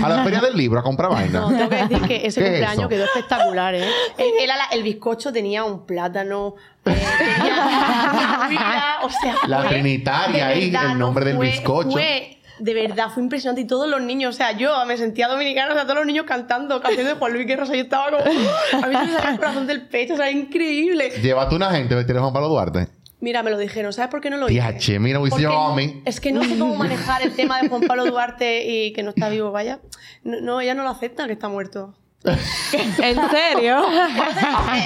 A 0.03 0.09
la 0.09 0.23
feria 0.23 0.39
del 0.41 0.55
libro 0.55 0.79
a 0.79 0.83
comprar 0.83 1.09
vaina. 1.09 1.41
No, 1.41 1.49
tengo 1.49 1.69
que 1.69 1.75
decir 1.87 2.01
que 2.07 2.25
ese 2.27 2.39
¿Qué 2.41 2.45
es 2.47 2.51
cumpleaños 2.59 2.89
quedó 2.89 3.03
espectacular, 3.05 3.75
¿eh? 3.75 3.87
El, 4.17 4.43
el, 4.43 4.51
ala- 4.51 4.67
el 4.71 4.83
bizcocho 4.83 5.31
tenía 5.33 5.63
un 5.63 5.85
plátano, 5.85 6.55
eh, 6.85 6.95
tenía 7.17 8.97
o 9.03 9.09
sea... 9.09 9.35
La 9.47 9.61
fue- 9.61 9.69
Trinitaria 9.69 10.47
ahí, 10.47 10.69
verdad, 10.71 10.91
el 10.91 10.99
nombre 10.99 11.25
del 11.25 11.35
fue- 11.37 11.47
bizcocho. 11.47 11.91
Fue, 11.91 12.37
de 12.63 12.73
verdad, 12.73 13.09
fue 13.13 13.21
impresionante. 13.23 13.61
Y 13.61 13.67
todos 13.67 13.89
los 13.89 14.01
niños, 14.01 14.33
o 14.35 14.37
sea, 14.37 14.53
yo 14.53 14.73
me 14.85 14.95
sentía 14.95 15.27
dominicana, 15.27 15.71
o 15.71 15.75
sea, 15.75 15.83
todos 15.83 15.97
los 15.97 16.05
niños 16.05 16.25
cantando 16.25 16.79
canciones 16.79 17.13
de 17.13 17.19
Juan 17.19 17.33
Luis 17.33 17.45
Guerra, 17.45 17.63
o 17.63 17.65
sea, 17.65 17.75
yo 17.75 17.81
estaba 17.83 18.05
como... 18.09 18.23
A 18.23 18.87
mí 18.87 18.95
se 18.95 19.05
me 19.05 19.11
salía 19.11 19.29
el 19.31 19.37
corazón 19.37 19.67
del 19.67 19.81
pecho, 19.87 20.13
o 20.13 20.17
sea, 20.17 20.31
increíble. 20.31 21.09
Llévate 21.21 21.55
una 21.55 21.71
gente 21.71 21.93
vestida 21.93 22.13
de 22.15 22.19
Juan 22.21 22.31
Pablo 22.31 22.47
Duarte. 22.47 22.87
Mira, 23.19 23.43
me 23.43 23.51
lo 23.51 23.57
dijeron, 23.57 23.91
¿sabes 23.91 24.09
por 24.09 24.21
qué 24.21 24.29
no 24.29 24.37
lo 24.37 24.49
hice? 24.49 24.99
Mira, 24.99 25.19
hubiese 25.19 25.39
llevado 25.39 25.67
a 25.73 25.75
mí. 25.75 26.01
Es 26.05 26.21
que 26.21 26.31
no 26.31 26.41
sé 26.43 26.57
cómo 26.57 26.75
manejar 26.75 27.21
el 27.21 27.35
tema 27.35 27.61
de 27.61 27.67
Juan 27.67 27.81
Pablo 27.81 28.05
Duarte 28.05 28.65
y 28.65 28.93
que 28.93 29.03
no 29.03 29.09
está 29.09 29.27
vivo, 29.29 29.51
vaya. 29.51 29.79
No, 30.23 30.39
no, 30.41 30.61
ella 30.61 30.73
no 30.73 30.83
lo 30.83 30.89
acepta, 30.89 31.27
que 31.27 31.33
está 31.33 31.49
muerto. 31.49 31.95
¿En 32.23 33.29
serio? 33.29 33.83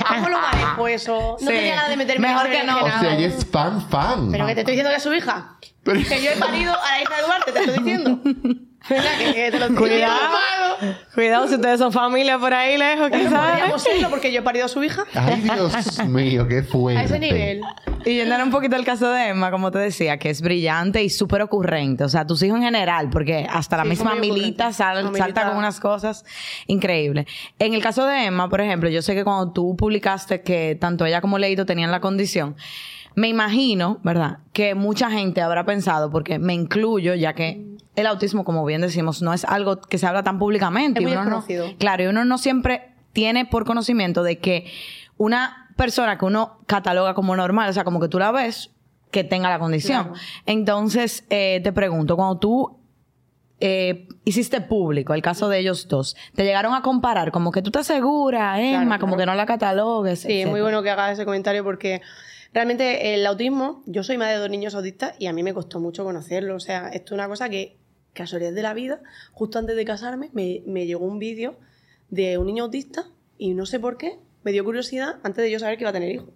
¿Cómo 0.08 0.30
lo 0.30 0.40
manejo 0.40 0.88
eso? 0.88 1.13
No 1.34 1.38
Sí. 1.40 1.46
tenía 1.46 1.76
ganas 1.76 1.90
de 1.90 1.98
meterme 1.98 2.28
Mejor 2.28 2.46
en 2.48 2.52
que 2.52 2.63
no. 2.66 2.78
O 2.84 2.88
sea, 3.00 3.16
ella 3.16 3.28
es 3.28 3.46
fan, 3.46 3.88
fan. 3.90 4.32
Pero 4.32 4.48
que 4.48 4.56
te 4.56 4.62
estoy 4.62 4.72
diciendo 4.74 4.90
que 4.90 4.98
es 4.98 5.04
su 5.04 5.13
hija. 5.13 5.58
Pero- 5.88 6.08
Que 6.08 6.21
yo 6.21 6.32
he 6.32 6.38
parido 6.38 6.73
a 6.73 6.91
la 6.91 7.02
hija 7.02 7.15
de 7.15 7.21
Duarte, 7.23 7.52
te 7.52 7.60
estoy 7.60 7.78
diciendo. 7.84 8.19
Que, 8.88 9.34
que 9.34 9.52
te 9.52 9.60
lo 9.60 9.65
estoy 9.65 9.76
Cuidado. 9.76 10.78
diciendo. 10.80 11.00
Cuidado 11.13 11.47
si 11.50 11.56
ustedes 11.56 11.78
son 11.80 11.91
familia 11.91 12.39
por 12.39 12.54
ahí 12.54 12.78
lejos, 12.78 13.10
quizás. 13.10 13.34
podríamos 13.52 13.84
serlo 13.84 14.10
porque 14.10 14.32
yo 14.32 14.39
he 14.39 14.43
parido 14.43 14.65
a 14.65 14.69
su 14.69 14.82
hija. 14.82 15.04
Ay, 15.13 15.41
Dios 15.41 16.00
mío, 16.06 16.47
qué 16.47 16.63
fuerte. 16.63 17.02
A 17.02 17.04
ese 17.04 17.19
nivel. 17.19 17.60
Y 18.06 18.15
yéndonos 18.15 18.45
un 18.45 18.52
poquito 18.54 18.78
al 18.78 18.86
caso 18.86 19.10
de 19.10 19.30
Emma, 19.30 19.52
como 19.52 19.71
te 19.71 19.80
decía, 19.80 20.17
que 20.19 20.30
es 20.30 20.41
brillante 20.41 21.04
y 21.04 21.10
súper 21.10 21.41
ocurrente. 21.41 22.06
O 22.06 22.10
sea, 22.10 22.26
tus 22.26 22.41
hijos 22.43 22.60
en 22.60 22.63
general, 22.63 23.10
porque 23.10 23.45
hasta 23.50 23.76
la 23.76 23.84
Sí, 23.84 23.89
misma 23.89 24.15
Milita 24.15 24.71
sal- 24.71 25.12
salta 25.17 25.50
con 25.50 25.58
unas 25.58 25.82
cosas 25.82 26.23
increíbles. 26.67 27.26
En 27.60 27.73
el 27.73 27.82
caso 27.82 28.06
de 28.06 28.26
Emma, 28.26 28.47
por 28.47 28.62
ejemplo, 28.62 28.88
yo 28.89 29.02
sé 29.02 29.15
que 29.15 29.26
cuando 29.26 29.52
tú 29.52 29.76
publicaste 29.76 30.43
que 30.43 30.78
tanto 30.80 31.06
ella 31.06 31.19
como 31.19 31.38
Leito 31.39 31.65
tenían 31.65 31.91
la 31.91 32.00
condición, 32.00 32.56
me 33.17 33.30
imagino, 33.30 33.99
¿verdad? 34.03 34.38
Que 34.53 34.75
mucha 34.75 35.10
gente 35.10 35.41
habrá 35.41 35.65
pensado, 35.65 36.12
porque 36.12 36.38
me 36.38 36.53
incluyo, 36.53 37.15
ya 37.15 37.34
que 37.34 37.65
el 37.95 38.06
autismo, 38.06 38.45
como 38.45 38.63
bien 38.63 38.82
decimos, 38.82 39.23
no 39.23 39.34
es 39.34 39.43
algo 39.43 39.82
que 39.82 39.97
se 39.97 40.06
habla 40.06 40.21
tan 40.21 40.38
públicamente. 40.38 40.99
Es 40.99 41.03
y 41.03 41.08
muy 41.08 41.15
no-. 41.15 41.43
Claro, 41.80 42.03
y 42.03 42.06
uno 42.06 42.25
no 42.25 42.38
siempre 42.38 42.93
tiene 43.13 43.45
por 43.45 43.65
conocimiento 43.65 44.21
de 44.21 44.38
que 44.38 44.71
una 45.17 45.71
persona 45.75 46.19
que 46.19 46.25
uno 46.25 46.60
cataloga 46.67 47.15
como 47.15 47.36
normal, 47.36 47.71
o 47.71 47.73
sea, 47.73 47.84
como 47.84 47.99
que 47.99 48.08
tú 48.08 48.19
la 48.19 48.32
ves, 48.32 48.69
que 49.10 49.23
tenga 49.23 49.49
la 49.49 49.58
condición. 49.58 50.10
Claro. 50.10 50.19
Entonces, 50.45 51.25
eh, 51.32 51.60
te 51.63 51.71
pregunto, 51.71 52.17
cuando 52.17 52.38
tú 52.38 52.77
eh, 53.60 54.08
hiciste 54.25 54.62
público 54.62 55.15
el 55.15 55.23
caso 55.23 55.49
de 55.49 55.58
ellos 55.58 55.88
dos, 55.88 56.15
¿te 56.36 56.43
llegaron 56.43 56.75
a 56.75 56.84
comparar? 56.84 57.32
Como 57.32 57.51
que 57.51 57.63
tú 57.63 57.71
te 57.71 57.80
aseguras, 57.80 58.60
Emma, 58.60 58.86
Claro, 58.86 59.01
como 59.01 59.17
que 59.17 59.25
no 59.25 59.34
la 59.34 59.47
catalogues. 59.47 60.19
Sí, 60.19 60.41
es 60.41 60.47
muy 60.47 60.62
bueno 60.62 60.84
que 60.84 60.91
hagas 60.91 61.13
ese 61.13 61.25
comentario 61.25 61.63
porque 61.63 62.03
realmente 62.58 63.13
el 63.13 63.24
autismo, 63.28 63.84
yo 63.86 64.02
soy 64.02 64.17
madre 64.17 64.34
de 64.34 64.39
dos 64.39 64.50
niños 64.50 64.74
autistas 64.74 65.13
y 65.20 65.28
a 65.28 65.34
mí 65.34 65.43
me 65.43 65.54
costó 65.54 65.80
mucho 65.80 66.04
conocerlo. 66.04 66.56
O 66.56 66.60
sea, 66.60 66.89
esto 66.89 67.13
es 67.13 67.20
una 67.20 67.28
cosa 67.28 67.50
que, 67.50 67.78
casualidad 68.13 68.52
de 68.52 68.63
la 68.63 68.74
vida, 68.74 69.00
justo 69.32 69.60
antes 69.60 69.76
de 69.76 69.86
casarme, 69.86 70.32
me, 70.34 70.63
me 70.65 70.88
llegó 70.88 71.06
un 71.06 71.20
vídeo 71.20 71.60
de 72.10 72.39
un 72.39 72.48
niño 72.48 72.63
autista 72.63 73.06
y 73.38 73.54
no 73.54 73.67
sé 73.67 73.80
por 73.80 73.98
qué, 73.98 74.17
me 74.41 74.52
dio 74.52 74.63
curiosidad 74.63 75.20
antes 75.22 75.43
de 75.43 75.52
yo 75.52 75.60
saber 75.60 75.78
que 75.78 75.84
iba 75.84 75.91
a 75.91 75.93
tener 75.93 76.12
hijos. 76.12 76.30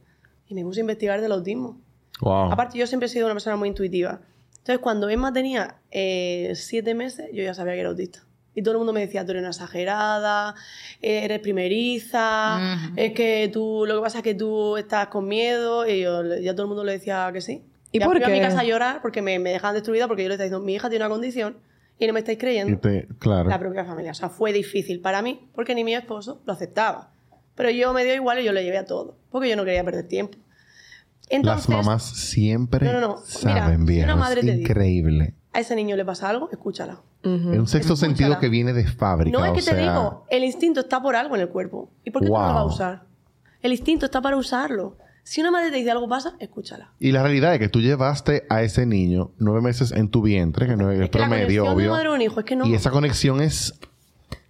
Y 0.47 0.53
me 0.53 0.61
puse 0.63 0.81
a 0.81 0.81
investigar 0.81 1.21
del 1.21 1.31
autismo. 1.31 1.81
Wow. 2.19 2.51
Aparte, 2.51 2.77
yo 2.77 2.85
siempre 2.85 3.07
he 3.07 3.09
sido 3.09 3.25
una 3.25 3.33
persona 3.33 3.55
muy 3.55 3.69
intuitiva. 3.69 4.21
Entonces, 4.59 4.77
cuando 4.77 5.09
Emma 5.09 5.33
tenía 5.33 5.77
eh, 5.89 6.53
siete 6.53 6.93
meses, 6.93 7.31
yo 7.33 7.41
ya 7.41 7.55
sabía 7.55 7.73
que 7.73 7.79
era 7.79 7.89
autista. 7.89 8.23
Y 8.53 8.63
todo 8.63 8.73
el 8.73 8.77
mundo 8.79 8.91
me 8.93 8.99
decía, 8.99 9.23
tú 9.25 9.31
eres 9.31 9.41
una 9.41 9.51
exagerada, 9.51 10.55
eh, 11.01 11.21
eres 11.23 11.39
primeriza, 11.39 12.59
es 12.95 13.13
que 13.13 13.49
tú, 13.51 13.85
lo 13.87 13.95
que 13.95 14.01
pasa 14.01 14.17
es 14.19 14.23
que 14.23 14.35
tú 14.35 14.75
estás 14.77 15.07
con 15.07 15.27
miedo. 15.27 15.87
Y 15.87 16.01
yo, 16.01 16.23
ya 16.37 16.53
todo 16.53 16.63
el 16.63 16.67
mundo 16.67 16.83
le 16.83 16.93
decía 16.93 17.29
que 17.33 17.41
sí. 17.41 17.63
¿Y 17.93 17.99
ya 17.99 18.05
por 18.05 18.15
fui 18.17 18.23
a 18.25 18.27
mi 18.27 18.35
qué? 18.35 18.41
casa 18.41 18.61
a 18.61 18.63
llorar 18.63 19.01
porque 19.01 19.21
me, 19.21 19.37
me 19.39 19.51
dejaban 19.51 19.73
destruida 19.75 20.07
porque 20.07 20.23
yo 20.23 20.29
le 20.29 20.35
estaba 20.35 20.45
diciendo, 20.45 20.65
mi 20.65 20.75
hija 20.75 20.89
tiene 20.89 21.05
una 21.05 21.13
condición 21.13 21.57
y 21.99 22.07
no 22.07 22.13
me 22.13 22.19
estáis 22.19 22.37
Y 22.37 22.39
creyendo. 22.39 22.79
te- 22.79 23.07
claro. 23.19 23.49
La 23.49 23.59
propia 23.59 23.85
familia. 23.85 24.11
O 24.11 24.15
sea, 24.15 24.29
fue 24.29 24.51
difícil 24.53 24.99
para 25.01 25.21
mí 25.21 25.47
porque 25.53 25.73
ni 25.75 25.83
mi 25.83 25.93
esposo 25.95 26.41
lo 26.45 26.53
aceptaba. 26.53 27.11
Pero 27.55 27.69
yo 27.69 27.93
me 27.93 28.03
dio 28.03 28.15
igual 28.15 28.39
y 28.39 28.43
yo 28.43 28.53
le 28.53 28.63
llevé 28.63 28.77
a 28.77 28.85
todo 28.85 29.17
porque 29.29 29.49
yo 29.49 29.55
no 29.55 29.63
quería 29.65 29.83
perder 29.83 30.07
tiempo. 30.07 30.37
Entonces, 31.29 31.69
Las 31.69 31.85
mamás 31.85 32.03
siempre 32.03 32.85
No, 32.85 32.93
no, 32.93 32.99
no. 33.01 33.15
Mira, 33.45 33.61
saben 33.63 33.85
bien. 33.85 34.03
una 34.05 34.15
madre 34.17 34.41
te 34.41 34.47
dice- 34.47 34.61
Increíble. 34.61 35.35
A 35.53 35.59
ese 35.59 35.75
niño 35.75 35.95
le 35.95 36.05
pasa 36.05 36.29
algo, 36.29 36.49
escúchala. 36.51 37.01
Es 37.23 37.29
un 37.29 37.67
sexto 37.67 37.93
Escúchala. 37.93 37.95
sentido 38.17 38.39
que 38.39 38.49
viene 38.49 38.73
de 38.73 38.87
fábrica. 38.87 39.37
No 39.37 39.43
es 39.45 39.51
o 39.51 39.53
que 39.53 39.59
te 39.61 39.71
sea, 39.71 39.75
digo, 39.75 40.25
el 40.29 40.43
instinto 40.43 40.79
está 40.79 41.01
por 41.01 41.15
algo 41.15 41.35
en 41.35 41.41
el 41.41 41.49
cuerpo. 41.49 41.91
¿Y 42.03 42.11
por 42.11 42.21
qué 42.21 42.27
tú 42.27 42.33
no 42.33 42.39
lo 42.39 42.45
vas 42.45 42.57
a 42.57 42.65
usar? 42.65 43.03
El 43.61 43.71
instinto 43.71 44.05
está 44.05 44.21
para 44.21 44.37
usarlo. 44.37 44.97
Si 45.23 45.39
una 45.39 45.51
madre 45.51 45.69
te 45.69 45.77
dice 45.77 45.91
algo 45.91 46.09
pasa, 46.09 46.33
escúchala. 46.39 46.93
Y 46.99 47.11
la 47.11 47.21
realidad 47.21 47.53
es 47.53 47.59
que 47.59 47.69
tú 47.69 47.79
llevaste 47.79 48.47
a 48.49 48.63
ese 48.63 48.87
niño 48.87 49.31
nueve 49.37 49.61
meses 49.61 49.91
en 49.91 50.09
tu 50.09 50.23
vientre, 50.23 50.65
que 50.65 50.75
no 50.75 50.89
es 50.89 50.95
el 50.95 51.03
la 51.05 51.11
promedio, 51.11 51.63
de 51.65 51.69
obvio. 51.69 51.91
madre 51.91 52.07
a 52.07 52.11
un 52.13 52.21
hijo 52.21 52.39
es 52.39 52.45
que 52.45 52.55
no. 52.55 52.65
Y 52.65 52.73
esa 52.73 52.89
conexión 52.89 53.39
es 53.39 53.79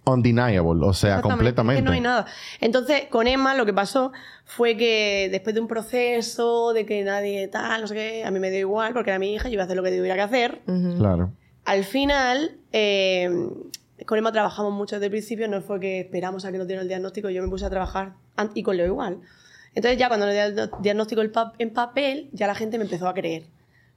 undeniable, 0.04 0.84
o 0.84 0.92
sea, 0.92 1.20
completamente. 1.20 1.78
es 1.78 1.82
que 1.82 1.84
no 1.84 1.92
hay 1.92 2.00
nada. 2.00 2.26
Entonces, 2.60 3.04
con 3.08 3.26
Emma 3.26 3.54
lo 3.54 3.64
que 3.64 3.72
pasó 3.72 4.12
fue 4.44 4.76
que 4.76 5.28
después 5.30 5.54
de 5.54 5.60
un 5.60 5.68
proceso, 5.68 6.72
de 6.72 6.84
que 6.84 7.02
nadie 7.04 7.48
tal, 7.48 7.82
no 7.82 7.86
sé 7.86 7.94
qué, 7.94 8.24
a 8.24 8.30
mí 8.30 8.40
me 8.40 8.50
dio 8.50 8.60
igual 8.60 8.92
porque 8.92 9.10
era 9.10 9.18
mi 9.18 9.34
hija, 9.34 9.48
yo 9.48 9.54
iba 9.54 9.62
a 9.62 9.66
hacer 9.66 9.76
lo 9.76 9.82
que 9.82 9.96
tuviera 9.96 10.14
que 10.14 10.22
hacer. 10.22 10.62
Claro. 10.98 11.32
Al 11.64 11.84
final, 11.84 12.58
eh, 12.72 13.30
con 14.06 14.18
Emma 14.18 14.32
trabajamos 14.32 14.72
mucho 14.72 14.96
desde 14.96 15.06
el 15.06 15.12
principio, 15.12 15.48
no 15.48 15.60
fue 15.62 15.78
que 15.78 16.00
esperamos 16.00 16.44
a 16.44 16.52
que 16.52 16.58
nos 16.58 16.66
dieran 16.66 16.82
el 16.82 16.88
diagnóstico, 16.88 17.30
yo 17.30 17.42
me 17.42 17.48
puse 17.48 17.64
a 17.64 17.70
trabajar 17.70 18.14
y 18.54 18.62
con 18.62 18.76
Leo 18.76 18.86
igual. 18.86 19.20
Entonces 19.74 19.98
ya 19.98 20.08
cuando 20.08 20.26
nos 20.26 20.34
dieron 20.34 20.58
el 20.58 20.70
diagnóstico 20.82 21.22
en 21.58 21.72
papel, 21.72 22.28
ya 22.32 22.46
la 22.46 22.54
gente 22.54 22.78
me 22.78 22.84
empezó 22.84 23.08
a 23.08 23.14
creer. 23.14 23.44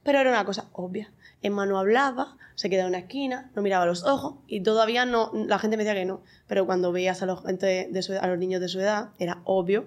Pero 0.02 0.20
era 0.20 0.30
una 0.30 0.44
cosa 0.44 0.66
obvia. 0.72 1.10
Emma 1.42 1.66
no 1.66 1.78
hablaba, 1.78 2.36
se 2.54 2.70
quedaba 2.70 2.88
en 2.88 2.94
una 2.94 2.98
esquina, 2.98 3.50
no 3.54 3.62
miraba 3.62 3.86
los 3.86 4.04
ojos 4.04 4.36
y 4.46 4.60
todavía 4.62 5.04
no, 5.04 5.30
la 5.34 5.58
gente 5.58 5.76
me 5.76 5.84
decía 5.84 5.98
que 5.98 6.06
no. 6.06 6.22
Pero 6.46 6.66
cuando 6.66 6.92
veías 6.92 7.22
a 7.22 7.26
los, 7.26 7.44
gente 7.44 7.88
de 7.90 8.02
su- 8.02 8.14
a 8.18 8.26
los 8.26 8.38
niños 8.38 8.60
de 8.60 8.68
su 8.68 8.80
edad, 8.80 9.10
era 9.18 9.40
obvio. 9.44 9.86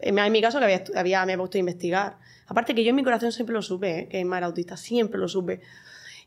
En 0.00 0.14
mi- 0.32 0.40
caso, 0.40 0.58
que 0.58 0.64
había, 0.64 0.82
había, 0.96 1.18
me 1.26 1.32
había 1.34 1.38
puesto 1.38 1.58
a 1.58 1.60
investigar. 1.60 2.16
Aparte 2.46 2.74
que 2.74 2.82
yo 2.84 2.90
en 2.90 2.96
mi 2.96 3.04
corazón 3.04 3.32
siempre 3.32 3.52
lo 3.54 3.62
supe, 3.62 3.98
¿eh? 4.00 4.08
que 4.08 4.18
Emma 4.20 4.38
era 4.38 4.46
autista, 4.46 4.76
siempre 4.76 5.20
lo 5.20 5.28
supe. 5.28 5.60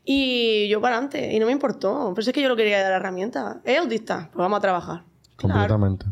Y 0.04 0.68
yo 0.68 0.80
para 0.80 0.96
adelante, 0.96 1.32
y 1.32 1.38
no 1.38 1.46
me 1.46 1.52
importó. 1.52 2.12
Pero 2.14 2.26
es 2.28 2.32
que 2.32 2.42
yo 2.42 2.48
lo 2.48 2.56
quería 2.56 2.80
dar 2.80 2.90
la 2.90 2.96
herramienta. 2.96 3.60
¿Es 3.64 3.78
autista? 3.78 4.28
Pues 4.32 4.36
vamos 4.42 4.58
a 4.58 4.60
trabajar. 4.60 5.02
Claro. 5.36 5.54
Completamente. 5.74 6.06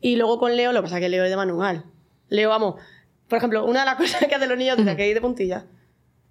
Y 0.00 0.16
luego 0.16 0.38
con 0.38 0.56
Leo, 0.56 0.72
lo 0.72 0.80
que 0.80 0.84
pasa 0.84 0.96
es 0.98 1.02
que 1.02 1.08
Leo 1.08 1.24
es 1.24 1.30
de 1.30 1.36
manual. 1.36 1.84
Leo, 2.28 2.48
vamos, 2.50 2.76
por 3.28 3.38
ejemplo, 3.38 3.64
una 3.64 3.80
de 3.80 3.86
las 3.86 3.94
cosas 3.96 4.26
que 4.28 4.34
hacen 4.34 4.48
los 4.48 4.58
niños 4.58 4.76
desde 4.76 4.96
que 4.96 5.02
hay 5.04 5.14
de 5.14 5.20
puntilla. 5.20 5.64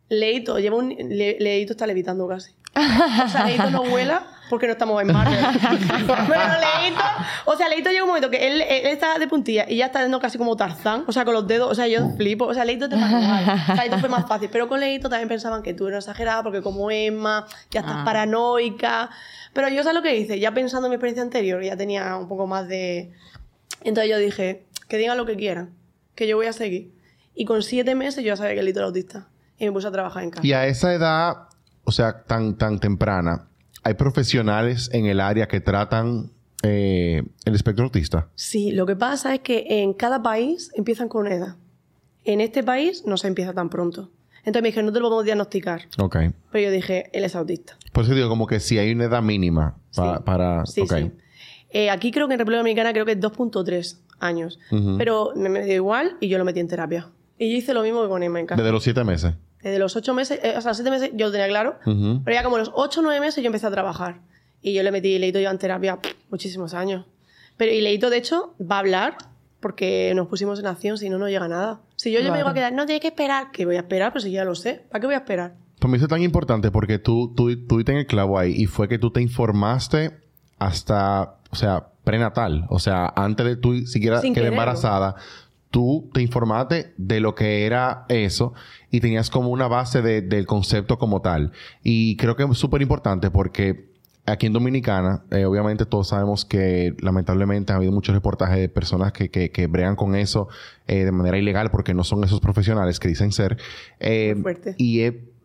Leito, 0.09 0.59
lleva 0.59 0.75
un, 0.77 0.89
Le- 0.89 1.37
Leito 1.39 1.73
está 1.73 1.85
levitando 1.87 2.27
casi. 2.27 2.51
O 3.25 3.27
sea, 3.29 3.45
Leito 3.45 3.69
no 3.71 3.83
vuela 3.83 4.23
porque 4.49 4.65
no 4.65 4.73
estamos 4.73 4.99
en 5.01 5.11
Marvel. 5.13 5.37
Pero 6.07 6.27
Leito, 6.27 7.01
o 7.45 7.55
sea, 7.55 7.69
Leito 7.69 7.89
llega 7.89 8.03
un 8.03 8.07
momento 8.09 8.29
que 8.31 8.47
él, 8.47 8.61
él 8.61 8.85
está 8.87 9.19
de 9.19 9.27
puntilla 9.27 9.65
y 9.69 9.77
ya 9.77 9.87
está 9.87 10.01
yendo 10.01 10.19
casi 10.19 10.37
como 10.39 10.55
Tarzán, 10.55 11.03
o 11.07 11.11
sea, 11.11 11.23
con 11.25 11.33
los 11.35 11.47
dedos, 11.47 11.71
o 11.71 11.75
sea, 11.75 11.87
yo 11.87 12.09
flipo. 12.15 12.45
O 12.45 12.53
sea, 12.53 12.65
Leito 12.65 12.85
es 12.85 12.91
de 12.91 12.97
manual. 12.97 13.43
O 13.43 13.65
sea, 13.75 13.75
Leito 13.75 13.99
fue 13.99 14.09
más 14.09 14.25
fácil. 14.27 14.49
Pero 14.51 14.67
con 14.67 14.79
Leito 14.79 15.09
también 15.09 15.27
pensaban 15.29 15.61
que 15.61 15.73
tú 15.75 15.87
eras 15.87 16.05
exagerada 16.05 16.41
porque 16.43 16.61
como 16.61 16.89
Emma, 16.89 17.45
ya 17.69 17.81
estás 17.81 17.97
Ah. 17.99 18.03
paranoica. 18.05 19.09
Pero 19.53 19.69
yo, 19.69 19.83
¿sabes 19.83 19.95
lo 19.95 20.01
que 20.01 20.15
hice? 20.15 20.39
Ya 20.39 20.51
pensando 20.53 20.87
en 20.87 20.91
mi 20.91 20.95
experiencia 20.95 21.21
anterior, 21.23 21.61
ya 21.63 21.75
tenía 21.77 22.15
un 22.17 22.27
poco 22.27 22.47
más 22.47 22.67
de... 22.67 23.11
Entonces 23.83 24.09
yo 24.11 24.17
dije, 24.17 24.65
que 24.87 24.97
digan 24.97 25.17
lo 25.17 25.25
que 25.25 25.35
quieran, 25.35 25.71
que 26.15 26.27
yo 26.27 26.35
voy 26.37 26.45
a 26.47 26.53
seguir. 26.53 26.91
Y 27.35 27.45
con 27.45 27.61
siete 27.63 27.93
meses 27.95 28.23
yo 28.23 28.29
ya 28.29 28.35
sabía 28.35 28.53
que 28.55 28.59
el 28.61 28.69
hito 28.69 28.79
era 28.79 28.87
autista. 28.87 29.27
Y 29.59 29.65
me 29.65 29.71
puse 29.71 29.87
a 29.87 29.91
trabajar 29.91 30.23
en 30.23 30.31
casa. 30.31 30.47
Y 30.47 30.53
a 30.53 30.65
esa 30.67 30.93
edad, 30.93 31.49
o 31.83 31.91
sea, 31.91 32.23
tan, 32.23 32.57
tan 32.57 32.79
temprana, 32.79 33.47
¿hay 33.83 33.93
profesionales 33.95 34.89
en 34.93 35.05
el 35.05 35.19
área 35.19 35.47
que 35.47 35.59
tratan 35.59 36.31
eh, 36.63 37.23
el 37.45 37.55
espectro 37.55 37.85
autista? 37.85 38.29
Sí, 38.35 38.71
lo 38.71 38.85
que 38.85 38.95
pasa 38.95 39.33
es 39.33 39.41
que 39.41 39.65
en 39.67 39.93
cada 39.93 40.21
país 40.21 40.71
empiezan 40.75 41.09
con 41.09 41.25
una 41.27 41.35
edad. 41.35 41.55
En 42.25 42.41
este 42.41 42.63
país 42.63 43.03
no 43.05 43.17
se 43.17 43.27
empieza 43.27 43.53
tan 43.53 43.69
pronto. 43.69 44.09
Entonces 44.39 44.61
me 44.61 44.67
dijeron, 44.69 44.85
no 44.87 44.93
te 44.93 44.99
lo 44.99 45.07
podemos 45.07 45.25
diagnosticar. 45.25 45.81
Ok. 45.97 46.17
Pero 46.51 46.65
yo 46.65 46.71
dije, 46.71 47.09
él 47.13 47.23
es 47.25 47.35
autista. 47.35 47.77
Por 47.91 48.05
eso 48.05 48.13
digo, 48.15 48.29
como 48.29 48.47
que 48.47 48.59
si 48.59 48.77
hay 48.77 48.91
una 48.91 49.05
edad 49.05 49.21
mínima 49.21 49.77
pa- 49.95 50.17
Sí. 50.17 50.23
para... 50.25 50.65
Sí, 50.65 50.83
sí. 50.87 51.11
Eh, 51.71 51.89
aquí 51.89 52.11
creo 52.11 52.27
que 52.27 52.33
en 52.33 52.39
República 52.39 52.59
Dominicana 52.59 52.93
creo 52.93 53.05
que 53.05 53.11
es 53.11 53.19
2.3 53.19 53.99
años. 54.19 54.59
Ujú. 54.71 54.95
Pero 54.97 55.31
me, 55.35 55.49
me 55.49 55.63
dio 55.65 55.75
igual 55.75 56.17
y 56.19 56.29
yo 56.29 56.37
lo 56.37 56.45
metí 56.45 56.59
en 56.61 56.67
terapia. 56.67 57.09
Y 57.37 57.51
yo 57.51 57.57
hice 57.57 57.73
lo 57.73 57.83
mismo 57.83 58.01
que 58.01 58.09
con 58.09 58.23
Emma 58.23 58.39
en 58.39 58.47
casa. 58.47 58.61
Desde 58.61 58.71
los 58.71 58.83
siete 58.83 59.03
meses. 59.03 59.33
Desde 59.61 59.79
los 59.79 59.95
8 59.95 60.13
meses, 60.13 60.39
eh, 60.43 60.53
o 60.57 60.61
sea, 60.61 60.73
7 60.73 60.89
meses 60.89 61.11
yo 61.13 61.27
lo 61.27 61.31
tenía 61.31 61.47
claro. 61.47 61.79
Ujú. 61.85 62.21
Pero 62.23 62.35
ya 62.35 62.43
como 62.43 62.57
los 62.57 62.71
8 62.73 62.99
o 62.99 63.03
9 63.03 63.19
meses 63.19 63.43
yo 63.43 63.47
empecé 63.47 63.67
a 63.67 63.71
trabajar. 63.71 64.21
Y 64.61 64.73
yo 64.73 64.83
le 64.83 64.91
metí, 64.91 65.17
Leito 65.19 65.39
lleva 65.39 65.51
en 65.51 65.57
terapia 65.57 65.97
pff, 65.97 66.13
muchísimos 66.29 66.73
años. 66.73 67.05
Pero 67.57 67.71
y 67.73 67.81
Leito, 67.81 68.09
de 68.09 68.17
hecho, 68.17 68.55
va 68.59 68.77
a 68.77 68.79
hablar 68.79 69.17
porque 69.59 70.13
nos 70.15 70.27
pusimos 70.27 70.59
en 70.59 70.67
acción, 70.67 70.97
si 70.97 71.09
no, 71.09 71.17
no 71.17 71.27
llega 71.27 71.47
nada. 71.47 71.81
Si 71.97 72.11
yo, 72.11 72.21
yo 72.21 72.31
me 72.31 72.37
digo 72.37 72.49
a 72.49 72.53
quedar, 72.53 72.71
no, 72.71 72.85
tienes 72.85 73.01
que 73.01 73.09
esperar. 73.09 73.51
que 73.51 73.65
voy 73.65 73.75
a 73.75 73.79
esperar? 73.79 74.11
Pues 74.13 74.23
si 74.23 74.31
ya 74.31 74.45
lo 74.45 74.55
sé. 74.55 74.85
¿Para 74.89 75.01
qué 75.01 75.07
voy 75.07 75.15
a 75.15 75.19
esperar? 75.19 75.55
Para 75.79 75.91
mí 75.91 75.97
eso 75.97 76.05
es 76.05 76.09
tan 76.09 76.21
importante 76.21 76.71
porque 76.71 76.99
tú, 76.99 77.33
tú, 77.35 77.65
tú 77.67 77.77
diste 77.77 77.91
en 77.91 77.99
el 77.99 78.05
clavo 78.05 78.39
ahí 78.39 78.53
y 78.55 78.65
fue 78.65 78.87
que 78.87 78.99
tú 78.99 79.11
te 79.11 79.21
informaste 79.21 80.17
hasta, 80.57 81.37
o 81.49 81.55
sea, 81.55 81.87
prenatal. 82.03 82.65
O 82.69 82.79
sea, 82.79 83.11
antes 83.15 83.45
de 83.45 83.55
tú 83.55 83.85
siquiera 83.85 84.21
quedar 84.21 84.45
embarazada, 84.45 85.15
tú 85.69 86.09
te 86.13 86.21
informaste 86.21 86.93
de 86.97 87.19
lo 87.19 87.35
que 87.35 87.65
era 87.65 88.05
eso 88.09 88.53
y 88.91 88.99
tenías 88.99 89.30
como 89.30 89.49
una 89.49 89.67
base 89.67 90.02
de- 90.02 90.21
del 90.21 90.45
concepto 90.45 90.97
como 90.97 91.21
tal. 91.21 91.52
Y 91.84 92.15
creo 92.17 92.36
que 92.36 92.43
es 92.43 92.58
súper 92.58 92.82
importante 92.82 93.30
porque 93.32 93.89
aquí 94.25 94.45
en 94.45 94.54
Dominicana, 94.54 95.23
eh, 95.32 95.45
obviamente 95.45 95.86
todos 95.86 96.10
sabemos 96.10 96.45
que 96.45 96.95
lamentablemente 96.99 97.73
ha 97.73 97.78
habido 97.78 97.91
muchos 97.91 98.13
reportajes 98.13 98.58
de 98.58 98.69
personas 98.69 99.12
que, 99.12 99.30
que, 99.30 99.49
que 99.52 99.67
bregan 99.67 99.95
con 99.95 100.15
eso 100.15 100.47
eh, 100.88 101.04
de 101.06 101.12
manera 101.12 101.38
ilegal 101.38 101.71
porque 101.71 101.93
no 101.93 102.04
son 102.04 102.23
esos 102.23 102.39
profesionales 102.39 102.99
que 102.99 103.08
dicen 103.08 103.32
ser. 103.32 103.58
Eh, 103.99 104.36
y, 104.78 105.02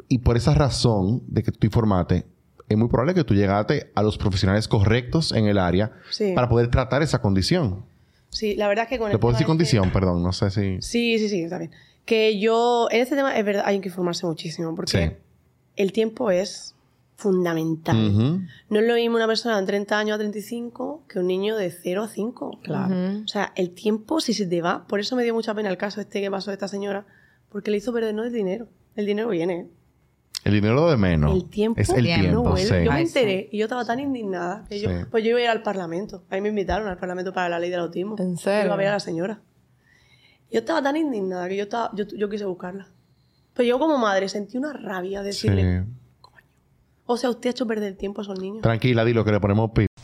y 0.09 0.19
por 0.19 0.37
esa 0.37 0.53
razón 0.55 1.23
de 1.29 1.43
que 1.43 1.51
tú 1.53 1.67
informaste, 1.67 2.27
es 2.69 2.77
muy 2.79 2.89
probable 2.89 3.15
que 3.15 3.25
tú 3.25 3.35
llegaste 3.35 3.91
a 3.95 4.03
los 4.03 4.17
profesionales 4.19 4.69
correctos 4.69 5.33
en 5.33 5.47
el 5.47 5.59
área 5.59 5.93
Sí. 6.11 6.33
para 6.35 6.49
poder 6.49 6.69
tratar 6.69 7.03
esa 7.03 7.21
condición. 7.21 7.85
Sí, 8.31 8.55
la 8.57 8.69
verdad 8.69 8.85
es 8.85 8.89
que 8.91 8.99
con 8.99 9.09
Le 9.09 9.15
el 9.15 9.21
puedo 9.21 9.33
decir 9.33 9.47
condición, 9.47 9.91
perdón, 9.93 10.23
no 10.23 10.33
sé 10.33 10.51
si... 10.51 10.77
Sí, 10.83 11.19
sí, 11.19 11.29
sí, 11.29 11.43
está 11.43 11.59
bien. 11.59 11.71
Que 12.05 12.39
yo, 12.39 12.89
en 12.91 13.01
este 13.01 13.17
tema 13.17 13.37
es 13.39 13.45
verdad, 13.45 13.63
hay 13.67 13.81
que 13.81 13.89
informarse 13.89 14.27
muchísimo 14.27 14.75
porque 14.75 14.91
Sí. 14.93 15.17
el 15.77 15.93
tiempo 15.93 16.31
es 16.31 16.75
fundamental. 17.17 17.97
Ujú. 17.97 18.41
No 18.71 18.81
es 18.81 18.87
lo 18.87 18.95
mismo 18.95 19.17
una 19.17 19.27
persona 19.27 19.59
de 19.61 19.67
30 19.67 19.99
años 19.99 20.17
a 20.17 20.19
35 20.19 21.05
que 21.09 21.19
un 21.21 21.27
niño 21.29 21.57
de 21.57 21.71
0 21.71 22.03
a 22.03 22.09
5. 22.09 22.59
Claro. 22.63 22.95
O 23.25 23.29
sea, 23.29 23.53
el 23.57 23.71
tiempo, 23.71 24.21
si 24.21 24.35
se 24.35 24.47
te 24.47 24.61
va, 24.63 24.87
por 24.87 25.01
eso 25.01 25.17
me 25.17 25.23
dio 25.23 25.33
mucha 25.33 25.55
pena 25.55 25.71
el 25.71 25.77
caso 25.79 26.01
este 26.01 26.21
que 26.21 26.31
pasó 26.31 26.51
de 26.51 26.55
esta 26.55 26.69
señora, 26.69 27.07
porque 27.51 27.71
le 27.71 27.77
hizo 27.79 27.93
perder 27.93 28.15
no 28.15 28.25
el 28.25 28.33
dinero. 28.33 28.67
El 28.97 29.07
dinero 29.07 29.29
viene. 29.29 29.69
El 30.45 30.53
dinero 30.53 30.91
de 30.91 30.97
menos. 30.99 31.33
El 31.35 31.49
tiempo 31.49 31.81
Es 31.81 31.89
el 31.89 32.05
Tiempo, 32.05 32.21
tiempo, 32.21 32.43
no 32.43 32.51
vuelve. 32.51 32.67
sí. 32.81 32.85
Yo 32.85 32.93
me 32.93 33.01
enteré 33.01 33.49
y 33.51 33.59
yo 33.59 33.65
estaba 33.65 33.85
tan 33.87 33.99
indignada 34.01 34.67
que 34.69 34.79
yo, 34.79 34.91
Sí. 34.91 34.97
pues 35.11 35.25
yo 35.25 35.31
iba 35.31 35.39
a 35.39 35.43
ir 35.45 35.49
al 35.49 35.63
Parlamento. 35.63 36.25
A 36.29 36.35
mí 36.35 36.41
me 36.43 36.49
invitaron 36.51 36.87
al 36.89 36.99
Parlamento 36.99 37.33
para 37.33 37.49
la 37.49 37.59
ley 37.59 37.71
del 37.71 37.81
autismo. 37.81 38.17
¿En 38.19 38.37
Yo 38.37 38.43
serio? 38.43 38.67
iba 38.67 38.75
a 38.75 38.77
ver 38.77 38.89
a 38.89 38.93
la 38.93 39.01
señora. 39.01 39.41
Yo 40.55 40.61
estaba 40.61 40.81
tan 40.81 40.97
indignada 40.97 41.49
que 41.49 41.57
yo, 41.57 41.65
estaba, 41.65 41.91
yo, 41.97 42.05
yo 42.17 42.31
quise 42.31 42.45
buscarla. 42.45 42.87
Pero 43.55 43.69
yo 43.69 43.77
como 43.81 43.99
madre 43.99 44.29
sentí 44.29 44.57
una 44.57 44.73
rabia 44.73 45.21
de 45.25 45.33
Sí. 45.33 45.49
decirle, 45.49 45.85
o 47.07 47.17
sea, 47.17 47.31
usted 47.31 47.49
ha 47.49 47.51
hecho 47.51 47.67
perder 47.67 47.89
el 47.89 47.97
tiempo 47.97 48.21
a 48.21 48.23
esos 48.23 48.39
niños. 48.39 48.63
Tranquila, 48.63 49.05
dilo 49.05 49.25
que 49.25 49.33
le 49.33 49.41
ponemos 49.41 49.73
pi. 49.73 49.87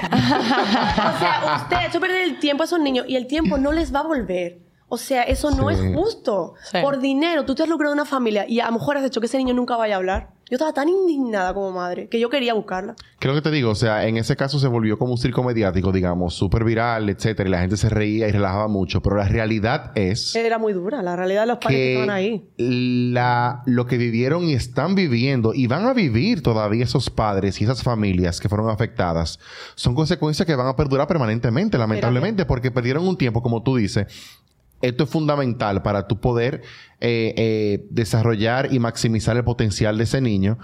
O 0.00 1.18
sea, 1.18 1.60
usted 1.64 1.76
ha 1.76 1.86
hecho 1.86 2.00
perder 2.00 2.22
el 2.22 2.38
tiempo 2.40 2.62
a 2.62 2.66
esos 2.66 2.80
niños 2.80 3.04
y 3.08 3.16
el 3.16 3.26
tiempo 3.26 3.58
no 3.58 3.70
les 3.72 3.94
va 3.94 4.00
a 4.00 4.04
volver. 4.04 4.58
O 4.90 4.96
sea, 4.96 5.22
eso 5.22 5.50
no 5.50 5.68
Sí. 5.68 5.74
es 5.86 5.94
justo. 5.94 6.54
Sí. 6.70 6.78
Por 6.80 6.98
dinero, 7.00 7.44
tú 7.44 7.54
te 7.54 7.62
has 7.62 7.68
lucrado 7.68 7.92
una 7.92 8.04
familia 8.06 8.46
y 8.48 8.60
a 8.60 8.66
lo 8.66 8.72
mejor 8.72 8.96
has 8.96 9.04
hecho 9.04 9.20
que 9.20 9.26
ese 9.26 9.36
niño 9.38 9.52
nunca 9.54 9.76
vaya 9.76 9.94
a 9.94 9.98
hablar. 9.98 10.30
Yo 10.50 10.54
estaba 10.54 10.72
tan 10.72 10.88
indignada 10.88 11.52
como 11.52 11.72
madre 11.72 12.08
que 12.08 12.18
yo 12.18 12.30
quería 12.30 12.54
buscarla. 12.54 12.94
Creo 13.18 13.34
que 13.34 13.42
te 13.42 13.50
digo, 13.50 13.68
o 13.70 13.74
sea, 13.74 14.06
en 14.06 14.16
ese 14.16 14.34
caso 14.34 14.58
se 14.58 14.66
volvió 14.66 14.98
como 14.98 15.12
un 15.12 15.18
circo 15.18 15.42
mediático, 15.42 15.92
digamos, 15.92 16.32
súper 16.32 16.64
viral, 16.64 17.10
etcétera, 17.10 17.46
y 17.50 17.52
la 17.52 17.60
gente 17.60 17.76
se 17.76 17.90
reía 17.90 18.28
y 18.28 18.32
relajaba 18.32 18.66
mucho, 18.66 19.02
pero 19.02 19.16
la 19.16 19.28
realidad 19.28 19.92
es 19.94 20.34
Era 20.34 20.56
muy 20.56 20.72
dura. 20.72 21.02
La 21.02 21.16
realidad 21.16 21.42
de 21.42 21.46
los 21.48 21.58
padres 21.58 21.76
que 21.76 21.92
estaban 21.92 22.08
ahí. 22.16 22.48
la, 22.56 23.62
lo 23.66 23.84
que 23.86 23.98
vivieron 23.98 24.44
y 24.44 24.54
están 24.54 24.94
viviendo 24.94 25.52
y 25.52 25.66
van 25.66 25.84
a 25.84 25.92
vivir 25.92 26.42
todavía 26.42 26.84
esos 26.84 27.10
padres 27.10 27.60
y 27.60 27.64
esas 27.64 27.82
familias 27.82 28.40
que 28.40 28.48
fueron 28.48 28.70
afectadas 28.70 29.38
son 29.74 29.94
consecuencias 29.94 30.46
que 30.46 30.54
van 30.56 30.66
a 30.68 30.76
perdurar 30.76 31.06
permanentemente, 31.06 31.76
lamentablemente, 31.76 32.46
porque 32.46 32.70
perdieron 32.70 33.06
un 33.06 33.18
tiempo, 33.18 33.42
como 33.42 33.62
tú 33.62 33.76
dices. 33.76 34.06
Esto 34.80 35.04
es 35.04 35.10
fundamental 35.10 35.82
para 35.82 36.06
tu 36.06 36.20
poder 36.20 36.62
eh, 37.00 37.34
eh, 37.36 37.86
desarrollar 37.90 38.72
y 38.72 38.78
maximizar 38.78 39.36
el 39.36 39.44
potencial 39.44 39.98
de 39.98 40.04
ese 40.04 40.20
niño 40.20 40.58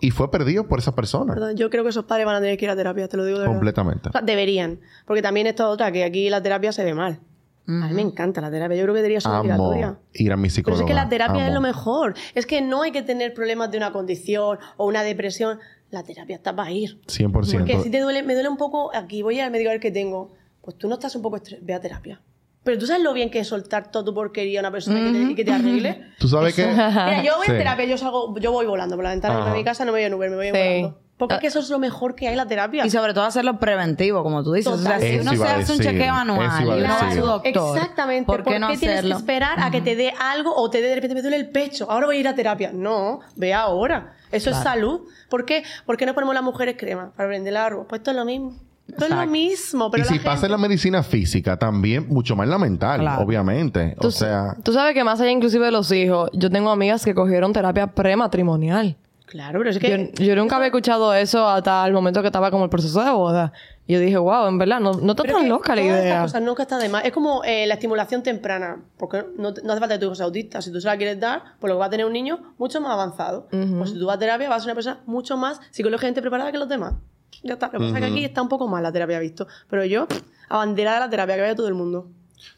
y 0.00 0.10
fue 0.10 0.30
perdido 0.30 0.66
por 0.66 0.78
esa 0.78 0.94
persona. 0.94 1.34
¿verdad? 1.34 1.52
Yo 1.54 1.70
creo 1.70 1.82
que 1.82 1.90
esos 1.90 2.04
padres 2.04 2.26
van 2.26 2.36
a 2.36 2.40
tener 2.40 2.56
que 2.56 2.64
ir 2.64 2.70
a 2.70 2.76
terapia, 2.76 3.06
te 3.08 3.16
lo 3.16 3.24
digo 3.24 3.38
de 3.38 3.42
verdad. 3.42 3.54
Completamente. 3.54 4.08
O 4.08 4.12
sea, 4.12 4.22
deberían. 4.22 4.80
Porque 5.06 5.22
también 5.22 5.46
esto 5.46 5.64
es 5.64 5.68
otra, 5.74 5.92
que 5.92 6.04
aquí 6.04 6.30
la 6.30 6.42
terapia 6.42 6.72
se 6.72 6.84
ve 6.84 6.94
mal. 6.94 7.20
A 7.66 7.86
mí 7.86 7.94
me 7.94 8.02
encanta 8.02 8.40
la 8.40 8.50
terapia. 8.50 8.76
Yo 8.76 8.82
creo 8.82 8.94
que 8.94 9.00
debería 9.00 9.20
ser 9.20 9.30
obligatoria. 9.30 9.96
Ir 10.14 10.32
a 10.32 10.36
mi 10.36 10.44
Pero 10.44 10.54
psicóloga. 10.54 10.82
es 10.82 10.88
que 10.88 10.94
la 10.94 11.08
terapia 11.08 11.46
es 11.46 11.54
lo 11.54 11.60
mejor. 11.60 12.14
Es 12.34 12.44
que 12.46 12.62
no 12.62 12.82
hay 12.82 12.90
que 12.90 13.02
tener 13.02 13.32
problemas 13.32 13.70
de 13.70 13.76
una 13.76 13.92
condición 13.92 14.58
o 14.76 14.86
una 14.86 15.04
depresión. 15.04 15.60
La 15.90 16.02
terapia 16.02 16.34
está 16.36 16.56
para 16.56 16.72
ir. 16.72 17.00
100%. 17.06 17.30
Porque 17.30 17.80
si 17.80 17.90
te 17.90 18.00
duele, 18.00 18.24
me 18.24 18.34
duele 18.34 18.48
un 18.48 18.56
poco 18.56 18.90
aquí, 18.92 19.22
voy 19.22 19.38
al 19.38 19.52
médico 19.52 19.70
a 19.70 19.74
ver 19.74 19.80
qué 19.80 19.92
tengo. 19.92 20.32
Pues 20.62 20.78
tú 20.78 20.88
no 20.88 20.94
estás 20.94 21.14
un 21.14 21.22
poco 21.22 21.36
estresado, 21.36 21.64
ve 21.64 21.74
a 21.74 21.80
terapia. 21.80 22.20
Pero 22.62 22.78
tú 22.78 22.86
sabes 22.86 23.02
lo 23.02 23.12
bien 23.14 23.30
que 23.30 23.40
es 23.40 23.48
soltar 23.48 23.90
toda 23.90 24.04
tu 24.04 24.12
porquería 24.14 24.60
a 24.60 24.62
una 24.62 24.70
persona 24.70 25.00
y 25.00 25.04
que 25.04 25.12
te- 25.12 25.32
y 25.32 25.34
que 25.34 25.44
te 25.44 25.52
arregle. 25.52 26.06
¿Tú 26.18 26.28
sabes 26.28 26.54
qué? 26.54 26.66
Mira, 26.66 27.22
yo 27.22 27.36
voy 27.38 27.46
Sí. 27.46 27.52
a 27.52 27.58
terapia, 27.58 27.84
yo 27.86 27.96
salgo, 27.96 28.38
yo 28.38 28.52
voy 28.52 28.66
volando 28.66 28.96
por 28.96 29.04
la 29.04 29.10
ventana 29.10 29.38
Ajá. 29.40 29.50
de 29.50 29.56
mi 29.56 29.64
casa, 29.64 29.84
no 29.84 29.92
me 29.92 29.98
voy 30.00 30.04
en 30.06 30.14
Uber, 30.14 30.30
me 30.30 30.36
voy 30.36 30.46
Sí. 30.46 30.52
volando. 30.52 30.98
Porque 31.16 31.34
es 31.34 31.40
que 31.42 31.46
eso 31.48 31.58
es 31.58 31.68
lo 31.68 31.78
mejor 31.78 32.14
que 32.14 32.26
hay 32.28 32.32
en 32.32 32.38
la 32.38 32.46
terapia. 32.46 32.86
Y 32.86 32.88
sobre 32.88 33.12
todo 33.12 33.24
hacerlo 33.24 33.58
preventivo, 33.58 34.22
como 34.22 34.42
tú 34.42 34.52
dices. 34.54 34.72
O 34.72 34.78
sea, 34.78 34.98
si 34.98 35.18
uno 35.18 35.34
se 35.36 35.44
hace 35.44 35.72
un 35.72 35.78
chequeo 35.80 36.14
anual 36.14 36.62
y 36.62 36.64
uno 36.64 36.88
va 36.88 37.00
a 37.02 37.04
decir. 37.08 37.20
su 37.20 37.26
doctor. 37.26 37.76
Exactamente. 37.76 38.24
¿Por 38.26 38.42
qué 38.42 38.58
no 38.58 38.68
tienes 38.74 39.02
que 39.02 39.10
esperar 39.10 39.60
a 39.60 39.70
que 39.70 39.82
te 39.82 39.96
dé 39.96 40.14
algo 40.18 40.54
o 40.54 40.70
te 40.70 40.80
dé 40.80 40.88
de 40.88 40.94
repente 40.94 41.14
me 41.14 41.20
duele 41.20 41.36
el 41.36 41.50
pecho? 41.50 41.90
Ahora 41.90 42.06
voy 42.06 42.16
a 42.16 42.20
ir 42.20 42.28
a 42.28 42.34
terapia. 42.34 42.70
No, 42.72 43.20
ve 43.36 43.52
ahora. 43.52 44.14
Eso 44.32 44.48
es 44.48 44.56
salud. 44.56 45.02
¿Por 45.28 45.44
qué? 45.44 45.62
¿Por 45.84 45.98
qué 45.98 46.06
no 46.06 46.14
ponemos 46.14 46.34
las 46.34 46.42
mujeres 46.44 46.76
crema 46.78 47.12
para 47.14 47.28
prender 47.28 47.52
la 47.52 47.66
arroz? 47.66 47.84
Pues 47.86 48.00
esto 48.00 48.12
es 48.12 48.16
lo 48.16 48.24
mismo. 48.24 48.54
Esto 48.90 49.04
es 49.04 49.10
lo 49.10 49.26
mismo. 49.26 49.90
Pero 49.90 50.00
y 50.02 50.04
la 50.04 50.08
si 50.08 50.14
gente- 50.14 50.24
pasa 50.28 50.46
en 50.46 50.52
la 50.52 50.58
medicina 50.58 51.02
física, 51.02 51.58
también 51.58 52.06
mucho 52.08 52.36
más 52.36 52.44
en 52.44 52.50
la 52.50 52.58
mental, 52.58 53.00
Claro. 53.00 53.22
obviamente. 53.22 53.94
O 53.98 54.02
Tú, 54.02 54.10
sea, 54.10 54.56
tú 54.62 54.72
sabes 54.72 54.94
que 54.94 55.04
más 55.04 55.20
allá 55.20 55.30
inclusive 55.30 55.64
de 55.66 55.72
los 55.72 55.90
hijos, 55.92 56.30
yo 56.32 56.50
tengo 56.50 56.70
amigas 56.70 57.04
que 57.04 57.14
cogieron 57.14 57.52
terapia 57.52 57.86
prematrimonial. 57.88 58.96
Claro, 59.26 59.60
pero 59.60 59.70
es 59.70 59.78
que... 59.78 60.10
Yo, 60.18 60.24
yo 60.24 60.34
nunca 60.36 60.56
había 60.56 60.66
escuchado 60.66 61.14
eso 61.14 61.46
hasta 61.48 61.86
el 61.86 61.92
momento 61.92 62.20
que 62.20 62.26
estaba 62.26 62.50
como 62.50 62.64
el 62.64 62.70
proceso 62.70 63.00
de 63.04 63.12
boda. 63.12 63.52
Y 63.86 63.92
yo 63.92 64.00
dije, 64.00 64.18
wow, 64.18 64.48
en 64.48 64.58
verdad, 64.58 64.80
no, 64.80 64.92
no 64.94 65.12
está 65.12 65.22
Pero 65.22 65.38
tan 65.38 65.48
loca 65.48 65.76
la 65.76 65.82
todas 65.82 65.94
estas 65.96 66.04
idea. 66.04 66.22
cosas 66.22 66.42
nunca 66.42 66.62
está 66.64 66.78
de 66.78 66.88
más. 66.88 67.04
Es 67.04 67.12
como 67.12 67.44
eh, 67.44 67.64
la 67.68 67.74
estimulación 67.74 68.24
temprana. 68.24 68.78
Porque 68.98 69.24
no, 69.38 69.52
no 69.62 69.72
hace 69.72 69.78
falta 69.80 69.94
que 69.94 69.98
tu 70.00 70.06
hijo 70.06 70.14
sea 70.16 70.26
autista. 70.26 70.60
Si 70.60 70.72
tú 70.72 70.80
se 70.80 70.88
la 70.88 70.96
quieres 70.96 71.20
dar, 71.20 71.42
pues 71.60 71.68
lo 71.68 71.76
que 71.76 71.78
va 71.80 71.86
a 71.86 71.90
tener 71.90 72.06
un 72.06 72.12
niño 72.12 72.54
mucho 72.58 72.80
más 72.80 72.90
avanzado. 72.92 73.46
Pues 73.50 73.90
si 73.90 73.98
tú 74.00 74.06
vas 74.06 74.16
a 74.16 74.18
terapia, 74.18 74.48
vas 74.48 74.58
a 74.58 74.60
ser 74.62 74.68
una 74.70 74.74
persona 74.74 75.00
mucho 75.06 75.36
más 75.36 75.60
psicológicamente 75.70 76.20
preparada 76.20 76.50
que 76.50 76.58
los 76.58 76.68
demás. 76.68 76.94
Ya 77.42 77.54
está. 77.54 77.66
Lo 77.66 77.72
que 77.72 77.78
pasa 77.86 77.98
es 77.98 78.04
que 78.04 78.10
aquí 78.10 78.24
está 78.24 78.42
un 78.42 78.48
poco 78.48 78.68
mal 78.68 78.82
la 78.82 78.92
terapia 78.92 79.18
visto. 79.18 79.46
Pero 79.68 79.84
yo, 79.84 80.06
pff, 80.06 80.22
abanderada 80.48 80.96
de 80.98 81.04
la 81.06 81.10
terapia, 81.10 81.34
que 81.36 81.40
vaya 81.42 81.54
todo 81.56 81.68
el 81.68 81.74
mundo. 81.74 82.08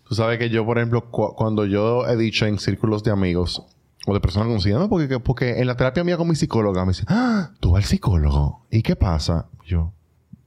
tú 0.08 0.14
sabes 0.14 0.38
que 0.38 0.48
yo, 0.50 0.64
por 0.64 0.78
ejemplo, 0.78 1.10
cu- 1.10 1.34
cuando 1.34 1.64
yo 1.66 2.06
he 2.06 2.16
dicho 2.16 2.46
en 2.46 2.58
círculos 2.58 3.02
de 3.04 3.10
amigos 3.10 3.64
o 4.06 4.14
de 4.14 4.20
personas 4.20 4.48
conocidas, 4.48 4.80
¿no? 4.80 4.88
porque, 4.88 5.20
porque 5.20 5.60
en 5.60 5.66
la 5.68 5.76
terapia 5.76 6.02
mía 6.04 6.16
con 6.16 6.28
mi 6.28 6.34
psicóloga 6.34 6.84
me 6.84 6.92
dice, 6.92 7.04
ah, 7.08 7.50
tú 7.60 7.70
vas 7.72 7.84
al 7.84 7.88
psicólogo. 7.88 8.66
¿Y 8.70 8.82
qué 8.82 8.96
pasa? 8.96 9.46
Yo, 9.64 9.92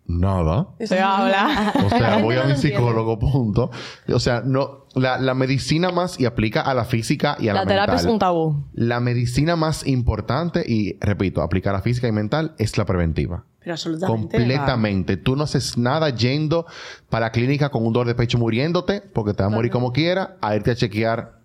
nada. 0.06 0.67
Se 0.80 1.00
habla. 1.00 1.74
O 1.86 1.89
sea, 1.89 2.17
voy 2.21 2.36
a 2.36 2.43
mi 2.43 2.56
psicólogo, 2.56 3.17
punto. 3.19 3.71
O 4.13 4.19
sea, 4.19 4.41
no, 4.45 4.86
la, 4.93 5.17
la 5.17 5.34
medicina 5.34 5.91
más, 5.91 6.19
y 6.19 6.26
aplica 6.26 6.62
a 6.62 6.74
la 6.74 6.86
física 6.86 7.38
y 7.39 7.48
a 7.50 7.54
la, 7.54 7.62
La 7.62 7.65
terapia 7.67 7.93
mental. 7.93 8.06
es 8.08 8.12
un 8.13 8.19
tabú. 8.19 8.63
La 8.74 9.00
medicina 9.00 9.56
más 9.56 9.86
importante, 9.88 10.63
y 10.67 10.98
repito, 11.00 11.42
aplica 11.42 11.69
a 11.69 11.73
la 11.73 11.81
física 11.81 12.08
y 12.08 12.12
mental, 12.12 12.56
es 12.58 12.77
la 12.77 12.86
preventiva. 12.86 13.46
Pero 13.65 13.73
absolutamente. 13.73 14.37
Completamente. 14.37 15.17
Tú 15.17 15.35
no 15.35 15.43
haces 15.45 15.75
nada 15.75 16.11
yendo 16.11 16.67
para 17.09 17.25
la 17.25 17.31
clínica 17.31 17.69
con 17.69 17.83
un 17.83 17.93
dolor 17.93 18.05
de 18.05 18.13
pecho 18.13 18.37
muriéndote, 18.37 19.01
porque 19.01 19.33
te 19.33 19.41
vas 19.41 19.51
a 19.51 19.55
morir 19.55 19.71
como 19.71 19.91
quiera, 19.91 20.37
a 20.39 20.55
irte 20.55 20.69
a 20.69 20.75
chequear 20.75 21.39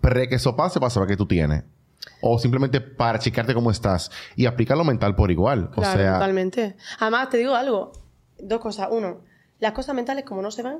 pre 0.00 0.28
que 0.28 0.36
eso 0.36 0.54
pase 0.54 0.78
para 0.78 0.90
saber 0.90 1.08
qué 1.08 1.16
tú 1.16 1.26
tienes. 1.26 1.64
O 2.20 2.38
simplemente 2.38 2.80
para 2.80 3.18
chequearte 3.18 3.54
cómo 3.54 3.72
estás. 3.72 4.12
Y 4.36 4.46
aplica 4.46 4.76
lo 4.76 4.84
mental 4.84 5.16
por 5.16 5.32
igual. 5.32 5.70
Claro, 5.72 5.90
o 5.90 5.92
sea, 5.96 6.12
totalmente. 6.14 6.76
Además, 7.00 7.28
te 7.28 7.38
digo 7.38 7.56
algo. 7.56 7.90
Dos 8.38 8.60
cosas. 8.60 8.88
Uno, 8.92 9.22
las 9.58 9.72
cosas 9.72 9.96
mentales 9.96 10.24
como 10.24 10.42
no 10.42 10.52
se 10.52 10.62
van, 10.62 10.78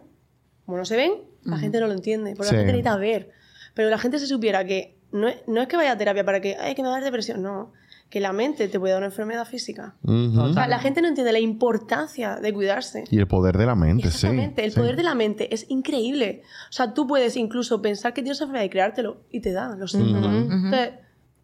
como 0.65 0.79
no 0.79 0.85
se 0.85 0.95
ven, 0.97 1.13
la 1.43 1.59
gente 1.59 1.81
no 1.81 1.89
lo 1.89 1.93
entiende. 1.93 2.37
Porque 2.37 2.51
Sí. 2.51 2.55
la 2.55 2.61
gente 2.61 2.73
necesita 2.73 2.97
ver. 2.97 3.31
Pero 3.75 3.91
la 3.91 3.99
gente 3.99 4.21
se 4.21 4.29
supiera 4.29 4.65
que 4.65 4.97
no 5.11 5.27
es, 5.27 5.39
no 5.49 5.61
es 5.61 5.67
que 5.67 5.77
vaya 5.77 5.91
a 5.91 5.99
terapia 5.99 6.25
para 6.25 6.41
que, 6.41 6.57
ay, 6.57 6.77
que 6.77 6.83
me 6.83 6.89
va 6.89 6.95
a 6.95 6.99
dar 6.99 7.05
depresión, 7.05 7.43
no. 7.43 7.73
Que 8.13 8.21
la 8.21 8.35
mente 8.35 8.69
te 8.69 8.79
puede 8.79 8.93
dar 8.93 9.01
una 9.01 9.07
enfermedad 9.07 9.47
física. 9.47 9.95
O 10.05 10.53
sea, 10.53 10.67
la 10.69 10.79
gente 10.81 11.01
no 11.01 11.09
entiende 11.09 11.33
la 11.33 11.39
importancia 11.39 12.37
de 12.37 12.53
cuidarse. 12.53 13.05
Y 13.11 13.19
el 13.19 13.27
poder 13.27 13.57
de 13.57 13.65
la 13.65 13.75
mente, 13.75 14.03
sí. 14.11 14.27
Exactamente, 14.27 14.65
el 14.67 14.73
sí. 14.73 14.79
poder 14.81 14.97
de 14.97 15.03
la 15.03 15.15
mente 15.15 15.55
es 15.55 15.65
increíble. 15.71 16.43
O 16.69 16.73
sea, 16.73 16.93
tú 16.93 17.07
puedes 17.07 17.39
incluso 17.39 17.81
pensar 17.81 18.13
que 18.13 18.21
tienes 18.21 18.37
esa 18.37 18.45
enfermedad 18.45 18.67
y 18.67 18.69
creártelo 18.69 19.23
y 19.31 19.41
te 19.41 19.53
da 19.53 19.77
los 19.77 19.93
síntomas. 19.93 20.27
Entonces, 20.45 20.91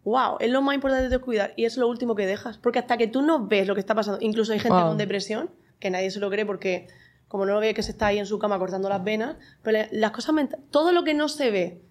wow, 0.03 0.37
es 0.39 0.51
lo 0.51 0.61
más 0.61 0.75
importante 0.75 1.09
de 1.09 1.17
cuidar 1.17 1.55
y 1.57 1.65
es 1.65 1.75
lo 1.75 1.87
último 1.87 2.13
que 2.13 2.27
dejas. 2.27 2.59
Porque 2.59 2.77
hasta 2.77 2.97
que 2.97 3.07
tú 3.07 3.23
no 3.23 3.47
ves 3.47 3.65
lo 3.67 3.73
que 3.73 3.79
está 3.79 3.95
pasando, 3.95 4.19
incluso 4.21 4.53
hay 4.53 4.59
gente 4.59 4.77
Wow. 4.77 4.89
con 4.89 4.97
depresión, 4.99 5.49
que 5.79 5.89
nadie 5.89 6.11
se 6.11 6.19
lo 6.19 6.29
cree 6.29 6.45
porque 6.45 6.85
como 7.27 7.47
no 7.47 7.53
lo 7.53 7.61
ve 7.61 7.73
que 7.73 7.81
se 7.81 7.89
está 7.89 8.05
ahí 8.07 8.19
en 8.19 8.27
su 8.27 8.37
cama 8.37 8.59
cortando 8.59 8.89
las 8.89 9.03
venas, 9.03 9.37
pero 9.63 9.79
las 9.91 10.11
cosas 10.11 10.35
mentales, 10.35 10.63
todo 10.69 10.91
lo 10.91 11.03
que 11.03 11.15
no 11.15 11.29
se 11.29 11.49
ve, 11.49 11.81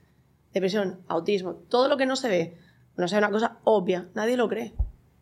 depresión, 0.53 1.01
autismo, 1.09 1.55
todo 1.69 1.89
lo 1.89 1.97
que 1.97 2.07
no 2.07 2.15
se 2.15 2.29
ve, 2.29 2.59
no 2.99 3.09
sea 3.09 3.19
una 3.19 3.31
cosa 3.31 3.59
obvia, 3.65 4.09
nadie 4.15 4.37
lo 4.37 4.49
cree. 4.49 4.75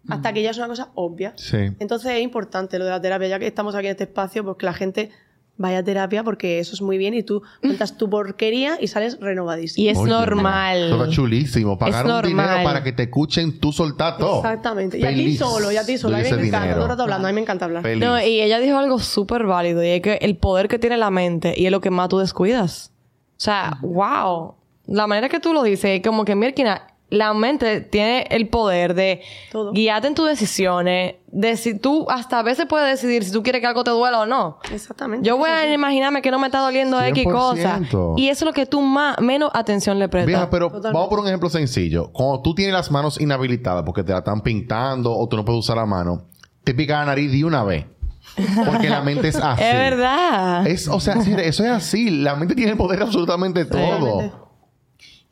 Hasta 0.08 0.32
que 0.32 0.42
ya 0.42 0.50
es 0.50 0.58
una 0.58 0.68
cosa 0.68 0.90
obvia. 0.94 1.34
Sí. 1.36 1.58
Entonces 1.78 2.12
es 2.12 2.22
importante 2.22 2.78
lo 2.78 2.84
de 2.84 2.90
la 2.90 3.00
terapia, 3.00 3.28
ya 3.28 3.38
que 3.38 3.46
estamos 3.46 3.74
aquí 3.74 3.86
en 3.86 3.92
este 3.92 4.04
espacio, 4.04 4.44
pues 4.44 4.56
que 4.56 4.66
la 4.66 4.72
gente 4.72 5.10
vaya 5.58 5.78
a 5.78 5.82
terapia 5.82 6.22
porque 6.22 6.58
eso 6.58 6.74
es 6.74 6.82
muy 6.82 6.98
bien 6.98 7.14
y 7.14 7.22
tú 7.22 7.42
cuentas 7.60 7.96
tu 7.96 8.08
porquería 8.08 8.78
y 8.80 8.88
sales 8.88 9.18
renovadísimo. 9.20 9.84
Y 9.84 9.88
es 9.88 9.98
Oye, 9.98 10.10
normal. 10.10 10.86
Eso 10.86 11.02
está 11.02 11.14
chulísimo. 11.14 11.78
Pagar 11.78 12.06
Es 12.06 12.12
un 12.12 12.22
dinero 12.22 12.64
para 12.64 12.82
que 12.82 12.92
te 12.92 13.04
escuchen, 13.04 13.58
tú 13.58 13.72
soltar 13.72 14.16
todo. 14.16 14.38
Exactamente. 14.38 14.98
Y 14.98 15.04
a 15.04 15.08
ti 15.08 15.14
Feliz 15.14 15.38
solo, 15.38 15.72
y 15.72 15.76
a 15.76 15.84
ti 15.84 15.98
solo. 15.98 16.16
A 16.16 16.20
mí 16.20 16.30
me 16.30 16.46
encanta. 16.46 16.74
Todo 16.74 16.84
el 16.84 16.88
rato 16.90 17.02
hablando, 17.02 17.26
a 17.26 17.30
mí 17.30 17.34
me 17.34 17.40
encanta 17.40 17.64
hablar. 17.64 17.82
Feliz. 17.82 18.04
No, 18.04 18.20
y 18.20 18.40
ella 18.40 18.58
dijo 18.58 18.78
algo 18.78 18.98
súper 18.98 19.44
válido 19.44 19.82
y 19.82 19.88
es 19.88 20.02
que 20.02 20.18
el 20.22 20.36
poder 20.36 20.68
que 20.68 20.78
tiene 20.78 20.96
la 20.96 21.10
mente 21.10 21.54
y 21.56 21.66
es 21.66 21.72
lo 21.72 21.80
que 21.80 21.90
más 21.90 22.08
tú 22.08 22.18
descuidas. 22.18 22.92
O 23.32 23.40
sea, 23.40 23.78
wow. 23.82 24.54
La 24.86 25.06
manera 25.06 25.28
que 25.28 25.40
tú 25.40 25.52
lo 25.52 25.62
dices 25.62 25.90
es 25.96 26.02
como 26.02 26.24
que, 26.24 26.36
mira, 26.36 26.86
la 27.08 27.32
mente 27.34 27.82
tiene 27.82 28.26
el 28.30 28.48
poder 28.48 28.94
de 28.94 29.22
Todo. 29.52 29.72
guiarte 29.72 30.08
en 30.08 30.14
tus 30.14 30.26
decisiones, 30.28 31.14
de 31.28 31.56
si 31.56 31.78
tú 31.78 32.06
hasta 32.10 32.40
a 32.40 32.42
veces 32.42 32.66
puedes 32.66 32.88
decidir 32.88 33.22
si 33.22 33.30
tú 33.30 33.42
quieres 33.42 33.60
que 33.60 33.66
algo 33.68 33.84
te 33.84 33.90
duela 33.92 34.20
o 34.20 34.26
no. 34.26 34.58
Exactamente. 34.72 35.26
Yo 35.26 35.36
voy 35.36 35.50
a 35.50 35.72
imaginarme 35.72 36.20
que 36.22 36.30
no 36.30 36.38
me 36.38 36.46
está 36.46 36.58
doliendo 36.60 37.00
X 37.00 37.24
cosa. 37.24 37.78
100%. 37.80 38.14
Y 38.16 38.28
eso 38.28 38.44
es 38.44 38.46
lo 38.46 38.52
que 38.52 38.66
tú 38.66 38.80
más, 38.82 39.20
menos 39.20 39.50
atención 39.54 39.98
le 39.98 40.08
prestas. 40.08 40.26
Vieja, 40.26 40.50
pero 40.50 40.66
Totalmente. 40.66 40.94
vamos 40.94 41.08
por 41.08 41.20
un 41.20 41.26
ejemplo 41.28 41.48
sencillo. 41.48 42.10
Cuando 42.12 42.42
tú 42.42 42.54
tienes 42.54 42.74
las 42.74 42.90
manos 42.90 43.20
inhabilitadas 43.20 43.84
porque 43.84 44.02
te 44.02 44.12
la 44.12 44.18
están 44.18 44.40
pintando 44.40 45.16
o 45.16 45.28
tú 45.28 45.36
no 45.36 45.44
puedes 45.44 45.60
usar 45.60 45.76
la 45.76 45.86
mano, 45.86 46.24
te 46.64 46.74
pica 46.74 46.98
la 47.00 47.06
nariz 47.06 47.30
de 47.30 47.44
una 47.44 47.62
vez. 47.62 47.86
Porque 48.66 48.90
la 48.90 49.00
mente 49.02 49.28
es 49.28 49.36
así. 49.42 49.62
Es 49.62 49.72
verdad. 49.74 50.66
Es, 50.66 50.88
o 50.88 50.98
sea, 50.98 51.14
eso 51.14 51.64
es 51.64 51.70
así. 51.70 52.10
La 52.10 52.34
mente 52.34 52.54
tiene 52.54 52.72
el 52.72 52.76
poder 52.76 52.98
de 52.98 53.04
absolutamente 53.04 53.64
todo. 53.64 54.45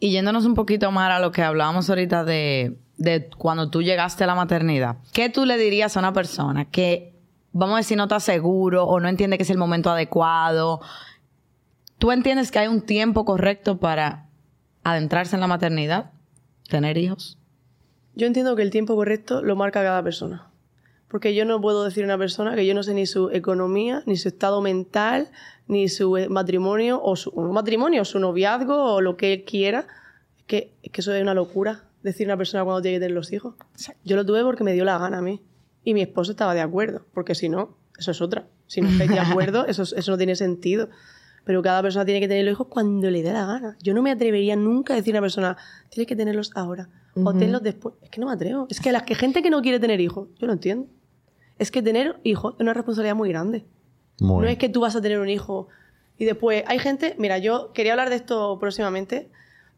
Y 0.05 0.11
yéndonos 0.11 0.45
un 0.45 0.53
poquito 0.53 0.91
más 0.91 1.11
a 1.11 1.19
lo 1.19 1.33
que 1.33 1.41
hablábamos 1.41 1.89
ahorita 1.89 2.25
de, 2.25 2.77
de 2.99 3.31
cuando 3.39 3.71
tú 3.71 3.81
llegaste 3.81 4.23
a 4.23 4.27
la 4.27 4.35
maternidad, 4.35 4.99
¿qué 5.15 5.31
tú 5.31 5.47
le 5.47 5.57
dirías 5.57 5.97
a 5.97 6.01
una 6.01 6.13
persona 6.13 6.67
que, 6.67 7.15
vamos 7.53 7.77
a 7.77 7.79
decir, 7.79 7.97
no 7.97 8.03
está 8.03 8.21
seguro 8.21 8.85
o 8.85 9.01
no 9.01 9.09
entiende 9.09 9.39
que 9.39 9.45
es 9.45 9.49
el 9.49 9.57
momento 9.57 9.89
adecuado? 9.89 10.83
¿Tú 11.97 12.13
entiendes 12.13 12.51
que 12.51 12.59
hay 12.59 12.69
un 12.69 12.83
tiempo 12.83 13.25
correcto 13.25 13.79
para 13.79 14.29
adentrarse 14.83 15.37
en 15.37 15.41
la 15.41 15.47
maternidad? 15.47 16.11
¿Tener 16.69 16.99
hijos? 16.99 17.39
Yo 18.15 18.27
entiendo 18.27 18.57
que 18.57 18.63
el 18.63 18.71
tiempo 18.71 18.97
correcto 18.97 19.41
lo 19.41 19.57
marca 19.57 19.83
cada 19.83 20.03
persona. 20.03 20.51
Porque 21.09 21.35
yo 21.35 21.47
no 21.47 21.63
puedo 21.63 21.83
decir 21.83 22.03
a 22.03 22.09
una 22.09 22.19
persona 22.19 22.55
que 22.57 22.67
yo 22.67 22.75
no 22.75 22.83
sé 22.83 22.93
ni 22.93 23.07
su 23.07 23.31
economía, 23.31 24.03
ni 24.05 24.19
su 24.19 24.29
estado 24.29 24.61
mental, 24.61 25.31
ni 25.67 25.89
su 25.89 26.17
eh, 26.17 26.29
matrimonio, 26.29 27.01
o 27.03 27.17
su 27.17 27.33
matrimonio, 27.33 28.05
su 28.05 28.19
noviazgo, 28.19 28.95
o 28.95 29.01
lo 29.01 29.17
que 29.17 29.33
él 29.33 29.45
quiera. 29.45 29.87
Es 30.39 30.45
que, 30.45 30.75
es 30.83 30.93
que 30.93 31.01
eso 31.01 31.15
es 31.15 31.23
una 31.23 31.35
locura, 31.35 31.85
decir 32.03 32.27
a 32.27 32.31
una 32.31 32.37
persona 32.37 32.65
cuando 32.65 32.83
tiene 32.83 32.97
que 32.97 33.01
tener 33.01 33.15
los 33.15 33.33
hijos. 33.33 33.55
Yo 34.05 34.17
lo 34.17 34.27
tuve 34.27 34.43
porque 34.43 34.65
me 34.65 34.73
dio 34.73 34.85
la 34.85 34.99
gana 34.99 35.19
a 35.19 35.23
mí. 35.23 35.41
Y 35.85 35.95
mi 35.95 36.03
esposo 36.03 36.33
estaba 36.33 36.55
de 36.55 36.61
acuerdo, 36.61 37.05
porque 37.13 37.35
si 37.35 37.49
no, 37.49 37.77
eso 37.99 38.11
es 38.11 38.21
otra. 38.21 38.47
Si 38.67 38.81
no 38.81 38.89
estáis 38.89 39.11
de 39.11 39.19
acuerdo, 39.21 39.67
eso, 39.67 39.83
eso 39.83 40.11
no 40.11 40.17
tiene 40.17 40.37
sentido. 40.37 40.89
Pero 41.45 41.63
cada 41.63 41.83
persona 41.83 42.05
tiene 42.05 42.21
que 42.21 42.29
tener 42.29 42.45
los 42.45 42.53
hijos 42.53 42.69
cuando 42.69 43.11
le 43.11 43.23
dé 43.23 43.33
la 43.33 43.45
gana. 43.45 43.77
Yo 43.83 43.93
no 43.93 44.03
me 44.03 44.11
atrevería 44.11 44.57
nunca 44.57 44.95
a 44.95 44.97
decir 44.97 45.15
a 45.15 45.19
una 45.19 45.25
persona, 45.25 45.57
tienes 45.91 46.09
que 46.09 46.17
tenerlos 46.17 46.51
ahora 46.55 46.89
o 47.15 47.35
tenlos 47.35 47.63
después. 47.63 47.95
Es 48.03 48.11
que 48.11 48.21
no 48.21 48.27
me 48.27 48.33
atrevo. 48.33 48.67
Es 48.71 48.81
que 48.81 48.93
la 48.93 49.05
que 49.05 49.15
gente 49.15 49.43
que 49.43 49.51
no 49.51 49.61
quiere 49.63 49.79
tener 49.79 50.01
hijos, 50.01 50.29
yo 50.39 50.47
lo 50.47 50.55
entiendo. 50.55 50.89
Es 51.59 51.71
que 51.71 51.83
tener 51.83 52.19
hijos 52.25 52.55
es 52.55 52.61
una 52.61 52.73
responsabilidad 52.73 53.15
muy 53.15 53.29
grande. 53.29 53.65
Muy. 54.21 54.43
No 54.45 54.49
es 54.49 54.59
que 54.59 54.69
tú 54.69 54.81
vas 54.81 54.95
a 54.97 55.01
tener 55.01 55.19
un 55.19 55.29
hijo 55.29 55.69
y 56.19 56.25
después 56.25 56.63
hay 56.67 56.79
gente, 56.79 57.15
mira, 57.19 57.39
yo 57.39 57.73
quería 57.73 57.93
hablar 57.93 58.11
de 58.11 58.17
esto 58.17 58.59
próximamente 58.61 59.31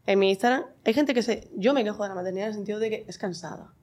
en 0.05 0.19
mi 0.19 0.29
Instagram. 0.29 0.63
Hay 0.85 0.93
gente 0.93 1.13
que 1.13 1.21
se, 1.23 1.49
yo 1.55 1.73
me 1.73 1.83
quejo 1.83 2.03
de 2.03 2.09
la 2.09 2.15
maternidad 2.15 2.47
en 2.47 2.51
el 2.51 2.55
sentido 2.55 2.79
de 2.79 2.89
que 2.89 3.05
es 3.07 3.17
cansada. 3.17 3.73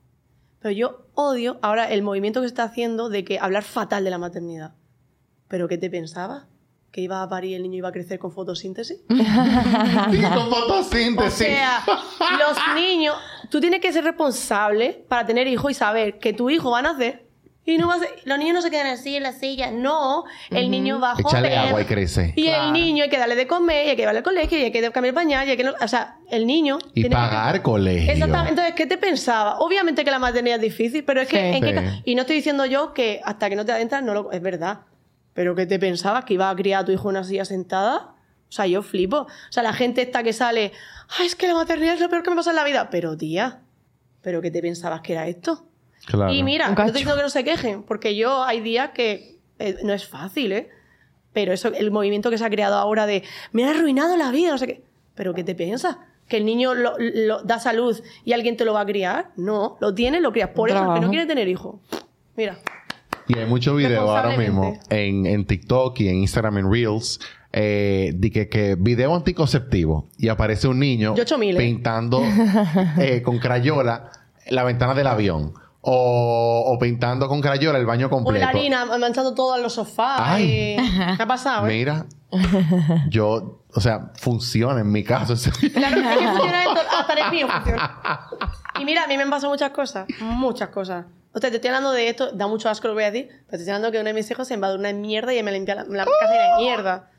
Pero 0.61 0.73
yo 0.73 1.07
odio 1.15 1.59
ahora 1.61 1.91
el 1.91 2.03
movimiento 2.03 2.41
que 2.41 2.47
se 2.47 2.53
está 2.53 2.63
haciendo 2.65 3.09
de 3.11 3.25
que 3.25 3.39
hablar 3.39 3.65
fatal 3.65 4.05
de 4.05 4.11
la 4.11 4.19
maternidad. 4.19 4.73
¿Pero 5.49 5.69
qué 5.69 5.77
te 5.77 5.91
pensabas? 5.91 6.45
¿Que 6.91 7.01
iba 7.03 7.23
a 7.23 7.29
parir 7.29 7.51
y 7.51 7.55
el 7.57 7.63
niño 7.65 7.79
iba 7.79 7.89
a 7.89 7.93
crecer 7.93 8.19
con 8.19 8.31
fotosíntesis? 8.33 9.01
Sí, 9.09 10.23
con 10.23 10.39
O 10.39 10.51
fotosíntesis. 10.51 11.47
sea, 11.49 11.85
los 12.39 12.57
niños, 12.77 13.17
tú 13.51 13.61
tienes 13.61 13.81
que 13.81 13.93
ser 13.93 14.05
responsable 14.05 15.05
para 15.09 15.27
tener 15.27 15.47
hijos 15.49 15.73
y 15.73 15.75
saber 15.75 16.19
que 16.19 16.33
tu 16.33 16.49
hijo 16.49 16.71
va 16.71 16.79
a 16.79 16.83
nacer 16.83 17.24
y 17.67 17.79
no 17.79 17.89
va 17.89 17.95
a 17.95 17.99
ser- 17.99 18.11
los 18.25 18.39
niños 18.39 18.55
no 18.55 18.63
se 18.63 18.71
quedan 18.71 18.87
así 18.89 19.17
en 19.17 19.23
la 19.23 19.33
silla, 19.33 19.71
no, 19.71 20.25
el 20.51 20.71
niño 20.71 21.01
va 21.01 21.13
a 21.13 21.21
Échale 21.21 21.49
joder. 21.49 21.59
agua 21.69 21.83
y 21.83 21.85
crece. 21.87 22.33
Y 22.37 22.45
Claro. 22.45 22.65
el 22.67 22.73
niño 22.73 23.05
hay 23.05 23.11
que 23.11 23.17
darle 23.19 23.37
de 23.37 23.47
comer, 23.47 23.87
y 23.87 23.91
hay 23.91 23.97
que 23.97 24.03
llevarle 24.03 24.19
al 24.19 24.25
colegio, 24.25 24.59
y 24.59 24.65
hay 24.65 24.71
que 24.73 24.81
cambiar 24.91 25.07
el 25.07 25.15
pañal, 25.15 25.49
y 25.49 25.51
hay 25.53 25.57
que... 25.57 25.65
no- 25.65 25.75
o 25.81 25.89
sea, 25.89 26.17
el 26.31 26.47
niño... 26.47 26.79
Y 26.91 26.93
tiene 27.03 27.09
que- 27.11 27.15
pagar 27.15 27.63
colegio. 27.63 28.13
Exactamente. 28.13 28.51
Entonces, 28.51 28.75
¿qué 28.75 28.87
te 28.87 28.99
pensaba? 28.99 29.59
Obviamente 29.61 30.05
que 30.05 30.11
la 30.11 30.19
maternidad 30.19 30.57
es 30.57 30.63
difícil, 30.63 31.05
pero 31.05 31.21
es 31.23 31.29
que... 31.29 31.37
Sí. 31.39 31.57
¿en 31.57 31.63
qué 31.63 31.69
Sí. 31.71 31.75
ca- 31.75 32.03
y 32.05 32.15
no 32.15 32.21
estoy 32.23 32.37
diciendo 32.37 32.67
yo 32.67 32.93
que 32.93 33.21
hasta 33.25 33.49
que 33.49 33.57
no 33.57 33.65
te 33.65 33.73
adentras 33.73 34.03
no 34.03 34.13
lo... 34.15 34.31
Es 34.33 34.43
verdad. 34.43 34.81
Pero 35.33 35.55
¿qué 35.55 35.67
te 35.67 35.79
pensabas? 35.79 36.25
¿Que 36.25 36.35
iba 36.35 36.49
a 36.51 36.55
criar 36.55 36.83
a 36.83 36.85
tu 36.85 36.93
hijo 36.93 37.09
en 37.11 37.17
una 37.17 37.25
silla 37.25 37.45
sentada? 37.45 38.11
O 38.49 38.53
sea, 38.53 38.67
yo 38.67 38.83
flipo. 38.83 39.17
O 39.23 39.27
sea, 39.51 39.63
la 39.63 39.73
gente 39.73 40.03
esta 40.03 40.23
que 40.23 40.33
sale... 40.33 40.71
Ay, 41.19 41.27
es 41.27 41.35
que 41.35 41.49
la 41.49 41.55
maternidad 41.55 41.95
es 41.95 42.01
lo 42.01 42.09
peor 42.09 42.23
que 42.23 42.31
me 42.31 42.37
pasa 42.37 42.51
en 42.51 42.57
la 42.57 42.65
vida. 42.65 42.89
Pero, 42.91 43.17
tía... 43.17 43.61
¿Pero 44.23 44.41
qué 44.41 44.51
te 44.51 44.61
pensabas 44.63 45.01
que 45.01 45.13
era 45.15 45.27
esto? 45.27 45.67
Claro. 46.07 46.33
Y 46.33 46.43
mira, 46.43 46.69
no 46.69 46.75
te 46.77 46.85
diciendo 46.93 47.17
que 47.17 47.23
no 47.23 47.31
se 47.31 47.45
quejen, 47.45 47.83
porque 47.83 48.15
yo 48.17 48.45
hay 48.45 48.61
días 48.61 48.91
que 48.91 49.39
eh, 49.59 49.77
no 49.83 49.93
es 49.93 50.07
fácil, 50.07 50.53
¿eh? 50.53 50.69
Pero 51.33 51.53
eso, 51.53 51.69
el 51.75 51.91
movimiento 51.91 52.31
que 52.31 52.39
se 52.39 52.45
ha 52.45 52.51
creado 52.51 52.77
ahora 52.77 53.07
de 53.07 53.23
me 53.53 53.65
ha 53.65 53.71
arruinado 53.71 54.17
la 54.17 54.31
vida, 54.31 54.51
no 54.51 54.59
sé 54.59 54.67
qué. 54.67 54.85
¿Pero 55.15 55.35
qué 55.35 55.43
te 55.45 55.55
piensas? 55.55 55.97
¿Que 56.29 56.37
el 56.39 56.45
niño 56.45 56.75
lo, 56.75 56.95
lo- 56.99 57.43
da 57.43 57.59
salud 57.59 58.01
y 58.25 58.33
alguien 58.33 58.57
te 58.57 58.65
lo 58.65 58.73
va 58.75 58.81
a 58.83 58.87
criar? 58.87 59.31
No, 59.37 59.77
lo 59.81 59.95
tienes, 59.95 60.21
lo 60.23 60.33
crías. 60.33 60.51
Por 60.51 60.71
eso, 60.71 60.79
el 60.79 60.95
que 60.95 61.01
no 61.01 61.11
quiere 61.11 61.27
tener 61.27 61.49
hijos. 61.49 61.77
Mira. 62.37 62.59
Y 63.29 63.39
hay 63.39 63.47
muchos 63.47 63.77
videos 63.77 64.09
ahora 64.09 64.37
mismo 64.37 64.79
en, 64.91 65.25
en 65.27 65.45
TikTok 65.47 65.99
y 66.01 66.09
en 66.09 66.17
Instagram, 66.17 66.59
en 66.59 66.71
Reels, 66.73 67.21
eh, 67.53 68.13
de 68.15 68.31
que, 68.31 68.49
que 68.49 68.77
video 68.79 69.15
anticonceptivo 69.15 70.09
y 70.19 70.29
aparece 70.29 70.69
un 70.69 70.79
niño 70.79 71.15
pintando 71.59 72.23
eh, 72.99 73.23
con 73.23 73.39
crayola 73.39 74.11
la 74.51 74.65
ventana 74.65 74.95
del 74.95 75.07
avión. 75.07 75.55
O, 75.87 76.65
o 76.67 76.79
pintando 76.79 77.29
con 77.29 77.41
crayola 77.43 77.79
el 77.79 77.85
baño 77.85 78.07
O 78.07 78.11
completo. 78.11 78.43
la 78.45 78.49
harina 78.51 78.85
manchando 78.99 79.35
todo 79.35 79.55
en 79.57 79.63
los 79.63 79.75
sofás. 79.75 80.19
Ay. 80.23 80.77
y- 80.79 81.17
¿Qué 81.17 81.23
ha 81.23 81.27
pasado? 81.27 81.67
eh? 81.67 81.71
Mira, 81.77 82.07
yo, 83.09 83.61
o 83.75 83.81
sea, 83.81 84.13
funciona 84.17 84.81
en 84.81 84.91
mi 84.91 85.05
caso. 85.05 85.35
Claro 85.73 85.97
que 85.97 86.03
funciona 86.27 86.65
esto, 86.65 86.81
hasta 86.99 87.13
en 87.13 87.19
el 87.25 87.31
mío 87.31 87.49
funciona. 87.49 88.29
Y 88.81 88.85
mira, 88.85 89.05
a 89.05 89.07
mí 89.07 89.17
me 89.17 89.23
han 89.25 89.31
pasado 89.31 89.51
muchas 89.53 89.71
cosas. 89.71 90.07
Muchas 90.21 90.69
cosas. 90.71 91.05
O 91.33 91.41
sea, 91.41 91.51
te 91.51 91.57
estoy 91.57 91.69
hablando 91.69 91.93
de 91.93 92.09
esto, 92.09 92.31
da 92.33 92.47
mucho 92.47 92.69
asco 92.69 92.87
lo 92.89 92.95
voy 92.95 93.03
a 93.05 93.11
decir, 93.11 93.29
pero 93.29 93.51
te 93.51 93.57
estoy 93.57 93.71
hablando 93.75 93.91
que 93.93 93.99
uno 93.99 94.07
de 94.09 94.15
mis 94.15 94.31
hijos 94.31 94.47
se 94.49 94.55
embaduró 94.55 94.81
una 94.81 94.93
mierda 94.93 95.35
y 95.35 95.43
me 95.43 95.51
limpia 95.53 95.75
la, 95.75 95.85
la 95.85 96.05
casa 96.05 96.33
de 96.33 96.63
mierda. 96.65 97.11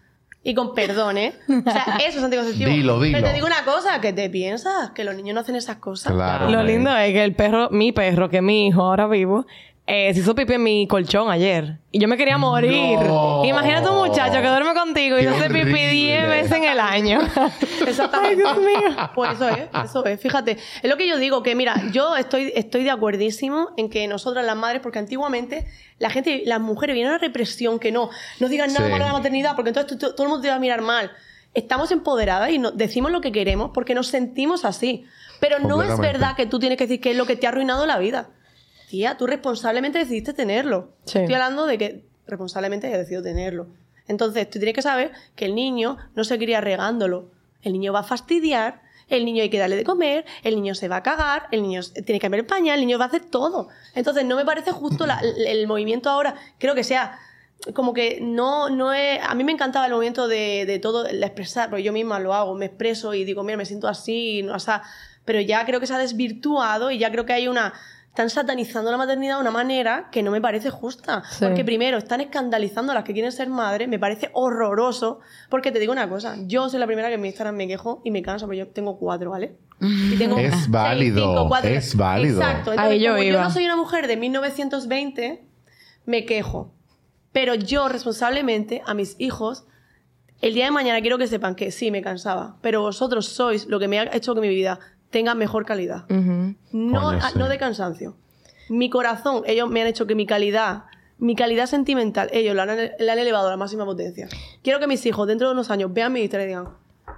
Y 0.47 0.53
con 0.53 0.75
perdón, 0.75 1.17
¿eh? 1.17 1.33
O 1.49 1.71
sea, 1.71 1.97
eso 2.07 2.19
es 2.19 2.23
anticonceptivo. 2.23 2.69
Dilo, 2.69 3.01
dilo. 3.01 3.17
Pero 3.17 3.29
te 3.29 3.33
digo 3.33 3.47
una 3.47 3.65
cosa, 3.65 3.99
¿qué 3.99 4.13
te 4.13 4.29
piensas? 4.29 4.91
Que 4.91 5.03
los 5.03 5.15
niños 5.15 5.33
no 5.33 5.41
hacen 5.41 5.55
esas 5.55 5.77
cosas. 5.77 6.13
Claro. 6.13 6.51
Lo 6.51 6.57
man. 6.57 6.67
lindo 6.67 6.95
es 6.95 7.13
que 7.13 7.23
el 7.23 7.33
perro, 7.33 7.69
mi 7.71 7.91
perro, 7.91 8.29
que 8.29 8.37
es 8.37 8.43
mi 8.43 8.67
hijo 8.67 8.83
ahora 8.83 9.07
vivo, 9.07 9.47
eh, 9.87 10.13
se 10.13 10.21
hizo 10.21 10.33
pipí 10.33 10.53
en 10.53 10.63
mi 10.63 10.87
colchón 10.87 11.29
ayer. 11.29 11.77
Y 11.91 11.99
yo 11.99 12.07
me 12.07 12.17
quería 12.17 12.37
morir. 12.39 12.97
No. 12.99 13.45
Imagínate 13.45 13.87
un 13.89 13.97
muchacho 14.07 14.41
que 14.41 14.47
duerme 14.47 14.73
contigo 14.73 15.17
y 15.17 15.21
Qué 15.21 15.29
se 15.29 15.35
hace 15.35 15.47
pipí 15.47 15.59
horrible. 15.61 15.91
10 15.91 16.27
veces 16.29 16.51
en 16.53 16.63
el 16.63 16.79
año. 16.79 17.19
Exactamente. 17.87 18.29
Ay, 18.29 18.35
Dios 18.35 18.57
mío. 18.57 19.09
Pues 19.13 19.33
eso 19.33 19.49
es, 19.49 19.59
eso 19.85 20.05
es. 20.05 20.19
Fíjate, 20.19 20.57
es 20.81 20.89
lo 20.89 20.97
que 20.97 21.07
yo 21.07 21.17
digo, 21.17 21.43
que 21.43 21.53
mira, 21.55 21.75
yo 21.91 22.15
estoy, 22.17 22.51
estoy 22.55 22.83
de 22.83 22.91
acuerdísimo 22.91 23.69
en 23.77 23.89
que 23.89 24.07
nosotras 24.07 24.45
las 24.45 24.55
madres, 24.55 24.81
porque 24.81 24.99
antiguamente 24.99 25.67
la 25.99 26.09
gente, 26.09 26.41
las 26.45 26.59
mujeres, 26.59 26.93
viene 26.95 27.09
una 27.09 27.19
represión 27.19 27.77
que 27.79 27.91
no, 27.91 28.09
no 28.39 28.49
digan 28.49 28.73
nada 28.73 28.85
Sí. 28.87 28.91
malo 28.91 29.05
de 29.05 29.09
la 29.11 29.17
maternidad, 29.17 29.55
porque 29.55 29.69
entonces 29.69 29.97
todo 29.99 30.23
el 30.23 30.29
mundo 30.29 30.41
te 30.41 30.49
va 30.49 30.55
a 30.55 30.59
mirar 30.59 30.81
mal. 30.81 31.11
Estamos 31.53 31.91
empoderadas 31.91 32.49
y 32.49 32.57
no- 32.57 32.71
decimos 32.71 33.11
lo 33.11 33.21
que 33.21 33.31
queremos 33.31 33.71
porque 33.73 33.93
nos 33.95 34.07
sentimos 34.07 34.65
así. 34.65 35.05
Pero 35.39 35.59
no 35.59 35.83
es 35.83 35.97
verdad 35.99 36.35
que 36.35 36.45
tú 36.47 36.59
tienes 36.59 36.77
que 36.77 36.85
decir 36.85 36.99
que 37.01 37.11
es 37.11 37.17
lo 37.17 37.25
que 37.25 37.35
te 37.35 37.45
ha 37.45 37.49
arruinado 37.49 37.85
la 37.85 37.97
vida. 37.99 38.29
Tía, 38.95 39.17
tú 39.17 39.27
responsablemente 39.27 39.99
decidiste 39.99 40.31
tenerlo. 40.33 40.93
Sí. 41.03 41.19
Estoy 41.19 41.33
hablando 41.35 41.65
de 41.65 41.77
que 41.77 42.05
responsablemente 42.27 42.89
he 42.89 42.97
decidido 42.97 43.21
tenerlo. 43.21 43.67
Entonces, 44.07 44.49
tú 44.49 44.57
tienes 44.57 44.73
que 44.73 44.81
saber 44.81 45.11
que 45.35 45.45
el 45.45 45.53
niño 45.53 45.97
no 46.15 46.23
se 46.23 46.37
cría 46.37 46.61
regándolo. 46.61 47.29
El 47.61 47.73
niño 47.73 47.91
va 47.91 47.99
a 47.99 48.03
fastidiar 48.03 48.81
El 49.07 49.25
niño 49.25 49.43
hay 49.43 49.49
que 49.49 49.59
darle 49.59 49.75
de 49.75 49.83
comer, 49.83 50.25
el 50.43 50.55
niño 50.55 50.73
se 50.73 50.87
va 50.87 50.95
a 50.97 51.03
cagar, 51.03 51.47
el 51.51 51.61
niño 51.61 51.81
tiene 51.93 52.19
que 52.19 52.21
cambiar 52.21 52.39
el 52.39 52.45
pañal, 52.47 52.79
el 52.79 52.85
niño 52.87 52.97
va 52.97 53.05
a 53.05 53.07
hacer 53.09 53.25
todo. 53.25 53.67
Entonces, 53.93 54.25
no 54.25 54.35
me 54.35 54.45
parece 54.45 54.71
justo 54.71 55.05
la- 55.05 55.19
el, 55.19 55.67
movimiento 55.67 56.09
ahora. 56.09 56.35
Creo 56.57 56.73
que 56.73 56.83
sea 56.83 57.19
como 57.73 57.93
que 57.93 58.19
no, 58.21 58.69
no 58.69 58.93
es... 58.93 59.19
A 59.21 59.35
mí 59.35 59.43
me 59.43 59.51
encantaba 59.51 59.85
el 59.85 59.91
movimiento 59.91 60.27
de, 60.27 60.65
de 60.65 60.79
todo, 60.79 61.05
el 61.05 61.21
expresar, 61.23 61.69
porque 61.69 61.83
yo 61.83 61.93
misma 61.93 62.19
lo 62.19 62.33
hago, 62.33 62.55
me 62.55 62.65
expreso 62.65 63.13
y 63.13 63.25
digo, 63.25 63.43
mira, 63.43 63.57
me 63.57 63.65
siento 63.65 63.87
así, 63.87 64.41
no, 64.43 64.55
o 64.55 64.59
sea, 64.59 64.81
pero 65.23 65.39
ya 65.39 65.65
creo 65.65 65.79
que 65.79 65.87
se 65.87 65.93
ha 65.93 65.99
desvirtuado 65.99 66.89
y 66.89 66.97
ya 66.97 67.11
creo 67.11 67.25
que 67.25 67.33
hay 67.33 67.47
una... 67.47 67.73
Están 68.15 68.29
satanizando 68.29 68.91
la 68.91 68.95
maternidad 68.95 69.35
de 69.35 69.41
una 69.41 69.51
manera 69.51 70.07
que 70.09 70.23
no 70.23 70.31
me 70.31 70.39
parece 70.39 70.69
justa. 70.69 71.21
Sí. 71.29 71.43
Porque 71.43 71.65
primero, 71.65 71.97
están 71.97 72.21
escandalizando 72.21 72.93
a 72.93 72.95
las 72.95 73.03
que 73.03 73.11
quieren 73.11 73.33
ser 73.33 73.49
madres, 73.49 73.89
me 73.89 73.99
parece 73.99 74.29
horroroso. 74.31 75.19
Porque 75.49 75.69
te 75.69 75.79
digo 75.79 75.91
una 75.91 76.07
cosa, 76.07 76.37
yo 76.45 76.69
soy 76.69 76.79
la 76.79 76.85
primera 76.87 77.09
que 77.09 77.15
en 77.15 77.21
mi 77.21 77.27
Instagram 77.27 77.57
me 77.57 77.67
quejo 77.67 78.01
y 78.05 78.11
me 78.11 78.21
canso, 78.21 78.45
porque 78.45 78.59
yo 78.59 78.67
tengo 78.69 78.97
cuatro, 78.97 79.31
¿vale? 79.31 79.57
Y 79.81 80.15
tengo 80.17 80.37
Es 80.37 80.53
seis, 80.53 80.69
válido, 80.71 81.27
cinco, 81.27 81.47
cuatro. 81.49 81.69
es 81.69 81.93
válido. 81.97 82.39
Exacto. 82.39 82.71
Ahí 82.77 83.01
yo 83.01 83.11
como 83.11 83.23
yo 83.23 83.41
no 83.41 83.51
soy 83.51 83.65
una 83.65 83.75
mujer 83.75 84.07
de 84.07 84.15
1920, 84.15 85.45
me 86.05 86.25
quejo. 86.25 86.73
Pero 87.33 87.53
yo, 87.53 87.89
responsablemente, 87.89 88.81
a 88.85 88.93
mis 88.93 89.17
hijos, 89.19 89.65
el 90.41 90.53
día 90.53 90.63
de 90.63 90.71
mañana 90.71 91.01
quiero 91.01 91.17
que 91.17 91.27
sepan 91.27 91.55
que 91.55 91.69
sí, 91.69 91.91
me 91.91 92.01
cansaba. 92.01 92.55
Pero 92.61 92.79
vosotros 92.79 93.25
sois 93.27 93.65
lo 93.67 93.77
que 93.77 93.89
me 93.89 93.99
ha 93.99 94.15
hecho 94.15 94.33
que 94.33 94.39
mi 94.39 94.47
vida 94.47 94.79
tenga 95.09 95.35
mejor 95.35 95.65
calidad. 95.65 96.05
No, 96.71 97.09
a- 97.09 97.31
no 97.35 97.47
de 97.47 97.57
cansancio. 97.57 98.15
Mi 98.69 98.89
corazón, 98.89 99.43
ellos 99.45 99.69
me 99.69 99.81
han 99.81 99.87
hecho 99.87 100.07
que 100.07 100.15
mi 100.15 100.25
calidad, 100.25 100.83
mi 101.17 101.35
calidad 101.35 101.67
sentimental, 101.67 102.29
ellos 102.33 102.55
la 102.55 102.63
han, 102.63 102.77
la 102.99 103.13
han 103.13 103.19
elevado 103.19 103.47
a 103.47 103.51
la 103.51 103.57
máxima 103.57 103.85
potencia. 103.85 104.27
Quiero 104.63 104.79
que 104.79 104.87
mis 104.87 105.05
hijos, 105.05 105.27
dentro 105.27 105.47
de 105.47 105.53
unos 105.53 105.69
años, 105.69 105.93
vean 105.93 106.11
mi 106.13 106.21
historia 106.21 106.45
y 106.45 106.47
digan, 106.47 106.69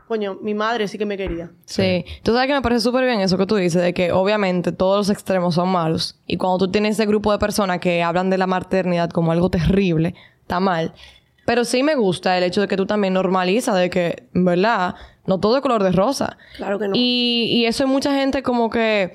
coño, 0.07 0.37
mi 0.41 0.53
madre 0.53 0.87
sí 0.87 0.97
que 0.97 1.05
me 1.05 1.15
quería. 1.17 1.49
Sí. 1.65 2.03
Tú 2.23 2.33
sabes 2.33 2.47
que 2.47 2.53
me 2.53 2.61
parece 2.61 2.81
súper 2.81 3.05
bien 3.05 3.21
eso 3.21 3.37
que 3.37 3.45
tú 3.45 3.55
dices, 3.55 3.81
de 3.81 3.93
que 3.93 4.11
obviamente 4.11 4.71
todos 4.73 4.97
los 4.97 5.09
extremos 5.09 5.55
son 5.55 5.69
malos. 5.69 6.19
Y 6.27 6.37
cuando 6.37 6.57
tú 6.65 6.71
tienes 6.71 6.91
ese 6.99 7.05
grupo 7.05 7.31
de 7.31 7.39
personas 7.39 7.79
que 7.79 8.03
hablan 8.03 8.29
de 8.29 8.37
la 8.37 8.47
maternidad 8.47 9.09
como 9.09 9.31
algo 9.31 9.49
terrible, 9.49 10.15
está 10.41 10.59
mal. 10.59 10.93
Pero 11.45 11.63
sí 11.63 11.81
me 11.81 11.95
gusta 11.95 12.37
el 12.37 12.43
hecho 12.43 12.59
de 12.59 12.67
que 12.67 12.75
tú 12.75 12.85
también 12.85 13.13
normalizas 13.13 13.75
de 13.77 13.89
que, 13.89 14.27
en 14.33 14.43
¿verdad? 14.43 14.95
No 15.27 15.39
todo 15.39 15.57
es 15.57 15.61
color 15.61 15.83
de 15.83 15.91
rosa. 15.91 16.37
Claro 16.55 16.79
que 16.79 16.87
no. 16.87 16.93
Y, 16.95 17.49
y 17.51 17.65
eso 17.65 17.83
hay 17.83 17.89
mucha 17.89 18.13
gente 18.13 18.41
como 18.41 18.69
que... 18.71 19.13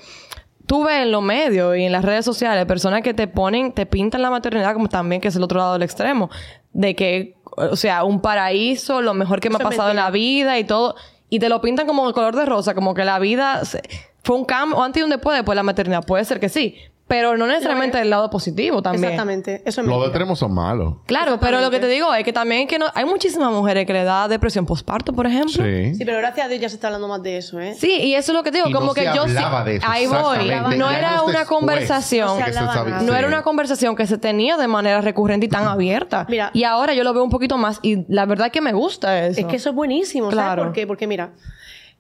Tú 0.67 0.85
ves 0.85 1.03
en 1.03 1.11
los 1.11 1.23
medios 1.23 1.77
y 1.77 1.83
en 1.83 1.93
las 1.93 2.05
redes 2.05 2.25
sociales 2.25 2.65
personas 2.67 3.03
que 3.03 3.13
te 3.13 3.27
ponen, 3.27 3.73
te 3.73 3.85
pintan 3.85 4.23
la 4.23 4.31
maternidad 4.31 4.73
como 4.75 4.89
también, 4.89 5.21
que 5.21 5.29
es 5.29 5.37
el 5.37 5.43
otro 5.43 5.59
lado 5.59 5.73
del 5.73 5.83
extremo. 5.83 6.31
De 6.73 6.95
que, 6.95 7.35
o 7.57 7.75
sea, 7.77 8.05
un 8.05 8.21
paraíso, 8.23 9.03
lo 9.03 9.13
mejor 9.13 9.41
que 9.41 9.51
me 9.51 9.57
ha 9.57 9.59
Eso 9.59 9.69
pasado 9.69 9.91
en 9.91 9.97
la 9.97 10.11
vida 10.11 10.59
y 10.59 10.65
todo. 10.65 10.95
Y 11.29 11.41
te 11.41 11.49
lo 11.49 11.61
pintan 11.61 11.87
como 11.87 12.07
de 12.07 12.13
color 12.15 12.37
de 12.37 12.47
rosa, 12.47 12.75
como 12.75 12.95
que 12.95 13.05
la 13.05 13.19
vida 13.19 13.65
se- 13.65 13.83
fue 14.23 14.37
un 14.37 14.45
cambio, 14.45 14.79
o 14.79 14.83
antes 14.83 15.01
y 15.01 15.05
un 15.05 15.11
después, 15.11 15.37
después 15.37 15.55
de 15.55 15.57
la 15.57 15.63
maternidad. 15.65 16.05
Puede 16.07 16.25
ser 16.25 16.39
que 16.41 16.49
sí. 16.49 16.77
Pero 17.13 17.37
no 17.37 17.47
necesariamente 17.47 17.99
es. 17.99 18.05
el 18.05 18.11
lado 18.11 18.31
positivo 18.31 18.81
también. 18.81 19.05
Exactamente, 19.05 19.57
eso 19.67 19.83
es 19.83 19.87
Los 19.87 19.87
mentira. 19.87 20.07
extremos 20.07 20.39
son 20.39 20.55
malos. 20.55 20.95
Claro, 21.05 21.39
pero 21.39 21.61
lo 21.61 21.71
que 21.71 21.79
te 21.79 21.87
digo 21.89 22.13
es 22.15 22.25
que 22.25 22.33
también 22.33 22.67
que 22.67 22.79
no, 22.79 22.87
hay 22.95 23.05
muchísimas 23.05 23.53
mujeres 23.53 23.85
que 23.87 23.93
le 23.93 24.05
da 24.05 24.29
depresión 24.29 24.65
postparto, 24.65 25.13
por 25.13 25.27
ejemplo. 25.27 25.63
Sí. 25.63 25.95
Sí, 25.95 26.05
pero 26.07 26.17
gracias 26.19 26.47
a 26.47 26.49
Dios 26.49 26.61
ya 26.63 26.69
se 26.71 26.77
está 26.77 26.87
hablando 26.87 27.09
más 27.09 27.23
de 27.23 27.37
eso, 27.37 27.61
¿eh? 27.61 27.75
Sí, 27.79 27.93
y 28.01 28.15
eso 28.15 28.33
es 28.33 28.37
lo 28.37 28.43
que 28.43 28.51
digo, 28.51 28.67
Y 28.69 28.73
como 28.73 28.87
no 28.87 28.95
que 28.95 29.03
se 29.03 29.15
yo 29.15 29.25
sí. 29.25 29.37
hablaba 29.37 29.63
de 29.65 29.77
eso, 29.77 29.87
Ahí 29.87 30.07
voy. 30.07 30.17
exactamente. 30.39 30.77
No 30.79 30.91
Ya 30.91 30.99
era 30.99 31.09
años 31.11 31.23
una 31.25 31.39
después 31.41 31.59
conversación. 31.59 32.29
No 32.29 32.37
se 32.37 32.45
que. 32.51 33.05
No 33.05 33.15
era 33.15 33.29
una 33.29 33.43
conversación 33.43 33.95
que 33.95 34.07
se 34.07 34.17
tenía 34.17 34.57
de 34.57 34.69
manera 34.69 35.03
recurrente 35.03 35.45
y 35.47 35.49
tan 35.51 35.67
abierta. 35.69 36.25
Mira. 36.31 36.51
y 36.55 36.65
ahora 36.65 36.95
yo 36.95 37.05
lo 37.05 37.13
veo 37.13 37.23
un 37.25 37.31
poquito 37.31 37.59
más 37.59 37.79
y 37.83 38.07
la 38.11 38.25
verdad 38.25 38.47
es 38.47 38.53
que 38.53 38.63
me 38.63 38.73
gusta 38.73 39.27
eso. 39.27 39.39
Es 39.41 39.47
que 39.47 39.57
eso 39.57 39.69
es 39.69 39.75
buenísimo, 39.75 40.31
Claro. 40.31 40.49
¿sabes 40.49 40.65
por 40.65 40.73
qué? 40.73 40.87
Porque 40.87 41.07
mira, 41.07 41.33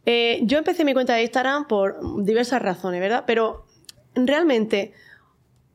eh, 0.07 0.41
yo 0.45 0.57
empecé 0.59 0.85
mi 0.87 0.95
cuenta 0.95 1.13
de 1.15 1.23
Instagram 1.23 1.67
por 1.69 1.97
diversas 2.25 2.63
razones, 2.63 2.99
¿verdad? 3.01 3.25
Pero 3.27 3.67
realmente, 4.15 4.93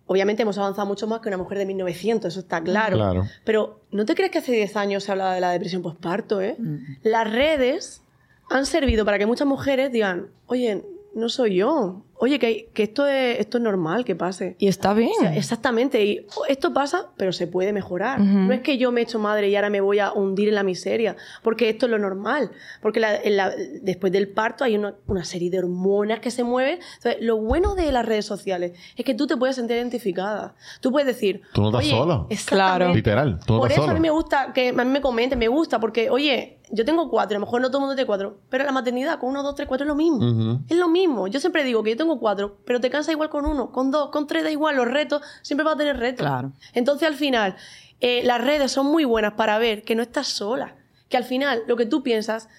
obviamente 0.05 0.43
hemos 0.43 0.57
avanzado 0.57 0.87
mucho 0.87 1.07
más 1.07 1.21
que 1.21 1.29
una 1.29 1.37
mujer 1.37 1.57
de 1.57 1.65
1900, 1.65 2.33
eso 2.33 2.39
está 2.39 2.61
claro. 2.61 2.97
Claro. 2.97 3.23
Pero 3.43 3.81
¿no 3.91 4.05
te 4.05 4.15
crees 4.15 4.31
que 4.31 4.39
hace 4.39 4.51
10 4.51 4.75
años 4.77 5.03
se 5.03 5.11
hablaba 5.11 5.33
de 5.35 5.41
la 5.41 5.51
depresión 5.51 5.81
postparto, 5.81 6.41
eh? 6.41 6.57
Las 7.03 7.31
redes 7.31 8.01
han 8.49 8.65
servido 8.65 9.05
para 9.05 9.17
que 9.17 9.25
muchas 9.25 9.47
mujeres 9.47 9.91
digan, 9.91 10.27
oye, 10.47 10.83
no 11.13 11.29
soy 11.29 11.55
yo. 11.55 12.03
Oye, 12.19 12.39
que, 12.39 12.69
que 12.73 12.83
esto, 12.83 13.05
es, 13.07 13.39
esto 13.39 13.57
es 13.59 13.63
normal 13.63 14.03
que 14.03 14.15
pase. 14.15 14.55
Y 14.57 14.67
está 14.67 14.93
bien. 14.93 15.11
O 15.17 15.21
sea, 15.21 15.35
exactamente. 15.35 16.03
Y 16.03 16.25
oh, 16.35 16.45
esto 16.47 16.73
pasa, 16.73 17.09
pero 17.15 17.31
se 17.31 17.45
puede 17.47 17.73
mejorar. 17.73 18.19
No 18.19 18.53
es 18.53 18.61
que 18.61 18.77
yo 18.79 18.91
me 18.91 19.01
he 19.01 19.03
hecho 19.03 19.19
madre 19.19 19.49
y 19.49 19.55
ahora 19.55 19.69
me 19.69 19.81
voy 19.81 19.99
a 19.99 20.11
hundir 20.11 20.49
en 20.49 20.55
la 20.55 20.63
miseria, 20.63 21.15
porque 21.43 21.69
esto 21.69 21.85
es 21.85 21.91
lo 21.91 21.99
normal. 21.99 22.51
Porque 22.81 22.99
la- 22.99 23.15
en 23.15 23.37
la- 23.37 23.51
después 23.81 24.11
del 24.11 24.29
parto 24.29 24.63
hay 24.63 24.75
una, 24.75 24.95
una 25.05 25.23
serie 25.25 25.49
de 25.51 25.59
hormonas 25.59 26.19
que 26.19 26.31
se 26.31 26.43
mueven. 26.43 26.79
Entonces, 26.97 27.17
lo 27.21 27.37
bueno 27.37 27.75
de 27.75 27.91
las 27.91 28.05
redes 28.05 28.25
sociales 28.25 28.71
es 28.95 29.05
que 29.05 29.13
tú 29.13 29.27
te 29.27 29.37
puedes 29.37 29.55
sentir 29.55 29.77
identificada. 29.77 30.55
Tú 30.81 30.91
puedes 30.91 31.05
decir... 31.07 31.41
Tú 31.53 31.61
no 31.61 31.67
estás 31.69 31.81
"Oye, 31.83 31.89
solo". 31.91 32.27
Claro. 32.47 32.93
Literal, 32.93 33.39
tú 33.45 33.53
no 33.53 33.59
Por 33.59 33.69
estás 33.71 33.83
eso 33.83 33.91
a 33.91 33.93
mí 33.93 33.99
solo. 33.99 34.01
me 34.01 34.09
gusta 34.09 34.53
que 34.53 34.69
a 34.69 34.73
mí 34.73 34.91
me 34.91 35.01
comenten, 35.01 35.37
me 35.37 35.47
gusta, 35.49 35.79
porque, 35.79 36.09
oye, 36.09 36.55
yo 36.71 36.83
tengo 36.83 37.09
cuatro, 37.09 37.37
a 37.37 37.39
lo 37.39 37.45
mejor 37.45 37.61
no 37.61 37.67
todo 37.69 37.77
el 37.77 37.81
mundo 37.83 37.95
tiene 37.95 38.07
cuatro, 38.07 38.39
pero 38.49 38.65
la 38.65 38.71
maternidad 38.73 39.19
con 39.19 39.29
uno, 39.29 39.41
dos, 39.43 39.55
tres, 39.55 39.67
cuatro 39.67 39.85
es 39.85 39.87
lo 39.87 39.95
mismo. 39.95 40.17
Ujú. 40.17 40.59
Es 40.67 40.77
lo 40.77 40.89
mismo. 40.89 41.27
Yo 41.27 41.39
siempre 41.39 41.63
digo 41.63 41.81
que 41.83 41.91
yo 41.91 41.97
tengo 41.97 42.06
cuatro, 42.15 42.57
pero 42.65 42.79
te 42.79 42.89
cansa 42.89 43.11
igual 43.11 43.29
con 43.29 43.45
uno, 43.45 43.71
con 43.71 43.91
dos, 43.91 44.09
con 44.09 44.25
tres 44.27 44.43
da 44.43 44.51
igual. 44.51 44.75
Los 44.77 44.87
retos 44.87 45.21
siempre 45.41 45.63
vas 45.65 45.75
a 45.75 45.77
tener 45.77 45.97
retos. 45.97 46.25
Claro. 46.25 46.51
Entonces, 46.73 47.07
al 47.07 47.15
final, 47.15 47.55
eh, 47.99 48.21
las 48.23 48.41
redes 48.43 48.71
son 48.71 48.87
muy 48.87 49.03
buenas 49.05 49.33
para 49.33 49.57
ver 49.57 49.83
que 49.83 49.95
no 49.95 50.01
estás 50.01 50.27
sola. 50.27 50.75
Que 51.09 51.17
al 51.17 51.23
final, 51.23 51.63
lo 51.67 51.75
que 51.75 51.85
tú 51.85 52.03
piensas, 52.03 52.49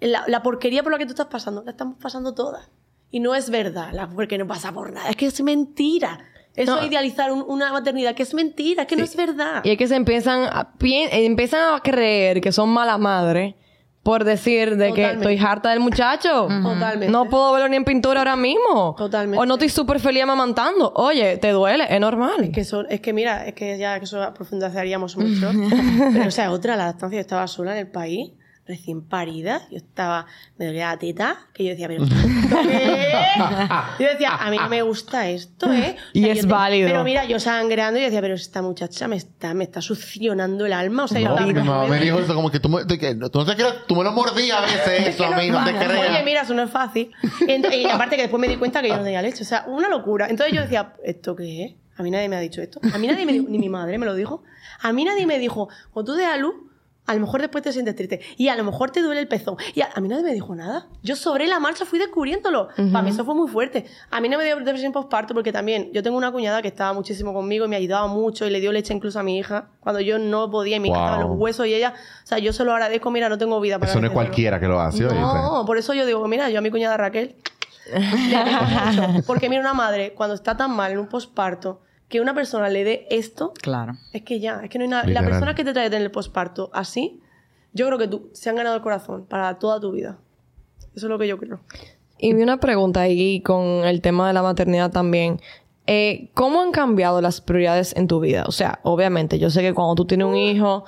la, 0.00 0.24
la 0.26 0.42
porquería 0.42 0.82
por 0.82 0.92
la 0.92 0.98
que 0.98 1.06
tú 1.06 1.10
estás 1.12 1.26
pasando, 1.28 1.62
la 1.64 1.70
estamos 1.72 1.96
pasando 2.00 2.34
todas. 2.34 2.68
Y 3.10 3.20
no 3.20 3.34
es 3.34 3.48
verdad, 3.50 3.90
la 3.92 4.06
mujer 4.06 4.28
que 4.28 4.38
no 4.38 4.46
pasa 4.46 4.72
por 4.72 4.92
nada. 4.92 5.08
Es 5.08 5.16
que 5.16 5.26
es 5.26 5.40
mentira. 5.40 6.20
Eso 6.54 6.74
No. 6.76 6.80
es 6.82 6.88
idealizar 6.88 7.30
un- 7.32 7.44
una 7.46 7.72
maternidad, 7.72 8.14
que 8.14 8.22
es 8.24 8.34
mentira, 8.34 8.84
que 8.86 8.96
no 8.96 9.04
es 9.04 9.14
verdad. 9.16 9.62
Y 9.64 9.70
es 9.70 9.78
que 9.78 9.86
se 9.86 9.94
empiezan 9.94 10.42
a, 10.44 10.72
empiezan 10.80 11.74
a 11.74 11.80
creer 11.80 12.40
que 12.40 12.50
son 12.52 12.68
mala 12.70 12.98
madre 12.98 13.56
por 14.08 14.24
decir 14.24 14.78
de 14.78 14.86
que 14.86 15.02
Totalmente. 15.02 15.34
estoy 15.34 15.46
harta 15.46 15.68
del 15.68 15.80
muchacho. 15.80 16.48
Totalmente. 16.48 17.10
No 17.10 17.26
puedo 17.26 17.52
verlo 17.52 17.68
ni 17.68 17.76
en 17.76 17.84
pintura 17.84 18.20
ahora 18.20 18.36
mismo. 18.36 18.94
Totalmente. 18.96 19.38
O 19.38 19.44
no 19.44 19.56
estoy 19.56 19.68
súper 19.68 20.00
feliz 20.00 20.22
amamantando. 20.22 20.90
Oye, 20.94 21.36
te 21.36 21.50
duele, 21.50 21.84
es 21.90 22.00
normal. 22.00 22.44
Es 22.44 22.50
que, 22.50 22.62
eso, 22.62 22.88
es 22.88 23.02
que 23.02 23.12
mira, 23.12 23.46
es 23.46 23.52
que 23.52 23.76
ya 23.76 23.98
que 23.98 24.06
eso 24.06 24.18
profundizaríamos 24.32 25.14
mucho. 25.18 25.50
pero 26.14 26.26
o 26.26 26.30
sea, 26.30 26.50
otra, 26.52 26.74
la 26.74 26.86
lactancia, 26.86 27.20
estaba 27.20 27.46
sola 27.46 27.72
en 27.72 27.80
el 27.80 27.88
país, 27.88 28.30
recién 28.68 29.02
parida, 29.02 29.62
yo 29.70 29.78
estaba, 29.78 30.26
me 30.58 30.66
dolía 30.66 30.88
la 30.90 30.98
teta, 30.98 31.38
que 31.54 31.64
yo 31.64 31.70
decía, 31.70 31.88
pero. 31.88 32.04
Yo 33.98 34.06
decía, 34.06 34.34
a 34.36 34.50
mí 34.50 34.56
no 34.58 34.68
me 34.68 34.82
gusta 34.82 35.28
esto, 35.28 35.72
¿eh? 35.72 35.96
O 35.98 36.02
Y 36.12 36.28
es 36.28 36.36
yo 36.42 36.42
te- 36.42 36.48
válido. 36.52 36.88
Pero 36.88 37.04
mira, 37.04 37.24
yo 37.24 37.40
sangrando 37.40 37.98
y 37.98 38.02
decía, 38.02 38.20
pero 38.20 38.34
esta 38.34 38.62
muchacha 38.62 39.08
me 39.08 39.16
está, 39.16 39.54
me 39.54 39.64
está 39.64 39.80
succionando 39.80 40.66
el 40.66 40.72
alma, 40.72 41.04
o 41.04 41.08
sea, 41.08 41.20
yo 41.20 41.28
No, 41.28 41.34
estaba- 41.34 41.46
mi 41.52 41.54
mamá 41.54 41.86
me 41.86 41.98
dijo 41.98 42.18
eso 42.18 42.34
como 42.34 42.50
que 42.50 42.60
tú 42.60 42.68
me, 42.68 42.84
de 42.84 42.98
que- 42.98 43.14
tú 43.14 43.38
no 43.38 43.44
te 43.46 43.54
creas, 43.56 43.74
tú 43.86 43.96
me 43.96 44.04
lo 44.04 44.12
mordías 44.12 44.58
a 44.58 44.60
veces 44.62 45.08
eso 45.14 45.24
a 45.24 45.36
mí, 45.36 45.48
no 45.50 45.64
te 45.64 45.70
Oye, 45.70 45.86
creas. 45.86 46.24
mira, 46.24 46.42
eso 46.42 46.54
no 46.54 46.62
es 46.62 46.70
fácil. 46.70 47.10
Y, 47.72 47.86
aparte 47.86 48.16
que 48.16 48.22
después 48.22 48.40
me 48.40 48.48
di 48.48 48.56
cuenta 48.56 48.82
que 48.82 48.88
yo 48.88 48.96
no 48.96 49.02
tenía 49.02 49.22
leche. 49.22 49.42
O 49.42 49.46
sea, 49.46 49.64
una 49.66 49.88
locura. 49.88 50.26
Entonces 50.28 50.54
yo 50.54 50.60
decía, 50.62 50.94
¿esto 51.04 51.34
qué 51.36 51.64
es? 51.64 51.74
A 51.96 52.02
mí 52.02 52.10
nadie 52.10 52.28
me 52.28 52.36
ha 52.36 52.40
dicho 52.40 52.60
esto. 52.62 52.80
A 52.94 52.98
mí 52.98 53.06
nadie 53.06 53.26
me 53.26 53.32
dijo, 53.32 53.46
ni 53.48 53.58
mi 53.58 53.68
madre 53.68 53.98
me 53.98 54.06
lo 54.06 54.14
dijo. 54.14 54.42
A 54.82 54.92
mí 54.92 55.04
nadie 55.04 55.26
me 55.26 55.38
dijo, 55.38 55.68
cuando 55.92 56.12
tú 56.12 56.18
de 56.18 56.24
a 56.26 56.36
luz, 56.36 56.54
a 57.08 57.14
lo 57.14 57.20
mejor 57.20 57.40
después 57.40 57.64
te 57.64 57.72
sientes 57.72 57.96
triste. 57.96 58.20
Y 58.36 58.48
a 58.48 58.54
lo 58.54 58.62
mejor 58.62 58.90
te 58.92 59.02
duele 59.02 59.20
el 59.20 59.26
pezón. 59.28 59.56
Y 59.74 59.80
a, 59.80 59.88
a 59.94 60.00
mí 60.00 60.08
nadie 60.08 60.22
me 60.22 60.32
dijo 60.34 60.54
nada. 60.54 60.86
Yo 61.02 61.16
sobre 61.16 61.46
la 61.48 61.58
marcha 61.58 61.84
fui 61.84 61.98
descubriéndolo. 61.98 62.68
Para 62.76 63.02
mí 63.02 63.10
eso 63.10 63.24
fue 63.24 63.34
muy 63.34 63.48
fuerte. 63.48 63.86
A 64.10 64.20
mí 64.20 64.28
no 64.28 64.38
me 64.38 64.44
dio 64.44 64.56
depresión 64.56 64.92
postparto 64.92 65.34
porque 65.34 65.52
también 65.52 65.90
yo 65.92 66.02
tengo 66.02 66.16
una 66.16 66.30
cuñada 66.30 66.62
que 66.62 66.68
estaba 66.68 66.92
muchísimo 66.92 67.32
conmigo 67.34 67.64
y 67.64 67.68
me 67.68 67.76
ayudaba 67.76 68.06
mucho 68.06 68.46
y 68.46 68.50
le 68.50 68.60
dio 68.60 68.70
leche 68.72 68.94
incluso 68.94 69.18
a 69.18 69.22
mi 69.22 69.38
hija 69.38 69.70
cuando 69.80 70.00
yo 70.00 70.18
no 70.18 70.50
podía 70.50 70.76
y 70.76 70.80
me 70.80 70.88
Wow. 70.90 71.20
los 71.20 71.38
huesos 71.38 71.66
y 71.66 71.74
ella, 71.74 71.94
o 72.24 72.26
sea, 72.26 72.38
yo 72.38 72.52
se 72.52 72.64
lo 72.64 72.72
agradezco, 72.72 73.10
mira, 73.10 73.28
no 73.28 73.38
tengo 73.38 73.58
vida 73.60 73.78
para 73.78 73.90
Eso 73.90 74.00
no 74.00 74.06
es 74.06 74.12
cualquiera 74.12 74.60
que 74.60 74.66
lo 74.66 74.80
hace. 74.80 75.02
No, 75.04 75.64
por 75.66 75.78
eso 75.78 75.94
yo 75.94 76.04
digo, 76.06 76.26
mira, 76.28 76.50
yo 76.50 76.58
a 76.58 76.62
mi 76.62 76.70
cuñada 76.70 76.96
Raquel 76.96 77.36
le 78.28 78.36
admiro 78.36 78.62
mucho. 79.08 79.22
Porque 79.26 79.48
mira, 79.48 79.60
una 79.62 79.74
madre, 79.74 80.12
cuando 80.14 80.34
está 80.34 80.56
tan 80.56 80.70
mal 80.76 80.92
en 80.92 80.98
un 80.98 81.06
posparto, 81.08 81.80
que 82.08 82.20
una 82.20 82.34
persona 82.34 82.68
le 82.68 82.84
dé 82.84 83.06
esto, 83.10 83.52
Claro. 83.60 83.94
es 84.12 84.22
que 84.22 84.40
ya, 84.40 84.60
es 84.64 84.70
que 84.70 84.78
no 84.78 84.84
hay 84.84 84.90
nada. 84.90 85.02
Literal. 85.04 85.24
La 85.24 85.30
persona 85.30 85.54
que 85.54 85.64
te 85.64 85.72
trae 85.72 85.86
en 85.86 85.92
el 85.94 86.10
posparto 86.10 86.70
así, 86.72 87.20
yo 87.74 87.86
creo 87.86 87.98
que 87.98 88.08
tú 88.08 88.30
se 88.32 88.48
han 88.50 88.56
ganado 88.56 88.76
el 88.76 88.82
corazón 88.82 89.26
para 89.26 89.58
toda 89.58 89.78
tu 89.80 89.92
vida. 89.92 90.18
Eso 90.94 91.06
es 91.06 91.10
lo 91.10 91.18
que 91.18 91.28
yo 91.28 91.38
creo. 91.38 91.60
Y 92.18 92.32
vi 92.32 92.42
una 92.42 92.58
pregunta 92.58 93.00
ahí 93.02 93.40
con 93.42 93.62
el 93.84 94.00
tema 94.00 94.26
de 94.26 94.32
la 94.34 94.42
maternidad 94.42 94.90
también. 94.90 95.40
Eh, 95.86 96.30
¿Cómo 96.34 96.60
han 96.60 96.72
cambiado 96.72 97.20
las 97.20 97.40
prioridades 97.40 97.94
en 97.96 98.08
tu 98.08 98.20
vida? 98.20 98.44
O 98.46 98.52
sea, 98.52 98.80
obviamente, 98.82 99.38
yo 99.38 99.50
sé 99.50 99.62
que 99.62 99.72
cuando 99.74 99.94
tú 99.94 100.04
tienes 100.06 100.26
un 100.26 100.36
hijo, 100.36 100.84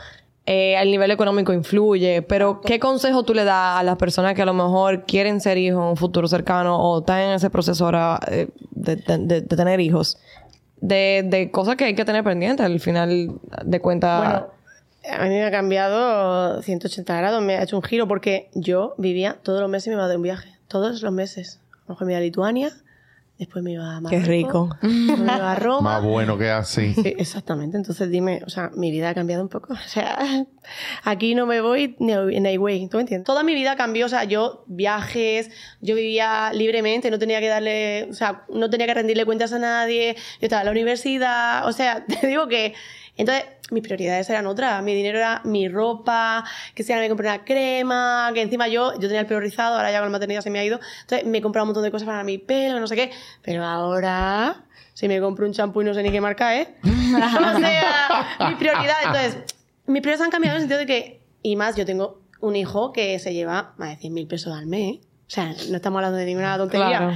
eh, 0.46 0.74
el 0.80 0.90
nivel 0.90 1.10
económico 1.10 1.52
influye, 1.52 2.22
pero 2.22 2.60
¿qué 2.60 2.80
consejo 2.80 3.22
tú 3.22 3.32
le 3.34 3.44
das 3.44 3.78
a 3.78 3.82
las 3.82 3.96
personas 3.96 4.34
que 4.34 4.42
a 4.42 4.46
lo 4.46 4.54
mejor 4.54 5.04
quieren 5.04 5.40
ser 5.40 5.56
hijos 5.58 5.80
en 5.82 5.88
un 5.90 5.96
futuro 5.96 6.26
cercano 6.28 6.76
o 6.82 7.00
están 7.00 7.20
en 7.20 7.30
ese 7.32 7.50
proceso 7.50 7.84
ahora 7.84 8.18
eh, 8.28 8.48
de, 8.72 8.96
de- 8.96 9.18
de- 9.18 9.40
de 9.42 9.56
tener 9.56 9.78
hijos? 9.80 10.18
De, 10.80 11.22
de 11.26 11.50
cosas 11.50 11.76
que 11.76 11.84
hay 11.84 11.94
que 11.94 12.04
tener 12.04 12.24
pendientes 12.24 12.64
al 12.64 12.80
final 12.80 13.32
de 13.64 13.80
cuentas. 13.80 14.44
A 15.10 15.24
mí 15.24 15.30
me 15.30 15.44
ha 15.44 15.50
cambiado 15.50 16.62
180 16.62 17.16
grados, 17.16 17.42
me 17.42 17.56
ha 17.56 17.62
hecho 17.62 17.76
un 17.76 17.82
giro 17.82 18.06
porque 18.06 18.50
yo 18.54 18.94
vivía 18.98 19.38
todos 19.42 19.60
los 19.60 19.70
meses 19.70 19.92
iba 19.92 20.08
de 20.08 20.16
un 20.16 20.22
viaje. 20.22 20.50
Todos 20.68 21.02
los 21.02 21.12
meses. 21.12 21.60
A 21.88 21.92
lo 21.92 22.06
me 22.06 22.14
a 22.14 22.20
Lituania, 22.20 22.72
después 23.40 23.64
me 23.64 23.72
iba 23.72 23.96
a 23.96 24.00
Qué 24.08 24.18
Marruecos, 24.18 24.28
rico. 24.28 24.68
después 24.80 25.18
me 25.18 25.24
iba 25.24 25.52
a 25.52 25.54
Roma. 25.56 25.80
Más 25.94 26.02
bueno 26.04 26.38
que 26.38 26.50
así. 26.50 26.94
Sí, 26.94 27.14
exactamente. 27.18 27.76
Entonces 27.76 28.08
dime, 28.10 28.42
o 28.46 28.50
sea, 28.50 28.70
mi 28.76 28.90
vida 28.92 29.08
ha 29.10 29.14
cambiado 29.14 29.42
un 29.42 29.48
poco. 29.48 29.74
O 29.84 29.88
sea, 29.88 30.18
aquí 31.04 31.34
no 31.34 31.46
me 31.46 31.60
voy 31.60 31.96
ni 31.98 32.12
a- 32.12 32.20
en 32.22 32.60
way. 32.60 32.88
¿Tú 32.88 32.96
me 32.98 33.02
entiendes? 33.02 33.26
Toda 33.26 33.42
mi 33.42 33.54
vida 33.54 33.74
cambió. 33.76 34.06
O 34.06 34.08
sea, 34.08 34.24
yo 34.24 34.64
viajes, 34.68 35.50
yo 35.80 35.94
vivía 35.96 36.52
libremente, 36.52 37.10
no 37.10 37.18
tenía 37.18 37.40
que 37.40 37.48
darle, 37.48 38.06
o 38.10 38.14
sea, 38.14 38.44
no 38.52 38.70
tenía 38.70 38.86
que 38.86 38.94
rendirle 38.94 39.24
cuentas 39.24 39.52
a 39.52 39.58
nadie. 39.58 40.14
Yo 40.40 40.46
estaba 40.46 40.62
en 40.62 40.66
la 40.66 40.72
universidad. 40.72 41.66
O 41.66 41.72
sea, 41.72 42.04
te 42.20 42.26
digo 42.26 42.46
que. 42.48 42.74
Entonces, 43.20 43.44
mis 43.70 43.82
prioridades 43.82 44.28
eran 44.30 44.46
otras. 44.46 44.82
Mi 44.82 44.94
dinero 44.94 45.18
era 45.18 45.42
mi 45.44 45.68
ropa, 45.68 46.44
que 46.74 46.82
si 46.82 46.92
ahora 46.92 47.04
me 47.04 47.08
compré 47.08 47.28
una 47.28 47.44
crema, 47.44 48.30
que 48.32 48.40
encima 48.40 48.66
yo, 48.66 48.94
yo 48.94 49.00
tenía 49.00 49.20
el 49.20 49.26
pelo 49.26 49.40
rizado, 49.40 49.76
ahora 49.76 49.92
ya 49.92 49.98
con 49.98 50.06
la 50.06 50.12
maternidad 50.12 50.40
se 50.40 50.50
me 50.50 50.58
ha 50.58 50.64
ido. 50.64 50.80
Entonces, 51.02 51.26
me 51.26 51.38
he 51.38 51.42
comprado 51.42 51.64
un 51.64 51.68
montón 51.68 51.84
de 51.84 51.90
cosas 51.90 52.06
para 52.06 52.24
mi 52.24 52.38
pelo, 52.38 52.80
no 52.80 52.86
sé 52.86 52.96
qué. 52.96 53.10
Pero 53.42 53.64
ahora, 53.64 54.64
si 54.94 55.06
me 55.06 55.20
compro 55.20 55.46
un 55.46 55.52
champú 55.52 55.82
y 55.82 55.84
no 55.84 55.92
sé 55.92 56.02
ni 56.02 56.10
qué 56.10 56.20
marca 56.20 56.58
es, 56.58 56.68
o 56.82 57.58
sea, 57.58 58.48
mi 58.48 58.54
prioridad. 58.54 58.96
Entonces, 59.04 59.36
mis 59.86 60.00
prioridades 60.00 60.24
han 60.24 60.30
cambiado 60.30 60.56
en 60.56 60.62
el 60.62 60.68
sentido 60.68 60.78
de 60.78 60.86
que, 60.86 61.20
y 61.42 61.56
más, 61.56 61.76
yo 61.76 61.84
tengo 61.84 62.22
un 62.40 62.56
hijo 62.56 62.92
que 62.92 63.18
se 63.18 63.34
lleva 63.34 63.74
más 63.76 63.90
de 63.90 63.96
100 63.96 64.14
mil 64.14 64.26
pesos 64.26 64.54
al 64.56 64.66
mes. 64.66 65.00
O 65.30 65.32
sea, 65.32 65.54
no 65.68 65.76
estamos 65.76 65.98
hablando 65.98 66.18
de 66.18 66.24
ninguna 66.26 66.58
tontería. 66.58 66.88
Claro. 66.98 67.12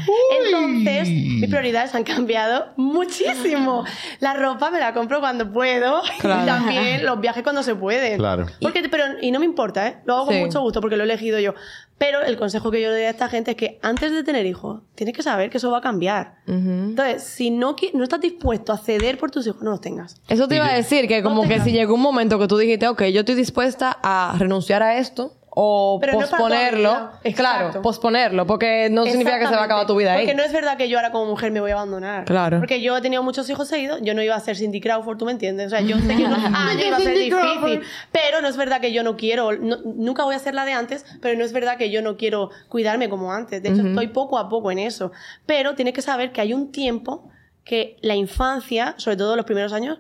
Entonces, 0.47 1.09
mis 1.09 1.49
prioridades 1.49 1.97
han 1.97 2.05
cambiado 2.05 2.67
muchísimo. 2.77 3.85
La 4.21 4.35
ropa 4.35 4.71
me 4.71 4.79
la 4.79 4.95
compro 4.95 5.19
cuando 5.19 5.51
puedo 5.53 6.01
Claro. 6.21 6.43
y 6.45 6.47
también 6.47 7.05
los 7.05 7.21
viajes 7.21 7.43
cuando 7.43 7.65
se 7.65 7.75
pueden. 7.75 8.19
Claro. 8.19 8.47
Porque, 8.61 8.89
pero, 8.89 9.05
y 9.21 9.33
no 9.33 9.41
me 9.41 9.47
importa, 9.47 9.89
¿eh? 9.89 9.97
Lo 10.05 10.15
hago 10.15 10.27
Sí. 10.27 10.35
con 10.35 10.41
mucho 10.47 10.61
gusto 10.61 10.81
porque 10.81 10.97
lo 10.97 11.03
he 11.03 11.07
elegido 11.07 11.41
yo. 11.41 11.55
Pero 11.99 12.23
el 12.23 12.37
consejo 12.37 12.71
que 12.71 12.81
yo 12.81 12.89
le 12.91 12.95
doy 12.95 13.05
a 13.05 13.11
esta 13.11 13.29
gente 13.29 13.53
es 13.53 13.57
que 13.57 13.81
antes 13.83 14.13
de 14.13 14.23
tener 14.23 14.47
hijos, 14.47 14.83
tienes 14.95 15.15
que 15.17 15.23
saber 15.25 15.51
que 15.51 15.59
eso 15.59 15.73
va 15.73 15.79
a 15.79 15.81
cambiar. 15.81 16.37
Entonces, 16.47 17.25
si 17.25 17.51
no, 17.51 17.75
no 17.95 18.05
estás 18.05 18.21
dispuesto 18.21 18.73
a 18.73 18.79
ceder 18.79 19.19
por 19.19 19.33
tus 19.33 19.45
hijos, 19.49 19.63
no 19.63 19.71
los 19.73 19.81
tengas. 19.81 20.21
Eso 20.29 20.47
te 20.47 20.55
iba 20.57 20.67
a 20.69 20.73
decir, 20.75 21.09
que 21.09 21.21
como 21.25 21.37
No 21.37 21.43
que 21.43 21.49
tengas- 21.55 21.65
si 21.65 21.73
llegó 21.73 21.95
un 21.95 22.01
momento 22.01 22.39
que 22.39 22.47
tú 22.47 22.59
dijiste, 22.59 22.87
ok, 22.87 23.03
yo 23.07 23.21
estoy 23.21 23.35
dispuesta 23.35 23.99
a 24.03 24.35
renunciar 24.39 24.83
a 24.85 24.99
esto 24.99 25.35
o 25.57 25.99
Pero 26.01 26.15
no 26.15 26.21
es 26.23 26.31
posponerlo. 26.31 26.91
claro, 26.91 27.11
Exacto. 27.23 27.83
posponerlo, 27.83 28.47
porque 28.47 28.89
no 28.91 29.05
significa 29.05 29.39
que 29.39 29.47
se 29.47 29.55
va 29.55 29.63
a 29.63 29.65
acabar 29.65 29.87
tu 29.87 29.95
vida 29.95 30.13
ahí. 30.15 30.23
Porque 30.25 30.35
no 30.35 30.43
es 30.43 30.53
verdad 30.53 30.77
que 30.77 30.89
yo 30.89 30.99
ahora 30.99 31.13
como 31.13 31.27
mujer 31.27 31.53
me 31.53 31.61
voy 31.61 31.71
a 31.71 31.75
abandonar. 31.75 32.25
Claro. 32.25 32.59
Porque 32.59 32.81
yo 32.83 32.97
he 32.97 33.01
tenido 33.01 33.23
muchos 33.23 33.49
hijos 33.51 33.69
seguidos, 33.69 34.01
yo 34.03 34.15
no 34.15 34.23
iba 34.23 34.35
a 34.35 34.41
ser 34.41 34.57
Cindy 34.57 34.81
Crawford, 34.81 35.17
¿tú 35.17 35.27
me 35.27 35.33
entiendes? 35.33 35.69
O 35.69 35.71
sea, 35.71 35.81
yo 35.81 35.97
sé 35.99 36.09
que 36.17 36.23
no, 36.29 36.37
ah, 36.37 36.73
yo 36.79 36.87
iba 36.87 36.97
a 36.97 37.01
ser 37.01 37.17
difícil. 37.17 37.83
Pero 38.11 38.41
no 38.43 38.49
es 38.49 38.57
verdad 38.57 38.81
que 38.81 38.93
yo 38.93 39.03
no 39.05 39.17
quiero, 39.17 39.53
no- 39.53 39.79
nunca 39.85 40.25
voy 40.25 40.35
a 40.35 40.39
ser 40.41 40.55
la 40.55 40.65
de 40.65 40.73
antes, 40.73 41.07
pero 41.23 41.39
no 41.39 41.45
es 41.45 41.53
verdad 41.53 41.77
que 41.77 41.91
yo 41.91 42.03
no 42.03 42.17
quiero 42.17 42.51
cuidarme 42.69 43.09
como 43.09 43.33
antes. 43.33 43.63
De 43.63 43.69
hecho, 43.69 43.87
estoy 43.87 44.09
poco 44.09 44.39
a 44.39 44.49
poco 44.49 44.73
en 44.73 44.81
eso. 44.81 45.13
Pero 45.47 45.75
tienes 45.77 45.95
que 45.95 46.03
saber 46.03 46.33
que 46.33 46.41
hay 46.41 46.53
un 46.53 46.73
tiempo 46.73 47.31
que 47.65 47.97
la 48.03 48.15
infancia, 48.17 48.95
sobre 48.99 49.17
todo 49.17 49.37
los 49.37 49.45
primeros 49.47 49.73
años, 49.73 49.99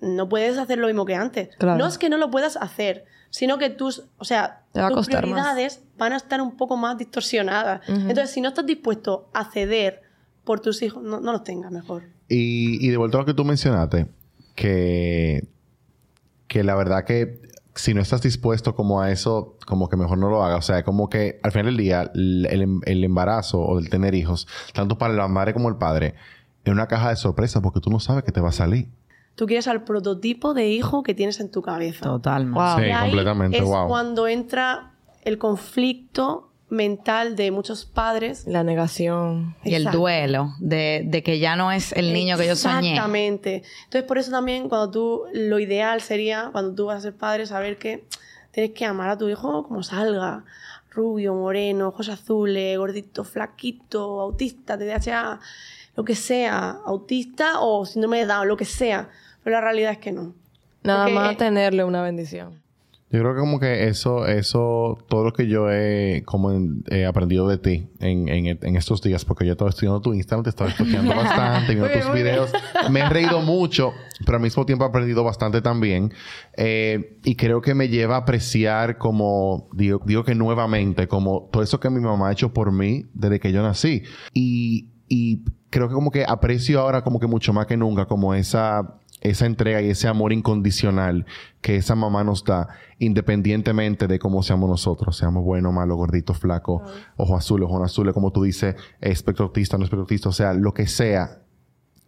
no 0.00 0.28
puedes 0.28 0.58
hacer 0.58 0.78
lo 0.78 0.86
mismo 0.86 1.04
que 1.04 1.14
antes. 1.14 1.54
Claro. 1.58 1.78
No 1.78 1.86
es 1.86 1.96
que 1.98 2.08
no 2.08 2.16
lo 2.16 2.30
puedas 2.30 2.56
hacer, 2.56 3.04
sino 3.30 3.58
que 3.58 3.70
tus, 3.70 4.04
o 4.18 4.24
sea, 4.24 4.62
Te 4.72 4.80
va 4.80 4.86
a 4.86 4.90
tus 4.90 4.96
más. 4.98 5.06
prioridades 5.08 5.80
van 5.96 6.12
a 6.12 6.16
estar 6.16 6.40
un 6.40 6.56
poco 6.56 6.76
más 6.76 6.98
distorsionadas. 6.98 7.80
Entonces, 7.88 8.30
si 8.30 8.40
no 8.40 8.48
estás 8.48 8.66
dispuesto 8.66 9.28
a 9.32 9.44
ceder 9.50 10.02
por 10.44 10.60
tus 10.60 10.82
hijos, 10.82 11.02
no, 11.02 11.20
no 11.20 11.32
los 11.32 11.44
tengas 11.44 11.70
mejor. 11.72 12.02
Y, 12.28 12.84
y 12.84 12.90
de 12.90 12.96
vuelta 12.96 13.18
a 13.18 13.20
lo 13.20 13.26
que 13.26 13.34
tú 13.34 13.44
mencionaste, 13.44 14.06
que, 14.54 15.46
que 16.48 16.64
la 16.64 16.74
verdad 16.74 17.04
que 17.04 17.40
si 17.74 17.94
no 17.94 18.00
estás 18.02 18.20
dispuesto 18.22 18.74
como 18.74 19.00
a 19.00 19.10
eso, 19.10 19.56
como 19.66 19.88
que 19.88 19.96
mejor 19.96 20.18
no 20.18 20.28
lo 20.28 20.42
hagas. 20.42 20.58
O 20.58 20.62
sea, 20.66 20.82
como 20.84 21.08
que 21.08 21.38
al 21.42 21.52
final 21.52 21.66
del 21.66 21.76
día, 21.76 22.10
el, 22.14 22.46
el- 22.50 22.80
el 22.84 23.04
embarazo 23.04 23.60
o 23.60 23.78
el 23.78 23.88
tener 23.90 24.14
hijos, 24.14 24.46
tanto 24.74 24.98
para 24.98 25.14
la 25.14 25.28
madre 25.28 25.52
como 25.54 25.68
el 25.68 25.76
padre, 25.76 26.14
es 26.64 26.72
una 26.72 26.88
caja 26.88 27.10
de 27.10 27.16
sorpresa 27.16 27.62
porque 27.62 27.80
tú 27.80 27.90
no 27.90 28.00
sabes 28.00 28.24
qué 28.24 28.32
te 28.32 28.40
va 28.40 28.48
a 28.50 28.52
salir. 28.52 28.88
Tú 29.40 29.46
quieres 29.46 29.68
al 29.68 29.84
prototipo 29.84 30.52
de 30.52 30.68
hijo 30.68 31.02
que 31.02 31.14
tienes 31.14 31.40
en 31.40 31.50
tu 31.50 31.62
cabeza. 31.62 32.04
Totalmente. 32.04 32.60
Wow. 32.60 32.76
Sí, 32.76 32.84
Y 32.84 32.90
ahí 32.90 33.08
completamente, 33.08 33.56
es 33.56 33.64
wow. 33.64 33.88
cuando 33.88 34.28
entra 34.28 34.92
el 35.22 35.38
conflicto 35.38 36.50
mental 36.68 37.36
de 37.36 37.50
muchos 37.50 37.86
padres. 37.86 38.46
La 38.46 38.64
negación. 38.64 39.56
Y 39.64 39.76
el 39.76 39.84
duelo 39.84 40.52
de, 40.58 41.04
de 41.06 41.22
que 41.22 41.38
ya 41.38 41.56
no 41.56 41.72
es 41.72 41.92
el 41.92 42.12
niño 42.12 42.36
que 42.36 42.48
yo 42.48 42.54
soñé. 42.54 42.90
Exactamente. 42.90 43.62
Entonces, 43.84 44.02
por 44.02 44.18
eso 44.18 44.30
también, 44.30 44.68
cuando 44.68 44.90
tú, 44.90 45.22
lo 45.32 45.58
ideal 45.58 46.02
sería, 46.02 46.50
cuando 46.52 46.74
tú 46.74 46.84
vas 46.84 46.98
a 46.98 47.00
ser 47.00 47.14
padre, 47.14 47.46
saber 47.46 47.78
que 47.78 48.04
tienes 48.50 48.72
que 48.72 48.84
amar 48.84 49.08
a 49.08 49.16
tu 49.16 49.26
hijo 49.30 49.66
como 49.66 49.82
salga. 49.82 50.44
Rubio, 50.90 51.32
moreno, 51.34 51.88
ojos 51.88 52.10
azules, 52.10 52.76
gordito, 52.76 53.24
flaquito, 53.24 54.20
autista, 54.20 54.76
TDAH, 54.76 55.40
lo 55.96 56.04
que 56.04 56.14
sea, 56.14 56.76
autista 56.84 57.60
o 57.60 57.86
síndrome 57.86 58.18
de 58.18 58.26
Down, 58.26 58.46
lo 58.46 58.58
que 58.58 58.66
sea. 58.66 59.08
Pero 59.50 59.60
la 59.60 59.60
realidad 59.66 59.92
es 59.92 59.98
que 59.98 60.12
no. 60.12 60.34
Nada 60.84 61.04
Porque- 61.04 61.14
más 61.14 61.36
tenerle 61.36 61.84
una 61.84 62.02
bendición. 62.02 62.60
Yo 63.12 63.18
creo 63.18 63.34
que 63.34 63.40
como 63.40 63.58
que 63.58 63.88
eso, 63.88 64.24
eso, 64.28 64.96
todo 65.08 65.24
lo 65.24 65.32
que 65.32 65.48
yo 65.48 65.68
he 65.68 66.22
como 66.24 66.52
en- 66.52 66.84
he 66.88 67.04
aprendido 67.06 67.48
de 67.48 67.58
ti 67.58 67.88
en, 67.98 68.28
en, 68.28 68.46
en 68.62 68.76
estos 68.76 69.02
días, 69.02 69.24
porque 69.24 69.44
yo 69.44 69.50
estaba 69.52 69.68
estudiando 69.70 70.00
tu 70.00 70.14
Instagram, 70.14 70.44
te 70.44 70.50
estaba 70.50 70.70
estudiando 70.70 71.12
bastante, 71.16 71.74
viendo 71.74 71.90
tus 71.90 72.12
videos. 72.14 72.52
Me 72.88 73.00
he 73.00 73.08
reído 73.08 73.40
mucho, 73.40 73.92
pero 74.24 74.36
al 74.36 74.42
mismo 74.42 74.64
tiempo 74.64 74.84
he 74.84 74.88
aprendido 74.88 75.24
bastante 75.24 75.60
también. 75.60 76.12
Eh, 76.56 77.18
y 77.24 77.34
creo 77.34 77.60
que 77.60 77.74
me 77.74 77.88
lleva 77.88 78.14
a 78.14 78.18
apreciar 78.20 78.96
como, 78.96 79.68
digo, 79.72 80.00
digo 80.06 80.22
que 80.22 80.36
nuevamente, 80.36 81.08
como 81.08 81.48
todo 81.50 81.64
eso 81.64 81.80
que 81.80 81.90
mi 81.90 81.98
mamá 81.98 82.28
ha 82.28 82.32
hecho 82.32 82.52
por 82.54 82.70
mí 82.70 83.06
desde 83.12 83.40
que 83.40 83.50
yo 83.50 83.60
nací. 83.60 84.04
Y, 84.32 84.90
y 85.08 85.42
creo 85.70 85.88
que 85.88 85.94
como 85.94 86.12
que 86.12 86.24
aprecio 86.24 86.78
ahora 86.80 87.02
como 87.02 87.18
que 87.18 87.26
mucho 87.26 87.52
más 87.52 87.66
que 87.66 87.76
nunca, 87.76 88.06
como 88.06 88.34
esa 88.34 88.99
esa 89.20 89.46
entrega 89.46 89.82
y 89.82 89.90
ese 89.90 90.08
amor 90.08 90.32
incondicional 90.32 91.26
que 91.60 91.76
esa 91.76 91.94
mamá 91.94 92.24
nos 92.24 92.44
da, 92.44 92.68
independientemente 92.98 94.06
de 94.06 94.18
cómo 94.18 94.42
seamos 94.42 94.68
nosotros, 94.70 95.16
seamos 95.16 95.44
buenos, 95.44 95.72
malos, 95.72 95.96
gorditos, 95.96 96.38
flacos, 96.38 96.82
ojos 97.16 97.38
azules, 97.38 97.66
ojos 97.66 97.78
no 97.80 97.84
azules, 97.84 98.14
como 98.14 98.32
tú 98.32 98.42
dices, 98.44 98.76
espectro 99.00 99.46
autista, 99.46 99.76
no 99.76 99.84
espectro 99.84 100.02
autista, 100.02 100.28
o 100.28 100.32
sea, 100.32 100.54
lo 100.54 100.72
que 100.72 100.86
sea, 100.86 101.42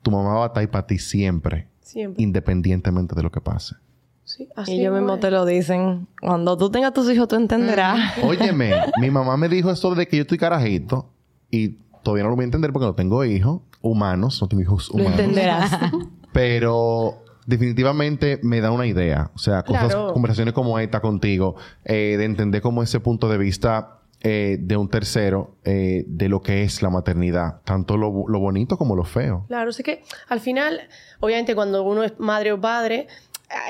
tu 0.03 0.11
mamá 0.11 0.35
va 0.35 0.45
a 0.45 0.47
estar 0.47 0.61
ahí 0.63 0.67
para 0.69 0.87
ti 0.87 0.99
siempre, 0.99 1.69
Siempre. 1.81 2.23
independientemente 2.23 3.15
de 3.15 3.23
lo 3.23 3.31
que 3.31 3.41
pase. 3.41 3.77
Sí, 4.25 4.49
así 4.57 4.77
Y 4.77 4.83
yo 4.85 4.93
mismo 4.93 5.15
es. 5.15 5.21
te 5.21 5.31
lo 5.31 5.45
dicen. 5.45 6.07
Cuando 6.21 6.57
tú 6.57 6.71
tengas 6.71 6.95
tus 6.95 7.11
hijos, 7.11 7.27
tú 7.29 7.35
entenderás. 7.37 8.17
Óyeme, 8.25 8.73
mi 9.01 9.11
mamá 9.11 9.37
me 9.37 9.49
dijo 9.49 9.71
esto 9.71 9.91
desde 9.91 10.07
que 10.09 10.17
yo 10.17 10.23
estoy 10.23 10.39
carajito 10.39 11.11
y 11.51 11.71
todavía 12.03 12.23
no 12.25 12.31
lo 12.31 12.37
voy 12.37 12.45
a 12.45 12.47
entender 12.47 12.73
porque 12.73 12.87
no 12.87 12.95
tengo 12.95 13.25
hijos 13.25 13.61
humanos, 13.83 14.41
no 14.41 14.49
tengo 14.49 14.62
hijos 14.62 14.89
Lo 14.91 15.03
humanos. 15.03 15.20
entenderás. 15.20 15.78
Pero 16.33 17.22
definitivamente 17.47 18.39
me 18.43 18.61
da 18.61 18.70
una 18.70 18.87
idea. 18.87 19.30
O 19.35 19.39
sea, 19.39 19.62
cosas, 19.62 19.89
Claro. 19.95 20.12
conversaciones 20.12 20.55
como 20.55 20.78
esta 20.78 21.01
contigo, 21.01 21.57
eh, 21.85 22.16
de 22.18 22.24
entender 22.24 22.62
como 22.62 22.83
ese 22.83 23.01
punto 23.01 23.28
de 23.28 23.39
vista 23.39 23.99
eh, 24.24 24.57
de 24.61 24.76
un 24.76 24.89
tercero 24.89 25.57
eh, 25.64 26.05
de 26.07 26.28
lo 26.28 26.41
que 26.41 26.62
es 26.62 26.80
la 26.80 26.91
maternidad, 26.91 27.61
tanto 27.64 27.97
lo, 27.97 28.11
bonito 28.12 28.78
como 28.78 28.95
lo 28.95 29.05
feo. 29.05 29.45
Claro, 29.49 29.72
sé 29.72 29.83
que 29.83 30.05
al 30.28 30.39
final, 30.39 30.80
obviamente 31.18 31.57
cuando 31.57 31.83
uno 31.83 32.05
es 32.05 32.18
madre 32.20 32.53
o 32.53 32.61
padre, 32.61 33.09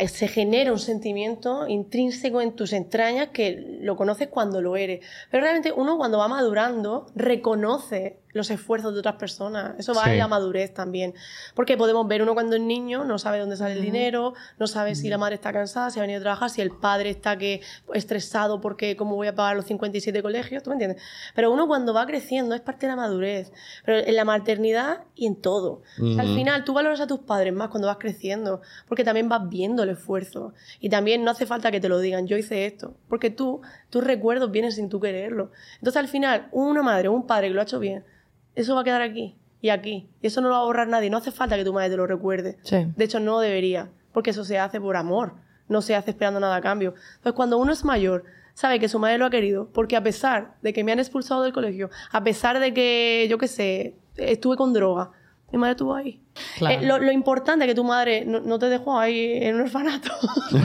se 0.06 0.28
genera 0.28 0.70
un 0.70 0.78
sentimiento 0.78 1.66
intrínseco 1.66 2.40
en 2.40 2.54
tus 2.54 2.72
entrañas 2.72 3.28
que 3.32 3.78
lo 3.80 3.96
conoces 3.96 4.28
cuando 4.28 4.60
lo 4.60 4.76
eres. 4.76 5.04
Pero 5.30 5.42
realmente 5.42 5.72
uno 5.74 5.96
cuando 5.96 6.18
va 6.18 6.28
madurando 6.28 7.06
reconoce 7.16 8.18
los 8.32 8.50
esfuerzos 8.50 8.92
de 8.94 9.00
otras 9.00 9.16
personas. 9.16 9.74
Eso 9.78 9.94
va 9.94 10.04
Sí. 10.04 10.10
en 10.10 10.18
la 10.18 10.28
madurez 10.28 10.72
también. 10.72 11.14
Porque 11.54 11.76
podemos 11.76 12.06
ver 12.08 12.22
uno 12.22 12.34
cuando 12.34 12.56
es 12.56 12.62
niño, 12.62 13.04
no 13.04 13.18
sabe 13.18 13.38
dónde 13.38 13.56
sale 13.56 13.74
el 13.74 13.82
dinero, 13.82 14.34
no 14.58 14.66
sabe 14.66 14.94
si 14.94 15.08
la 15.08 15.18
madre 15.18 15.34
está 15.34 15.52
cansada, 15.52 15.90
si 15.90 15.98
ha 15.98 16.02
venido 16.02 16.18
a 16.20 16.22
trabajar, 16.22 16.50
si 16.50 16.60
el 16.60 16.70
padre 16.70 17.10
está 17.10 17.36
que 17.36 17.60
estresado 17.94 18.60
porque 18.60 18.96
cómo 18.96 19.16
voy 19.16 19.28
a 19.28 19.34
pagar 19.34 19.56
los 19.56 19.66
57 19.66 20.22
colegios, 20.22 20.62
¿tú 20.62 20.70
me 20.70 20.74
entiendes? 20.74 21.02
Pero 21.34 21.50
uno 21.52 21.66
cuando 21.66 21.92
va 21.94 22.06
creciendo 22.06 22.54
es 22.54 22.60
parte 22.60 22.86
de 22.86 22.92
la 22.92 22.96
madurez. 22.96 23.52
Pero 23.84 23.98
en 24.06 24.16
la 24.16 24.24
maternidad 24.24 25.04
y 25.14 25.26
en 25.26 25.36
todo. 25.36 25.82
O 26.00 26.12
sea, 26.14 26.22
al 26.22 26.34
final 26.34 26.64
tú 26.64 26.72
valoras 26.72 27.00
a 27.00 27.06
tus 27.06 27.20
padres 27.20 27.52
más 27.52 27.68
cuando 27.68 27.88
vas 27.88 27.98
creciendo, 27.98 28.60
porque 28.88 29.04
también 29.04 29.28
vas 29.28 29.48
viendo 29.48 29.82
el 29.82 29.90
esfuerzo. 29.90 30.54
Y 30.80 30.88
también 30.88 31.24
no 31.24 31.30
hace 31.30 31.46
falta 31.46 31.70
que 31.70 31.80
te 31.80 31.88
lo 31.88 31.98
digan, 32.00 32.26
yo 32.26 32.36
hice 32.36 32.66
esto, 32.66 32.94
porque 33.08 33.30
tú, 33.30 33.60
tus 33.90 34.02
recuerdos 34.04 34.50
vienen 34.50 34.72
sin 34.72 34.88
tú 34.88 35.00
quererlo. 35.00 35.50
Entonces 35.78 35.98
al 36.00 36.08
final, 36.08 36.48
una 36.52 36.82
madre 36.82 37.08
o 37.08 37.12
un 37.12 37.26
padre 37.26 37.48
que 37.48 37.54
lo 37.54 37.60
ha 37.60 37.64
hecho 37.64 37.78
bien, 37.78 38.04
eso 38.54 38.74
va 38.74 38.82
a 38.82 38.84
quedar 38.84 39.02
aquí 39.02 39.36
y 39.60 39.70
aquí. 39.70 40.08
Y 40.20 40.26
eso 40.26 40.40
no 40.40 40.48
lo 40.48 40.54
va 40.54 40.60
a 40.60 40.64
borrar 40.64 40.88
nadie. 40.88 41.10
No 41.10 41.18
hace 41.18 41.30
falta 41.30 41.56
que 41.56 41.64
tu 41.64 41.72
madre 41.72 41.90
te 41.90 41.96
lo 41.96 42.06
recuerde. 42.06 42.58
Sí. 42.62 42.86
De 42.96 43.04
hecho, 43.04 43.20
no 43.20 43.40
debería, 43.40 43.90
porque 44.12 44.30
eso 44.30 44.44
se 44.44 44.58
hace 44.58 44.80
por 44.80 44.96
amor, 44.96 45.34
no 45.68 45.82
se 45.82 45.94
hace 45.94 46.10
esperando 46.10 46.40
nada 46.40 46.56
a 46.56 46.60
cambio. 46.60 46.94
Entonces, 47.16 47.32
cuando 47.32 47.58
uno 47.58 47.72
es 47.72 47.84
mayor, 47.84 48.24
sabe 48.54 48.78
que 48.78 48.88
su 48.88 48.98
madre 48.98 49.18
lo 49.18 49.26
ha 49.26 49.30
querido, 49.30 49.68
porque 49.72 49.96
a 49.96 50.02
pesar 50.02 50.54
de 50.62 50.72
que 50.72 50.84
me 50.84 50.92
han 50.92 50.98
expulsado 50.98 51.42
del 51.42 51.52
colegio, 51.52 51.90
a 52.10 52.22
pesar 52.22 52.58
de 52.58 52.74
que, 52.74 53.26
yo 53.30 53.38
qué 53.38 53.48
sé, 53.48 53.96
estuve 54.16 54.56
con 54.56 54.72
droga, 54.72 55.10
mi 55.52 55.58
madre 55.58 55.72
estuvo 55.72 55.94
ahí. 55.94 56.20
Claro. 56.56 56.80
Eh, 56.80 56.86
lo, 56.86 56.98
lo 56.98 57.12
importante 57.12 57.64
es 57.64 57.70
que 57.70 57.74
tu 57.74 57.84
madre 57.84 58.24
no, 58.24 58.40
no 58.40 58.58
te 58.58 58.70
dejó 58.70 58.98
ahí 58.98 59.38
en 59.42 59.56
un 59.56 59.62
orfanato. 59.62 60.10
Pero, 60.50 60.62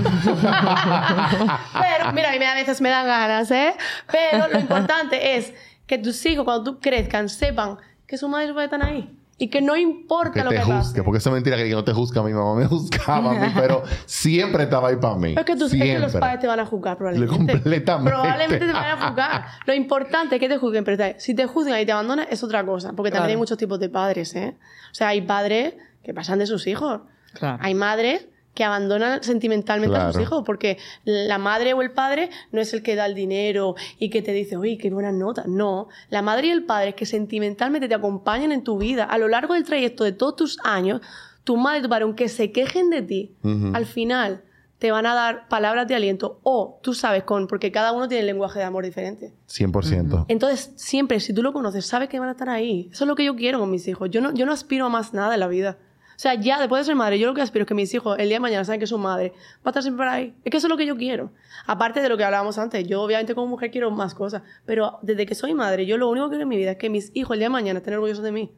mira, 2.14 2.32
a 2.32 2.40
mí 2.40 2.46
a 2.46 2.56
veces 2.56 2.82
me 2.82 2.90
dan 2.90 3.06
ganas, 3.06 3.52
¿eh? 3.52 3.74
Pero 4.10 4.48
lo 4.48 4.60
importante 4.60 5.38
es 5.38 5.54
que 5.88 5.98
tus 5.98 6.24
hijos, 6.26 6.46
cuando 6.46 6.64
tú 6.74 6.80
crezcan, 6.80 7.30
sepan 7.30 7.78
que 8.06 8.18
su 8.18 8.28
madre 8.30 8.46
y 8.46 8.48
su 8.50 8.54
padre 8.54 8.66
están 8.66 8.84
ahí. 8.84 9.14
Y 9.40 9.50
que 9.50 9.62
no 9.62 9.78
importa 9.78 10.32
Que 10.34 10.44
lo 10.44 10.50
te 10.50 10.56
que 10.56 10.62
juzgue, 10.64 10.78
pase. 10.80 11.04
porque 11.04 11.18
eso 11.20 11.30
es 11.30 11.34
mentira 11.36 11.58
que 11.58 11.70
no 11.70 11.84
te 11.84 11.94
juzga. 11.94 12.24
Mi 12.24 12.34
mamá 12.34 12.56
me 12.56 12.66
juzgaba 12.68 13.32
a 13.32 13.34
mí, 13.40 13.52
pero 13.56 13.84
siempre 14.08 14.64
estaba 14.64 14.90
ahí 14.90 14.96
para 14.96 15.16
mí. 15.16 15.36
Es 15.38 15.46
que, 15.46 15.56
tus, 15.56 15.72
es 15.74 15.80
que 15.80 16.00
los 16.00 16.12
Siempre. 16.12 16.20
padres 16.20 16.40
te 16.40 16.48
van 16.48 16.60
a 16.60 16.66
juzgar 16.66 16.98
probablemente. 16.98 17.36
Completamente. 17.38 18.10
Probablemente 18.12 18.66
te 18.66 18.74
van 18.74 18.86
a 19.00 19.08
juzgar. 19.08 19.46
Lo 19.68 19.74
importante 19.76 20.36
es 20.36 20.40
que 20.40 20.50
te 20.50 20.58
juzguen, 20.58 20.84
pero 20.84 21.14
si 21.20 21.36
te 21.36 21.46
juzgan 21.46 21.80
y 21.80 21.86
te 21.86 21.92
abandonan 21.92 22.26
es 22.32 22.44
otra 22.44 22.66
cosa. 22.66 22.94
Porque 22.94 23.12
también 23.12 23.22
Claro. 23.26 23.30
hay 23.32 23.38
muchos 23.38 23.58
tipos 23.60 23.80
de 23.80 23.90
padres, 23.90 24.36
¿eh? 24.36 24.56
O 24.92 24.96
sea, 24.96 25.10
hay 25.10 25.22
padres 25.22 25.76
que 26.04 26.16
pasan 26.16 26.40
de 26.40 26.48
sus 26.48 26.66
hijos. 26.66 27.02
Claro. 27.34 27.60
Hay 27.62 27.76
madres 27.76 28.26
que 28.58 28.64
abandonan 28.64 29.22
sentimentalmente 29.22 29.95
a 29.95 30.12
sus 30.12 30.20
hijos 30.20 30.41
porque 30.43 30.80
la 31.05 31.38
madre 31.38 31.76
o 31.76 31.84
el 31.84 31.91
padre 31.91 32.32
no 32.51 32.60
es 32.60 32.74
el 32.74 32.82
que 32.82 32.95
da 32.95 33.05
el 33.05 33.14
dinero 33.14 33.76
y 33.99 34.10
que 34.10 34.24
te 34.24 34.34
dice, 34.34 34.58
oye, 34.58 34.80
qué 34.80 34.89
buenas 34.89 35.14
notas. 35.14 35.45
No, 35.45 35.89
la 36.10 36.24
madre 36.24 36.47
y 36.47 36.49
el 36.49 36.64
padre 36.64 36.89
es 36.89 36.95
que 36.95 37.05
sentimentalmente 37.05 37.88
te 37.88 37.93
acompañan 37.93 38.51
en 38.51 38.64
tu 38.64 38.80
vida. 38.80 39.03
A 39.03 39.20
lo 39.20 39.28
largo 39.28 39.53
del 39.53 39.64
trayecto 39.64 40.03
de 40.03 40.12
todos 40.12 40.36
tus 40.36 40.58
años, 40.64 41.01
tu 41.43 41.55
madre 41.55 41.80
y 41.80 41.82
tu 41.84 41.89
padre, 41.89 42.05
aunque 42.05 42.30
se 42.30 42.51
quejen 42.51 42.89
de 42.89 43.03
ti, 43.03 43.36
al 43.74 43.86
final 43.86 44.41
te 44.80 44.89
van 44.89 45.05
a 45.05 45.14
dar 45.14 45.47
palabras 45.49 45.88
de 45.88 45.93
aliento 45.93 46.39
o 46.41 46.80
tú 46.82 46.95
sabes 46.95 47.26
con, 47.26 47.45
porque 47.45 47.72
cada 47.72 47.91
uno 47.91 48.08
tiene 48.08 48.22
el 48.22 48.26
lenguaje 48.26 48.58
de 48.58 48.66
amor 48.66 48.86
diferente. 48.86 49.36
100%. 49.49 50.26
Entonces, 50.30 50.74
siempre, 50.78 51.20
si 51.20 51.32
tú 51.32 51.43
lo 51.43 51.53
conoces, 51.53 51.86
sabes 51.86 52.10
que 52.10 52.20
van 52.20 52.30
a 52.30 52.32
estar 52.32 52.49
ahí. 52.49 52.89
Eso 52.91 53.03
es 53.03 53.08
lo 53.08 53.16
que 53.16 53.24
yo 53.24 53.36
quiero 53.36 53.60
con 53.60 53.70
mis 53.70 53.88
hijos. 53.88 54.10
Yo 54.10 54.20
no, 54.20 54.34
yo 54.34 54.47
no 54.47 54.51
aspiro 54.51 54.88
a 54.88 54.89
más 54.89 55.14
nada 55.14 55.36
en 55.36 55.41
la 55.41 55.47
vida. 55.47 55.78
O 56.18 56.20
sea, 56.20 56.34
ya 56.34 56.57
después 56.57 56.82
de 56.82 56.86
ser 56.86 56.95
madre, 56.95 57.20
yo 57.20 57.28
lo 57.28 57.36
que 57.36 57.43
aspiro 57.43 57.61
es 57.61 57.68
que 57.68 57.76
mis 57.76 57.93
hijos 57.93 58.18
el 58.18 58.28
día 58.28 58.38
de 58.38 58.39
mañana 58.39 58.65
saben 58.65 58.80
que 58.80 58.88
su 58.88 58.97
madre 58.97 59.34
va 59.57 59.65
a 59.65 59.70
estar 59.70 59.84
siempre 59.84 60.03
por 60.03 60.07
ahí. 60.07 60.36
Es 60.43 60.49
que 60.49 60.57
eso 60.57 60.65
es 60.65 60.72
lo 60.72 60.76
que 60.76 60.88
yo 60.88 60.97
quiero. 60.97 61.32
Aparte 61.68 62.01
de 62.01 62.09
lo 62.09 62.18
que 62.18 62.24
hablábamos 62.24 62.57
antes, 62.57 62.88
yo 62.88 63.03
obviamente 63.03 63.36
como 63.36 63.45
mujer 63.45 63.70
quiero 63.70 63.91
más 63.91 64.15
cosas. 64.15 64.41
Pero 64.65 64.97
desde 65.03 65.28
que 65.28 65.36
soy 65.36 65.53
madre, 65.53 65.86
yo 65.86 65.95
lo 65.95 66.09
único 66.09 66.26
que 66.26 66.32
quiero 66.32 66.43
en 66.43 66.49
mi 66.49 66.57
vida 66.57 66.72
es 66.72 66.78
que 66.78 66.89
mis 66.89 67.11
hijos 67.13 67.36
el 67.36 67.39
día 67.41 67.49
de 67.49 67.51
mañana 67.51 67.78
estén 67.78 67.93
orgullosos 67.93 68.24
de 68.24 68.32
mí. 68.32 68.51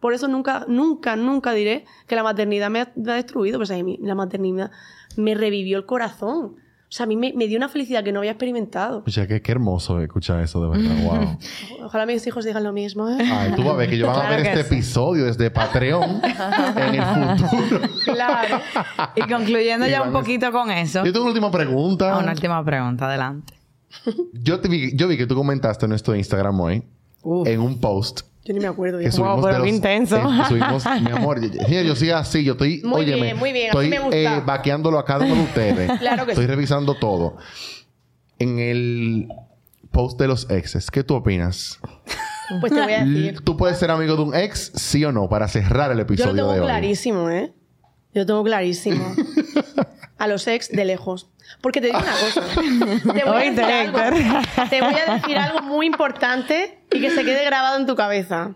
Por 0.00 0.12
eso 0.12 0.28
nunca, 0.28 0.66
nunca, 0.68 1.16
nunca 1.16 1.52
diré 1.52 1.86
que 2.06 2.14
la 2.14 2.22
maternidad 2.22 2.68
me 2.68 2.82
ha, 2.82 2.92
me 2.94 3.12
ha 3.12 3.14
destruido. 3.14 3.58
Pues 3.58 3.70
a 3.70 3.82
mí 3.82 3.98
la 4.02 4.14
maternidad 4.14 4.70
me 5.16 5.34
revivió 5.34 5.78
el 5.78 5.86
corazón. 5.86 6.56
O 6.88 6.90
sea, 6.90 7.04
a 7.04 7.06
mí 7.06 7.16
me, 7.16 7.34
me 7.34 7.46
dio 7.48 7.58
una 7.58 7.68
felicidad 7.68 8.02
que 8.02 8.12
no 8.12 8.20
había 8.20 8.30
experimentado. 8.30 8.98
Escucha, 9.00 9.26
qué, 9.26 9.42
qué 9.42 9.52
hermoso 9.52 10.00
escuchar 10.00 10.40
eso 10.40 10.62
de 10.62 10.78
verdad. 10.78 10.94
Wow. 11.78 11.84
Ojalá 11.84 12.06
mis 12.06 12.26
hijos 12.26 12.46
digan 12.46 12.64
lo 12.64 12.72
mismo, 12.72 13.08
¿eh? 13.10 13.18
Ay, 13.30 13.52
tú 13.54 13.62
vas 13.62 13.74
a 13.74 13.76
ver 13.76 13.90
que 13.90 13.96
ellos 13.96 14.08
van 14.08 14.24
a 14.26 14.30
ver 14.30 14.40
este 14.46 14.64
sí. 14.64 14.74
episodio 14.74 15.24
desde 15.26 15.50
Patreon 15.50 16.22
en 16.76 16.94
el 16.94 17.38
futuro. 17.38 17.80
Claro. 18.04 18.60
Y 19.16 19.20
concluyendo 19.22 19.86
Y 19.86 19.90
ya 19.90 20.02
un 20.02 20.08
a- 20.08 20.12
poquito 20.12 20.50
con 20.50 20.70
eso. 20.70 21.04
Yo 21.04 21.12
tengo 21.12 21.26
una 21.26 21.32
última 21.32 21.50
pregunta. 21.50 22.14
Ah, 22.14 22.18
una 22.20 22.32
última 22.32 22.64
pregunta, 22.64 23.06
adelante. 23.06 23.52
Yo, 24.32 24.60
te 24.60 24.68
vi, 24.68 24.96
yo 24.96 25.08
vi 25.08 25.16
que 25.18 25.26
tú 25.26 25.34
comentaste 25.34 25.84
en 25.86 25.90
nuestro 25.90 26.14
Instagram 26.14 26.58
hoy, 26.60 26.82
Uf. 27.22 27.46
en 27.48 27.60
un 27.60 27.78
post, 27.80 28.20
Yo 28.48 28.54
ni 28.54 28.60
me 28.60 28.66
acuerdo. 28.66 28.98
que 28.98 29.12
subimos 29.12 29.44
pero 29.44 29.58
los- 29.58 29.68
intenso. 29.68 30.16
eh, 30.16 30.22
subimos, 30.48 30.84
mi 31.02 31.10
amor, 31.12 31.40
yo, 31.40 31.48
yo- 31.68 31.82
yo 31.82 31.94
soy 31.94 32.10
así, 32.10 32.42
yo 32.42 32.52
estoy, 32.52 32.80
Muy 32.82 33.02
óyeme, 33.02 33.22
bien, 33.22 33.36
muy 33.36 33.52
bien, 33.52 33.66
estoy 33.66 33.88
me 33.90 33.98
gusta. 34.00 34.16
eh, 34.16 34.42
vaqueándolo 34.44 34.98
a 34.98 35.04
cada 35.04 35.24
uno 35.26 35.34
de 35.34 35.42
ustedes. 35.42 35.90
Claro 36.00 36.24
que 36.24 36.32
Estoy 36.32 36.46
sí. 36.46 36.50
revisando 36.50 36.94
todo. 36.94 37.36
En 38.38 38.58
el 38.58 39.28
post 39.90 40.18
de 40.18 40.28
los 40.28 40.48
exes, 40.50 40.90
¿qué 40.90 41.04
tú 41.04 41.14
opinas? 41.14 41.78
Pues 42.60 42.72
te 42.72 42.80
voy 42.80 42.92
a 42.94 43.04
decir. 43.04 43.40
¿Tú 43.44 43.56
puedes 43.58 43.78
ser 43.78 43.90
amigo 43.90 44.16
de 44.16 44.22
un 44.22 44.34
ex, 44.34 44.72
sí 44.74 45.04
o 45.04 45.12
no, 45.12 45.28
para 45.28 45.46
cerrar 45.48 45.90
el 45.92 45.98
Yo 45.98 46.02
episodio 46.04 46.32
lo 46.32 46.36
tengo 46.36 46.52
de 46.54 46.60
hoy? 46.60 46.66
clarísimo, 46.66 47.28
¿eh? 47.28 47.52
Yo 48.14 48.22
lo 48.22 48.26
tengo 48.26 48.42
clarísimo. 48.44 49.04
A 50.18 50.26
los 50.26 50.46
ex 50.46 50.70
de 50.70 50.84
lejos. 50.84 51.28
Porque 51.60 51.80
te 51.80 51.86
digo 51.86 51.98
una 51.98 52.12
cosa. 52.12 52.40
Te 53.14 53.24
voy, 53.24 53.42
a 53.42 53.50
decir 53.50 53.64
algo, 53.64 53.98
Héctor. 53.98 54.68
te 54.68 54.80
voy 54.82 54.94
a 54.94 55.14
decir 55.14 55.38
algo 55.38 55.60
muy 55.62 55.86
importante 55.86 56.78
y 56.90 57.00
que 57.00 57.10
se 57.10 57.24
quede 57.24 57.44
grabado 57.44 57.78
en 57.78 57.86
tu 57.86 57.96
cabeza. 57.96 58.54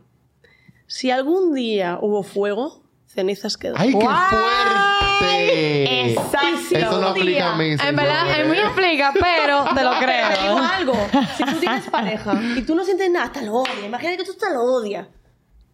Si 0.87 1.11
algún 1.11 1.55
día 1.55 1.99
hubo 2.03 2.23
fuego, 2.23 2.83
cenizas 3.07 3.57
quedan. 3.57 3.77
¡Ay, 3.79 3.93
qué 3.93 4.07
fuerte! 4.07 6.11
Exacto. 6.11 6.77
Eso 6.77 7.01
no 7.01 7.09
aplica 7.09 7.53
a 7.53 7.57
mí. 7.57 7.71
En 7.71 7.97
verdad, 7.97 8.21
señores. 8.23 8.39
es 8.41 8.49
muy 8.49 8.59
explica, 8.59 9.13
pero 9.15 9.65
te 9.75 9.83
lo 9.85 9.93
No, 9.93 9.97
pero 10.01 10.29
Te 10.29 10.43
digo 10.43 10.57
creo. 10.57 10.59
algo. 10.59 10.95
Si 11.37 11.45
tú 11.45 11.57
tienes 11.61 11.91
pareja 11.91 12.35
y 12.57 12.63
tú 12.63 12.75
no 12.75 12.85
sientes 12.85 13.11
nada, 13.11 13.27
hasta 13.27 13.43
lo 13.43 13.55
odias. 13.55 13.85
Imagínate 13.85 14.19
que 14.19 14.25
tú 14.25 14.33
hasta 14.33 14.51
lo 14.53 14.63
odias. 14.63 15.07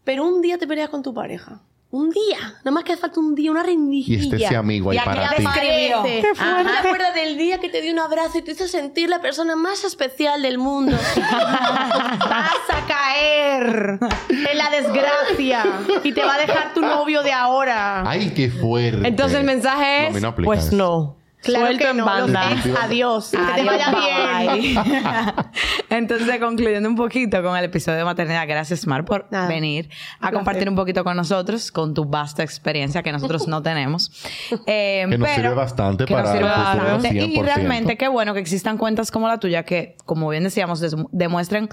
Pero 0.04 0.24
un 0.24 0.40
día 0.40 0.58
te 0.58 0.66
peleas 0.66 0.88
con 0.88 1.02
tu 1.02 1.12
pareja. 1.12 1.60
Un 1.90 2.10
día. 2.10 2.36
Nada 2.58 2.70
más 2.70 2.84
que 2.84 2.92
hace 2.92 3.00
falta 3.00 3.18
un 3.18 3.34
día, 3.34 3.50
una 3.50 3.62
rendijilla. 3.62 4.18
Y 4.18 4.24
esté 4.24 4.36
ese 4.44 4.56
amigo 4.56 4.90
ahí 4.90 4.98
Y 4.98 5.00
para 5.00 5.30
ti. 5.30 5.44
Ajá, 5.46 6.80
acuérdate 6.80 7.20
del 7.20 7.38
día 7.38 7.58
que 7.60 7.70
te 7.70 7.80
dio 7.80 7.92
un 7.92 7.98
abrazo 7.98 8.36
y 8.38 8.42
te 8.42 8.52
hizo 8.52 8.68
sentir 8.68 9.08
la 9.08 9.22
persona 9.22 9.56
más 9.56 9.84
especial 9.84 10.42
del 10.42 10.58
mundo. 10.58 10.94
Vas 11.16 12.68
a 12.68 12.86
caer 12.86 13.98
en 14.28 14.58
la 14.58 14.70
desgracia. 14.70 15.64
Y 16.04 16.12
te 16.12 16.22
va 16.22 16.34
a 16.34 16.38
dejar 16.38 16.74
tu 16.74 16.82
novio 16.82 17.22
de 17.22 17.32
ahora. 17.32 18.08
¡Ay, 18.08 18.32
qué 18.34 18.50
fuerte! 18.50 19.08
Entonces 19.08 19.38
el 19.38 19.44
mensaje 19.44 20.10
No, 20.10 20.16
es, 20.16 20.22
no 20.22 20.34
pues 20.34 20.66
eso. 20.66 20.76
no. 20.76 21.17
Claro 21.42 21.66
Suelto 21.66 21.84
que 21.84 21.90
en 21.90 21.96
no. 21.98 22.04
Los 22.04 22.32
banda. 22.32 22.52
ex, 22.52 22.66
adiós. 22.82 23.30
Que 23.30 23.36
te 23.36 23.42
Adiós, 23.44 23.66
vaya 23.66 24.54
bien. 24.54 24.76
Entonces, 25.90 26.38
concluyendo 26.40 26.88
un 26.88 26.96
poquito 26.96 27.42
con 27.42 27.56
el 27.56 27.64
episodio 27.64 27.98
de 27.98 28.04
maternidad, 28.04 28.46
gracias, 28.48 28.86
Mar, 28.86 29.04
por 29.04 29.26
Nada. 29.30 29.46
venir 29.48 29.88
a 30.20 30.32
compartir 30.32 30.68
un 30.68 30.74
poquito 30.74 31.04
con 31.04 31.16
nosotros, 31.16 31.70
con 31.70 31.94
tu 31.94 32.04
vasta 32.04 32.42
experiencia 32.42 33.02
que 33.02 33.12
nosotros 33.12 33.46
no 33.48 33.62
tenemos. 33.62 34.10
Eh, 34.66 35.06
Que 35.08 35.18
nos 35.18 35.28
pero- 35.28 35.42
sirve 35.42 35.54
bastante 35.54 36.04
que 36.04 36.14
nos 36.14 36.22
para 36.22 36.32
sirve 36.34 36.48
el 36.48 36.54
futuro, 36.54 36.92
bastante. 36.94 37.18
Y 37.24 37.36
100%. 37.38 37.44
realmente, 37.44 37.96
qué 37.96 38.08
bueno 38.08 38.34
que 38.34 38.40
existan 38.40 38.76
cuentas 38.76 39.10
como 39.10 39.28
la 39.28 39.38
tuya 39.38 39.62
que, 39.62 39.96
como 40.04 40.28
bien 40.28 40.44
decíamos, 40.44 40.82
demuestren 41.12 41.68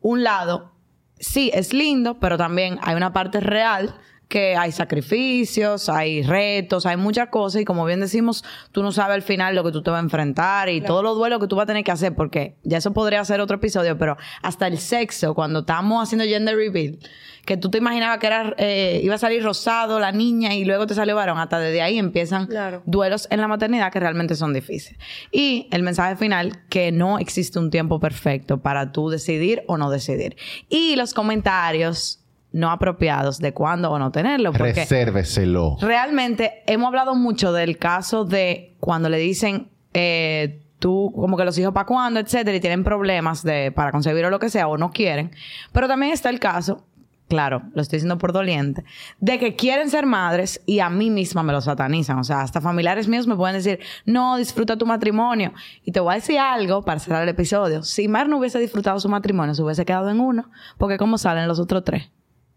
un 0.00 0.22
lado. 0.22 0.72
Sí, 1.18 1.50
es 1.54 1.72
lindo, 1.72 2.18
pero 2.20 2.36
también 2.36 2.78
hay 2.82 2.94
una 2.94 3.12
parte 3.12 3.40
real 3.40 3.94
que 4.28 4.56
hay 4.56 4.72
sacrificios, 4.72 5.88
hay 5.88 6.22
retos, 6.22 6.84
hay 6.84 6.96
muchas 6.96 7.28
cosas 7.28 7.62
y 7.62 7.64
como 7.64 7.84
bien 7.84 8.00
decimos, 8.00 8.44
tú 8.72 8.82
no 8.82 8.90
sabes 8.90 9.14
al 9.14 9.22
final 9.22 9.54
lo 9.54 9.62
que 9.62 9.70
tú 9.70 9.82
te 9.82 9.90
vas 9.90 9.98
a 9.98 10.02
enfrentar 10.02 10.68
y 10.68 10.80
todo 10.80 11.02
lo 11.02 11.14
duelo 11.14 11.38
que 11.38 11.46
tú 11.46 11.54
vas 11.56 11.64
a 11.64 11.66
tener 11.66 11.84
que 11.84 11.92
hacer 11.92 12.14
porque 12.14 12.56
ya 12.64 12.78
eso 12.78 12.92
podría 12.92 13.24
ser 13.24 13.40
otro 13.40 13.56
episodio, 13.56 13.96
pero 13.96 14.16
hasta 14.42 14.66
el 14.66 14.78
sexo, 14.78 15.34
cuando 15.34 15.60
estamos 15.60 16.02
haciendo 16.02 16.24
gender 16.24 16.56
reveal, 16.56 16.98
que 17.44 17.56
tú 17.56 17.70
te 17.70 17.78
imaginabas 17.78 18.18
que 18.18 18.26
era, 18.26 18.52
eh, 18.58 19.00
iba 19.04 19.14
a 19.14 19.18
salir 19.18 19.44
rosado 19.44 20.00
la 20.00 20.10
niña 20.10 20.54
y 20.54 20.64
luego 20.64 20.88
te 20.88 20.94
salió 20.94 21.14
varón, 21.14 21.38
hasta 21.38 21.60
desde 21.60 21.80
ahí 21.80 21.96
empiezan 21.96 22.46
Claro. 22.46 22.82
duelos 22.86 23.28
en 23.30 23.40
la 23.40 23.46
maternidad 23.46 23.92
que 23.92 24.00
realmente 24.00 24.34
son 24.34 24.52
difíciles. 24.52 24.98
Y 25.30 25.68
el 25.70 25.84
mensaje 25.84 26.16
final, 26.16 26.64
que 26.68 26.90
no 26.90 27.20
existe 27.20 27.60
un 27.60 27.70
tiempo 27.70 28.00
perfecto 28.00 28.58
para 28.60 28.90
tú 28.90 29.08
decidir 29.10 29.62
o 29.68 29.76
no 29.78 29.90
decidir. 29.90 30.36
Y 30.68 30.96
los 30.96 31.14
comentarios 31.14 32.24
no 32.56 32.70
apropiados 32.70 33.38
de 33.38 33.52
cuándo 33.52 33.90
o 33.90 33.98
no 33.98 34.10
tenerlo. 34.10 34.52
Porque 34.52 34.72
Resérveselo. 34.72 35.76
realmente 35.80 36.62
hemos 36.66 36.88
hablado 36.88 37.14
mucho 37.14 37.52
del 37.52 37.78
caso 37.78 38.24
de 38.24 38.74
cuando 38.80 39.08
le 39.08 39.18
dicen... 39.18 39.68
eh, 39.92 40.62
tú, 40.78 41.10
como 41.14 41.38
que 41.38 41.44
los 41.46 41.56
hijos 41.58 41.72
para 41.72 41.86
cuándo, 41.86 42.20
etcétera, 42.20 42.54
y 42.54 42.60
tienen 42.60 42.84
problemas 42.84 43.42
de, 43.42 43.72
para 43.72 43.90
concebir 43.92 44.26
o 44.26 44.30
lo 44.30 44.38
que 44.38 44.50
sea, 44.50 44.68
o 44.68 44.76
no 44.76 44.90
quieren. 44.90 45.30
Pero 45.72 45.88
también 45.88 46.12
está 46.12 46.28
el 46.28 46.38
caso, 46.38 46.84
claro, 47.28 47.62
lo 47.74 47.80
estoy 47.80 47.96
diciendo 47.96 48.18
por 48.18 48.34
doliente, 48.34 48.84
de 49.18 49.38
que 49.38 49.56
quieren 49.56 49.88
ser 49.88 50.04
madres 50.04 50.60
y 50.66 50.80
a 50.80 50.90
mí 50.90 51.08
misma 51.08 51.42
me 51.42 51.54
lo 51.54 51.62
satanizan. 51.62 52.18
O 52.18 52.24
sea, 52.24 52.42
hasta 52.42 52.60
familiares 52.60 53.08
míos 53.08 53.26
me 53.26 53.36
pueden 53.36 53.56
decir, 53.56 53.80
no, 54.04 54.36
disfruta 54.36 54.76
tu 54.76 54.84
matrimonio. 54.84 55.54
Y 55.82 55.92
te 55.92 56.00
voy 56.00 56.12
a 56.12 56.16
decir 56.16 56.38
algo 56.38 56.82
para 56.82 57.00
cerrar 57.00 57.22
el 57.22 57.30
episodio. 57.30 57.82
Si 57.82 58.06
Mar 58.06 58.28
no 58.28 58.36
hubiese 58.36 58.58
disfrutado 58.58 59.00
su 59.00 59.08
matrimonio, 59.08 59.54
se 59.54 59.62
hubiese 59.62 59.86
quedado 59.86 60.10
en 60.10 60.20
uno, 60.20 60.50
porque 60.76 60.98
¿cómo 60.98 61.16
salen 61.16 61.48
los 61.48 61.58
otros 61.58 61.84
tres? 61.84 62.10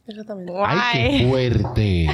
Exactamente. 0.09 0.51
¡Ay, 0.65 1.19
qué 1.19 1.27
fuerte! 1.27 2.07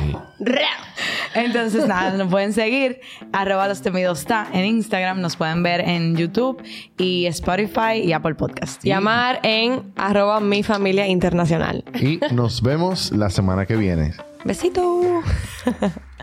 Entonces, 1.34 1.88
nada, 1.88 2.12
nos 2.18 2.30
pueden 2.30 2.52
seguir. 2.52 3.00
Arroba 3.32 3.68
los 3.70 3.82
temidos 3.82 4.20
está 4.20 4.48
en 4.52 4.66
Instagram. 4.66 5.22
Nos 5.22 5.38
pueden 5.38 5.64
ver 5.64 5.80
en 5.80 6.16
YouTube 6.18 6.62
y 6.98 7.26
Spotify 7.28 8.02
y 8.04 8.12
Apple 8.12 8.36
Podcast. 8.36 8.84
Llamar 8.84 9.40
en 9.44 9.94
arroba 9.96 10.42
mi 10.42 10.62
familia 10.62 11.08
internacional. 11.08 11.86
Y 11.94 12.20
nos 12.34 12.62
vemos 12.62 13.12
la 13.12 13.30
semana 13.30 13.66
que 13.66 13.78
viene. 13.78 14.14
Besito. 14.44 15.22